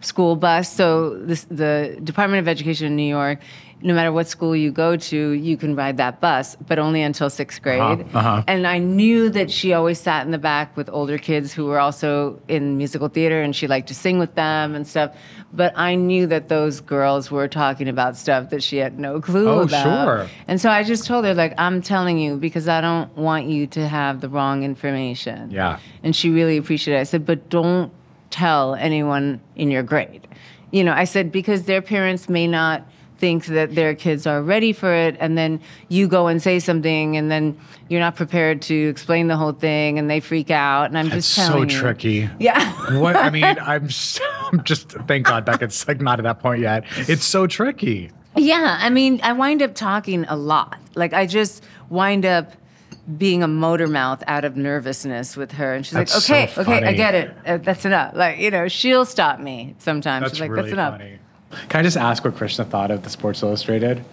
school 0.00 0.36
bus. 0.36 0.72
So 0.72 1.18
this, 1.18 1.44
the 1.44 1.98
Department 2.02 2.40
of 2.40 2.48
Education 2.48 2.86
in 2.86 2.96
New 2.96 3.08
York, 3.08 3.40
no 3.82 3.94
matter 3.94 4.12
what 4.12 4.28
school 4.28 4.54
you 4.54 4.70
go 4.70 4.96
to, 4.96 5.30
you 5.30 5.56
can 5.56 5.74
ride 5.74 5.96
that 5.96 6.20
bus, 6.20 6.56
but 6.68 6.78
only 6.78 7.00
until 7.02 7.30
sixth 7.30 7.62
grade. 7.62 7.80
uh-huh. 8.12 8.42
And 8.46 8.66
I 8.66 8.78
knew 8.78 9.30
that 9.30 9.50
she 9.50 9.72
always 9.72 9.98
sat 9.98 10.24
in 10.26 10.32
the 10.32 10.38
back 10.38 10.76
with 10.76 10.88
older 10.90 11.16
kids 11.16 11.52
who 11.52 11.64
were 11.66 11.80
also 11.80 12.40
in 12.48 12.76
musical 12.76 13.08
theater, 13.08 13.40
and 13.40 13.56
she 13.56 13.66
liked 13.66 13.88
to 13.88 13.94
sing 13.94 14.18
with 14.18 14.34
them 14.34 14.74
and 14.74 14.86
stuff. 14.86 15.14
But 15.52 15.72
I 15.76 15.94
knew 15.94 16.26
that 16.28 16.48
those 16.48 16.80
girls 16.80 17.30
were 17.30 17.48
talking 17.48 17.88
about 17.88 18.16
stuff 18.16 18.50
that 18.50 18.62
she 18.62 18.76
had 18.76 18.98
no 18.98 19.20
clue 19.20 19.48
Oh, 19.48 19.60
about. 19.62 19.82
sure. 20.04 20.28
And 20.46 20.60
so 20.60 20.70
I 20.70 20.84
just 20.84 21.06
told 21.06 21.24
her, 21.24 21.34
like, 21.34 21.54
I'm 21.58 21.80
telling 21.82 22.18
you 22.18 22.36
because 22.36 22.68
I 22.68 22.80
don't 22.80 23.14
want 23.16 23.46
you 23.46 23.66
to 23.68 23.88
have 23.88 24.20
the 24.20 24.28
wrong 24.28 24.62
information. 24.62 25.50
Yeah. 25.50 25.78
And 26.02 26.14
she 26.14 26.30
really 26.30 26.56
appreciated 26.56 26.98
it. 26.98 27.00
I 27.00 27.04
said, 27.04 27.24
but 27.26 27.48
don't 27.48 27.90
tell 28.30 28.74
anyone 28.76 29.40
in 29.56 29.70
your 29.70 29.82
grade. 29.82 30.28
You 30.70 30.84
know, 30.84 30.92
I 30.92 31.02
said, 31.04 31.32
because 31.32 31.64
their 31.64 31.82
parents 31.82 32.28
may 32.28 32.46
not 32.46 32.86
think 33.20 33.46
that 33.46 33.74
their 33.74 33.94
kids 33.94 34.26
are 34.26 34.42
ready 34.42 34.72
for 34.72 34.92
it. 34.92 35.16
And 35.20 35.38
then 35.38 35.60
you 35.88 36.08
go 36.08 36.26
and 36.26 36.42
say 36.42 36.58
something, 36.58 37.16
and 37.16 37.30
then 37.30 37.56
you're 37.88 38.00
not 38.00 38.16
prepared 38.16 38.62
to 38.62 38.74
explain 38.88 39.28
the 39.28 39.36
whole 39.36 39.52
thing, 39.52 39.98
and 39.98 40.10
they 40.10 40.18
freak 40.20 40.50
out. 40.50 40.86
And 40.86 40.98
I'm 40.98 41.06
It's 41.12 41.32
just 41.34 41.46
so 41.46 41.58
you. 41.60 41.66
tricky. 41.66 42.28
Yeah. 42.38 42.74
What 42.98 43.14
I 43.14 43.30
mean, 43.30 43.44
I'm 43.62 43.86
just, 43.86 44.20
I'm 44.50 44.64
just 44.64 44.90
thank 45.06 45.26
God 45.26 45.44
Beckett's 45.44 45.86
like 45.86 46.00
not 46.00 46.18
at 46.18 46.24
that 46.24 46.40
point 46.40 46.60
yet. 46.62 46.84
It's 46.96 47.24
so 47.24 47.46
tricky. 47.46 48.10
Yeah, 48.36 48.78
I 48.80 48.90
mean, 48.90 49.20
I 49.22 49.32
wind 49.32 49.62
up 49.62 49.74
talking 49.74 50.24
a 50.28 50.36
lot. 50.36 50.78
Like 50.96 51.12
I 51.12 51.26
just 51.26 51.62
wind 51.88 52.24
up 52.26 52.52
being 53.18 53.42
a 53.42 53.48
motor 53.48 53.86
mouth 53.88 54.22
out 54.28 54.44
of 54.44 54.56
nervousness 54.56 55.36
with 55.36 55.52
her, 55.52 55.74
and 55.74 55.84
she's 55.84 55.94
That's 55.94 56.28
like, 56.30 56.48
so 56.50 56.62
"Okay, 56.64 56.78
okay, 56.78 56.86
I 56.88 56.92
get 56.92 57.14
it. 57.14 57.36
Uh, 57.46 57.56
that's 57.58 57.84
enough." 57.84 58.14
Like 58.14 58.38
you 58.38 58.50
know, 58.50 58.68
she'll 58.68 59.04
stop 59.04 59.40
me 59.40 59.74
sometimes. 59.78 60.22
That's 60.24 60.34
she's 60.34 60.40
like, 60.40 60.50
really 60.50 60.62
"That's 60.62 60.72
enough." 60.72 60.98
funny. 60.98 61.18
Can 61.68 61.80
I 61.80 61.82
just 61.82 61.96
ask 61.96 62.24
what 62.24 62.36
Krishna 62.36 62.64
thought 62.64 62.90
of 62.90 63.02
the 63.02 63.10
Sports 63.10 63.42
Illustrated? 63.42 64.04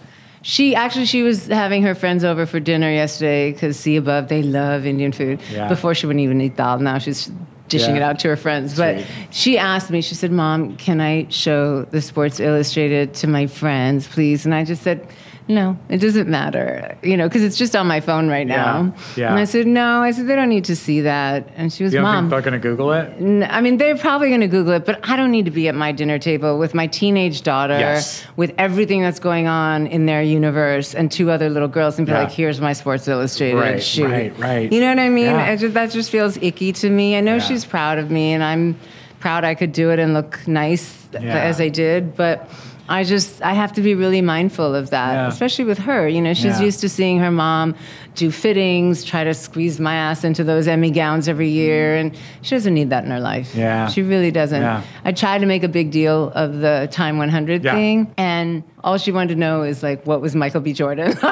She 0.42 0.74
actually 0.74 1.06
she 1.06 1.22
was 1.22 1.46
having 1.46 1.82
her 1.82 1.94
friends 1.94 2.24
over 2.24 2.46
for 2.46 2.60
dinner 2.60 2.90
yesterday 2.90 3.52
because 3.52 3.78
see 3.78 3.96
above 3.96 4.28
they 4.28 4.42
love 4.42 4.86
Indian 4.86 5.12
food. 5.12 5.40
Yeah. 5.52 5.68
Before 5.68 5.94
she 5.94 6.06
wouldn't 6.06 6.22
even 6.22 6.40
eat 6.40 6.56
dal. 6.56 6.78
Now 6.78 6.98
she's 6.98 7.30
dishing 7.68 7.96
Yeah. 7.96 8.02
it 8.02 8.02
out 8.02 8.18
to 8.20 8.28
her 8.28 8.36
friends. 8.36 8.76
But 8.76 8.96
Sweet. 8.98 9.06
she 9.30 9.58
asked 9.58 9.90
me. 9.90 10.00
She 10.00 10.14
said, 10.14 10.30
"Mom, 10.30 10.76
can 10.76 11.00
I 11.00 11.26
show 11.28 11.82
the 11.84 12.00
Sports 12.00 12.38
Illustrated 12.40 13.14
to 13.14 13.26
my 13.26 13.46
friends, 13.46 14.06
please?" 14.06 14.44
And 14.44 14.54
I 14.54 14.64
just 14.64 14.82
said. 14.82 15.06
No, 15.48 15.78
it 15.88 15.96
doesn't 15.98 16.28
matter, 16.28 16.96
you 17.02 17.16
know, 17.16 17.26
because 17.26 17.42
it's 17.42 17.56
just 17.56 17.74
on 17.74 17.86
my 17.86 18.00
phone 18.00 18.28
right 18.28 18.46
now. 18.46 18.92
yeah. 19.16 19.22
yeah. 19.24 19.30
And 19.30 19.38
I 19.38 19.44
said, 19.44 19.66
no. 19.66 20.02
I 20.02 20.10
said, 20.10 20.26
they 20.26 20.36
don't 20.36 20.50
need 20.50 20.66
to 20.66 20.76
see 20.76 21.00
that. 21.00 21.48
And 21.56 21.72
she 21.72 21.84
was, 21.84 21.94
You 21.94 22.02
mom. 22.02 22.24
think 22.24 22.30
they're 22.30 22.42
gonna 22.42 22.58
Google 22.58 22.92
it? 22.92 23.10
N- 23.18 23.46
I 23.50 23.62
mean, 23.62 23.78
they're 23.78 23.96
probably 23.96 24.28
going 24.28 24.42
to 24.42 24.46
Google 24.46 24.74
it, 24.74 24.84
but 24.84 25.00
I 25.08 25.16
don't 25.16 25.30
need 25.30 25.46
to 25.46 25.50
be 25.50 25.66
at 25.66 25.74
my 25.74 25.90
dinner 25.90 26.18
table 26.18 26.58
with 26.58 26.74
my 26.74 26.86
teenage 26.86 27.42
daughter, 27.42 27.78
Yes. 27.78 28.24
with 28.36 28.52
everything 28.58 29.00
that's 29.00 29.18
going 29.20 29.46
on 29.46 29.86
in 29.86 30.04
their 30.04 30.22
universe, 30.22 30.94
and 30.94 31.10
two 31.10 31.30
other 31.30 31.48
little 31.48 31.66
girls, 31.68 31.96
and 31.96 32.06
be 32.06 32.12
Yeah. 32.12 32.24
like, 32.24 32.30
"Here's 32.32 32.60
my 32.60 32.74
Sports 32.74 33.08
Illustrated 33.08 33.56
Right, 33.58 33.82
shoot." 33.82 34.04
right, 34.10 34.38
right. 34.38 34.70
You 34.70 34.80
know 34.82 34.88
what 34.90 34.98
I 34.98 35.08
mean? 35.08 35.24
Yeah. 35.26 35.56
Just, 35.56 35.72
that 35.74 35.90
just 35.92 36.10
feels 36.10 36.36
icky 36.42 36.72
to 36.74 36.90
me. 36.90 37.16
I 37.16 37.20
know 37.22 37.36
Yeah. 37.36 37.40
she's 37.40 37.64
proud 37.64 37.96
of 37.98 38.10
me, 38.10 38.34
and 38.34 38.44
I'm 38.44 38.76
proud 39.18 39.44
I 39.44 39.54
could 39.54 39.72
do 39.72 39.90
it 39.90 39.98
and 39.98 40.12
look 40.12 40.46
nice 40.46 41.06
as 41.14 41.58
I 41.58 41.70
did, 41.70 42.14
but. 42.16 42.50
I 42.88 43.04
just 43.04 43.42
I 43.42 43.52
have 43.52 43.72
to 43.74 43.82
be 43.82 43.94
really 43.94 44.22
mindful 44.22 44.74
of 44.74 44.90
that, 44.90 45.12
Yeah. 45.12 45.28
especially 45.28 45.64
with 45.66 45.78
her. 45.78 46.08
You 46.08 46.20
know, 46.22 46.34
she's 46.34 46.58
Yeah. 46.58 46.66
used 46.66 46.80
to 46.80 46.88
seeing 46.88 47.18
her 47.18 47.30
mom 47.30 47.74
do 48.14 48.30
fittings, 48.30 49.04
try 49.04 49.24
to 49.24 49.34
squeeze 49.34 49.78
my 49.78 49.94
ass 49.94 50.24
into 50.24 50.42
those 50.42 50.66
Emmy 50.66 50.90
gowns 50.90 51.28
every 51.28 51.48
mm-hmm. 51.48 51.56
year, 51.56 51.96
and 51.96 52.16
she 52.42 52.54
doesn't 52.54 52.74
need 52.74 52.90
that 52.90 53.04
in 53.04 53.10
her 53.10 53.20
life. 53.20 53.54
Yeah. 53.54 53.88
She 53.88 54.02
really 54.02 54.30
doesn't. 54.30 54.60
Yeah. 54.62 54.82
I 55.04 55.12
try 55.12 55.38
to 55.38 55.46
make 55.46 55.62
a 55.62 55.68
big 55.68 55.90
deal 55.90 56.32
of 56.34 56.58
the 56.58 56.88
Time 56.90 57.18
100 57.18 57.62
Yeah. 57.62 57.74
thing, 57.74 58.12
and 58.16 58.62
all 58.84 58.96
she 58.98 59.10
wanted 59.12 59.34
to 59.34 59.40
know 59.40 59.62
is 59.62 59.82
like, 59.82 60.06
what 60.06 60.20
was 60.20 60.34
Michael 60.34 60.60
B. 60.60 60.72
Jordan? 60.72 61.12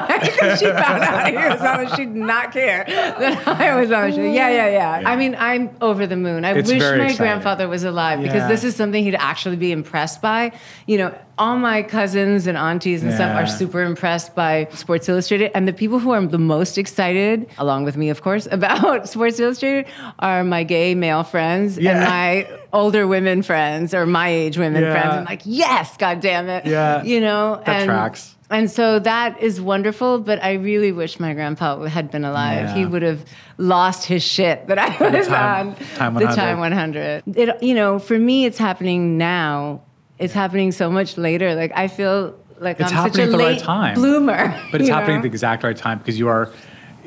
She 0.59 0.67
found 0.67 1.03
out 1.03 1.29
he 1.29 1.35
was 1.37 1.61
on 1.61 1.85
the 1.85 1.97
She 1.97 2.05
did 2.05 2.15
not 2.15 2.53
care 2.53 2.85
that 2.89 3.47
I 3.49 3.79
was 3.81 3.91
on 3.93 4.11
the 4.11 4.17
show. 4.17 4.23
Yeah, 4.23 4.49
yeah, 4.49 4.69
yeah. 5.01 5.09
I 5.09 5.17
mean, 5.17 5.35
I'm 5.39 5.71
over 5.81 6.07
the 6.07 6.17
moon. 6.17 6.45
I 6.45 6.53
It's 6.53 6.71
wish 6.71 6.81
my 6.81 6.89
exciting. 6.95 7.17
grandfather 7.17 7.69
was 7.69 7.85
alive 7.85 8.23
because 8.23 8.49
this 8.49 8.65
is 8.65 8.75
something 8.77 9.03
he'd 9.05 9.15
actually 9.15 9.57
be 9.57 9.73
impressed 9.73 10.21
by. 10.23 10.53
You 10.87 10.99
know, 10.99 11.19
all 11.39 11.57
my 11.59 11.83
cousins 11.83 12.47
and 12.47 12.57
aunties 12.57 13.03
and 13.03 13.13
stuff 13.13 13.37
are 13.37 13.47
super 13.47 13.83
impressed 13.83 14.35
by 14.35 14.69
Sports 14.73 15.09
Illustrated, 15.09 15.51
and 15.55 15.69
the 15.69 15.73
people 15.73 15.99
who 15.99 16.11
are 16.13 16.25
the 16.27 16.39
most 16.39 16.79
excited, 16.79 17.47
along 17.59 17.85
with 17.85 17.97
me, 17.97 18.09
of 18.09 18.23
course, 18.23 18.47
about 18.51 19.09
Sports 19.09 19.39
Illustrated 19.39 19.87
are 20.21 20.43
my 20.45 20.63
gay 20.65 20.95
male 20.95 21.23
friends 21.25 21.77
and 21.77 22.01
my 22.01 22.47
older 22.77 23.07
women 23.07 23.43
friends 23.43 23.95
or 23.95 24.07
my 24.07 24.29
age 24.29 24.59
women 24.59 24.83
Yeah. 24.83 24.93
friends. 24.93 25.15
I'm 25.15 25.25
like, 25.25 25.43
yes, 25.45 25.97
God 25.97 26.21
damn 26.21 26.49
it. 26.49 26.67
Yeah. 26.67 27.03
You 27.03 27.21
know, 27.21 27.63
That 27.67 27.77
and, 27.83 27.85
tracks. 27.89 28.35
And 28.49 28.71
so 28.71 29.01
that 29.01 29.43
is 29.43 29.61
wonderful, 29.61 30.21
but 30.21 30.41
I 30.43 30.53
really 30.53 30.93
wish 30.93 31.19
my 31.19 31.35
grandpa 31.35 31.83
had 31.87 32.11
been 32.13 32.25
alive. 32.25 32.67
Yeah. 32.67 32.75
He 32.75 32.87
would 32.87 33.03
have 33.03 33.25
lost 33.59 34.05
his 34.07 34.23
shit 34.23 34.69
that 34.69 34.79
I 34.79 34.89
was 35.11 35.27
time- 35.27 35.71
on 35.71 35.75
time 35.97 36.15
the 36.15 36.27
time 36.27 36.59
100. 36.61 37.25
It, 37.35 37.61
you 37.63 37.75
know, 37.75 37.99
for 37.99 38.17
me, 38.19 38.45
it's 38.45 38.59
happening 38.59 39.19
now. 39.19 39.81
It's 40.19 40.33
happening 40.33 40.71
so 40.73 40.91
much 40.91 41.19
later. 41.19 41.55
Like 41.57 41.73
I 41.75 41.89
feel 41.89 42.37
like 42.61 42.79
It's 42.81 42.91
I'm 42.93 43.11
such 43.11 43.19
a 43.19 43.23
happening 43.23 43.27
at 43.27 43.31
the 43.33 43.39
right 43.39 43.57
late 43.57 43.63
time. 43.63 43.95
bloomer. 43.95 44.55
But 44.71 44.81
it's 44.81 44.91
happening 44.91 45.17
know? 45.17 45.21
at 45.21 45.23
the 45.23 45.29
exact 45.29 45.63
right 45.65 45.77
time 45.77 45.99
because 45.99 46.19
you 46.19 46.29
are 46.29 46.51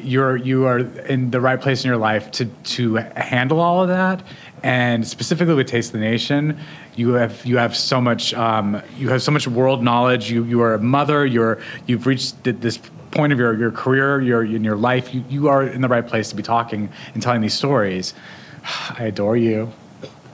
you're 0.01 0.35
you 0.37 0.65
are 0.65 0.79
in 0.79 1.29
the 1.31 1.41
right 1.41 1.59
place 1.59 1.83
in 1.83 1.87
your 1.89 1.97
life 1.97 2.31
to 2.31 2.45
to 2.45 2.95
handle 3.15 3.59
all 3.59 3.81
of 3.81 3.89
that. 3.89 4.21
And 4.63 5.07
specifically 5.07 5.53
with 5.53 5.67
Taste 5.67 5.89
of 5.89 5.93
the 5.93 6.05
Nation, 6.05 6.59
you 6.95 7.13
have 7.13 7.45
you 7.45 7.57
have 7.57 7.75
so 7.75 8.01
much 8.01 8.33
um, 8.33 8.81
you 8.97 9.09
have 9.09 9.21
so 9.21 9.31
much 9.31 9.47
world 9.47 9.83
knowledge. 9.83 10.29
You 10.29 10.43
you 10.43 10.61
are 10.61 10.73
a 10.73 10.79
mother. 10.79 11.25
You're 11.25 11.61
you've 11.87 12.05
reached 12.05 12.43
this 12.43 12.77
point 13.11 13.33
of 13.33 13.39
your, 13.39 13.57
your 13.57 13.71
career, 13.71 14.21
your 14.21 14.43
in 14.43 14.63
your 14.63 14.75
life. 14.75 15.13
You 15.13 15.23
you 15.29 15.47
are 15.47 15.63
in 15.63 15.81
the 15.81 15.87
right 15.87 16.05
place 16.05 16.29
to 16.29 16.35
be 16.35 16.43
talking 16.43 16.89
and 17.13 17.23
telling 17.23 17.41
these 17.41 17.53
stories. 17.53 18.13
I 18.97 19.05
adore 19.05 19.37
you. 19.37 19.71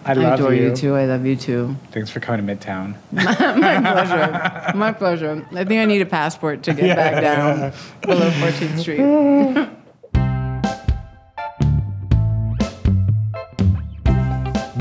I 0.06 0.12
I 0.12 0.36
adore 0.36 0.54
you. 0.54 0.76
too. 0.76 0.96
I 0.96 1.06
love 1.06 1.26
you 1.26 1.36
too. 1.36 1.76
Thanks 1.92 2.12
for 2.12 2.20
coming 2.20 2.46
to 2.46 2.56
Midtown. 2.56 2.96
My 3.12 3.82
pleasure. 3.82 4.78
My 4.78 4.92
pleasure. 4.92 5.48
I 5.52 5.66
think 5.66 5.82
I 5.82 5.86
need 5.86 6.02
a 6.02 6.06
passport 6.06 6.62
to 6.64 6.74
get 6.74 6.96
back 6.96 7.22
down 7.22 7.74
below 8.02 8.30
14th 8.30 8.80
Street. 8.80 9.70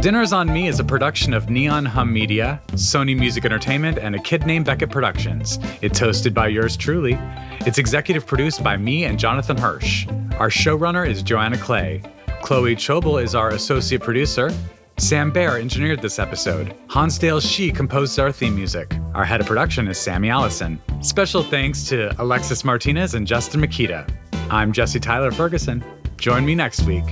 Dinners 0.04 0.34
on 0.34 0.52
Me 0.52 0.68
is 0.68 0.80
a 0.80 0.84
production 0.84 1.32
of 1.32 1.48
Neon 1.48 1.86
Hum 1.86 2.12
Media, 2.12 2.60
Sony 2.72 3.18
Music 3.18 3.46
Entertainment, 3.46 3.96
and 3.96 4.14
a 4.14 4.18
kid 4.18 4.44
named 4.44 4.66
Beckett 4.66 4.90
Productions. 4.90 5.58
It's 5.80 5.98
hosted 5.98 6.34
by 6.34 6.48
yours 6.48 6.76
truly. 6.76 7.16
It's 7.60 7.78
executive 7.78 8.26
produced 8.26 8.62
by 8.62 8.76
me 8.76 9.06
and 9.06 9.18
Jonathan 9.18 9.56
Hirsch. 9.56 10.06
Our 10.38 10.50
showrunner 10.50 11.08
is 11.08 11.22
Joanna 11.22 11.56
Clay. 11.56 12.02
Chloe 12.42 12.76
Chobel 12.76 13.16
is 13.16 13.34
our 13.34 13.52
associate 13.52 14.02
producer. 14.02 14.52
Sam 14.98 15.30
Bear 15.30 15.58
engineered 15.58 16.02
this 16.02 16.18
episode. 16.18 16.74
Hansdale 16.90 17.40
Hsu 17.40 17.72
composed 17.72 18.18
our 18.18 18.30
theme 18.30 18.56
music. 18.56 18.94
Our 19.14 19.24
head 19.24 19.40
of 19.40 19.46
production 19.46 19.88
is 19.88 19.96
Sammy 19.96 20.28
Allison. 20.28 20.78
Special 21.00 21.42
thanks 21.42 21.82
to 21.88 22.14
Alexis 22.20 22.62
Martinez 22.62 23.14
and 23.14 23.26
Justin 23.26 23.62
Mikita. 23.62 24.06
I'm 24.50 24.70
Jesse 24.70 25.00
Tyler 25.00 25.30
Ferguson. 25.30 25.82
Join 26.18 26.44
me 26.44 26.54
next 26.54 26.82
week. 26.82 27.04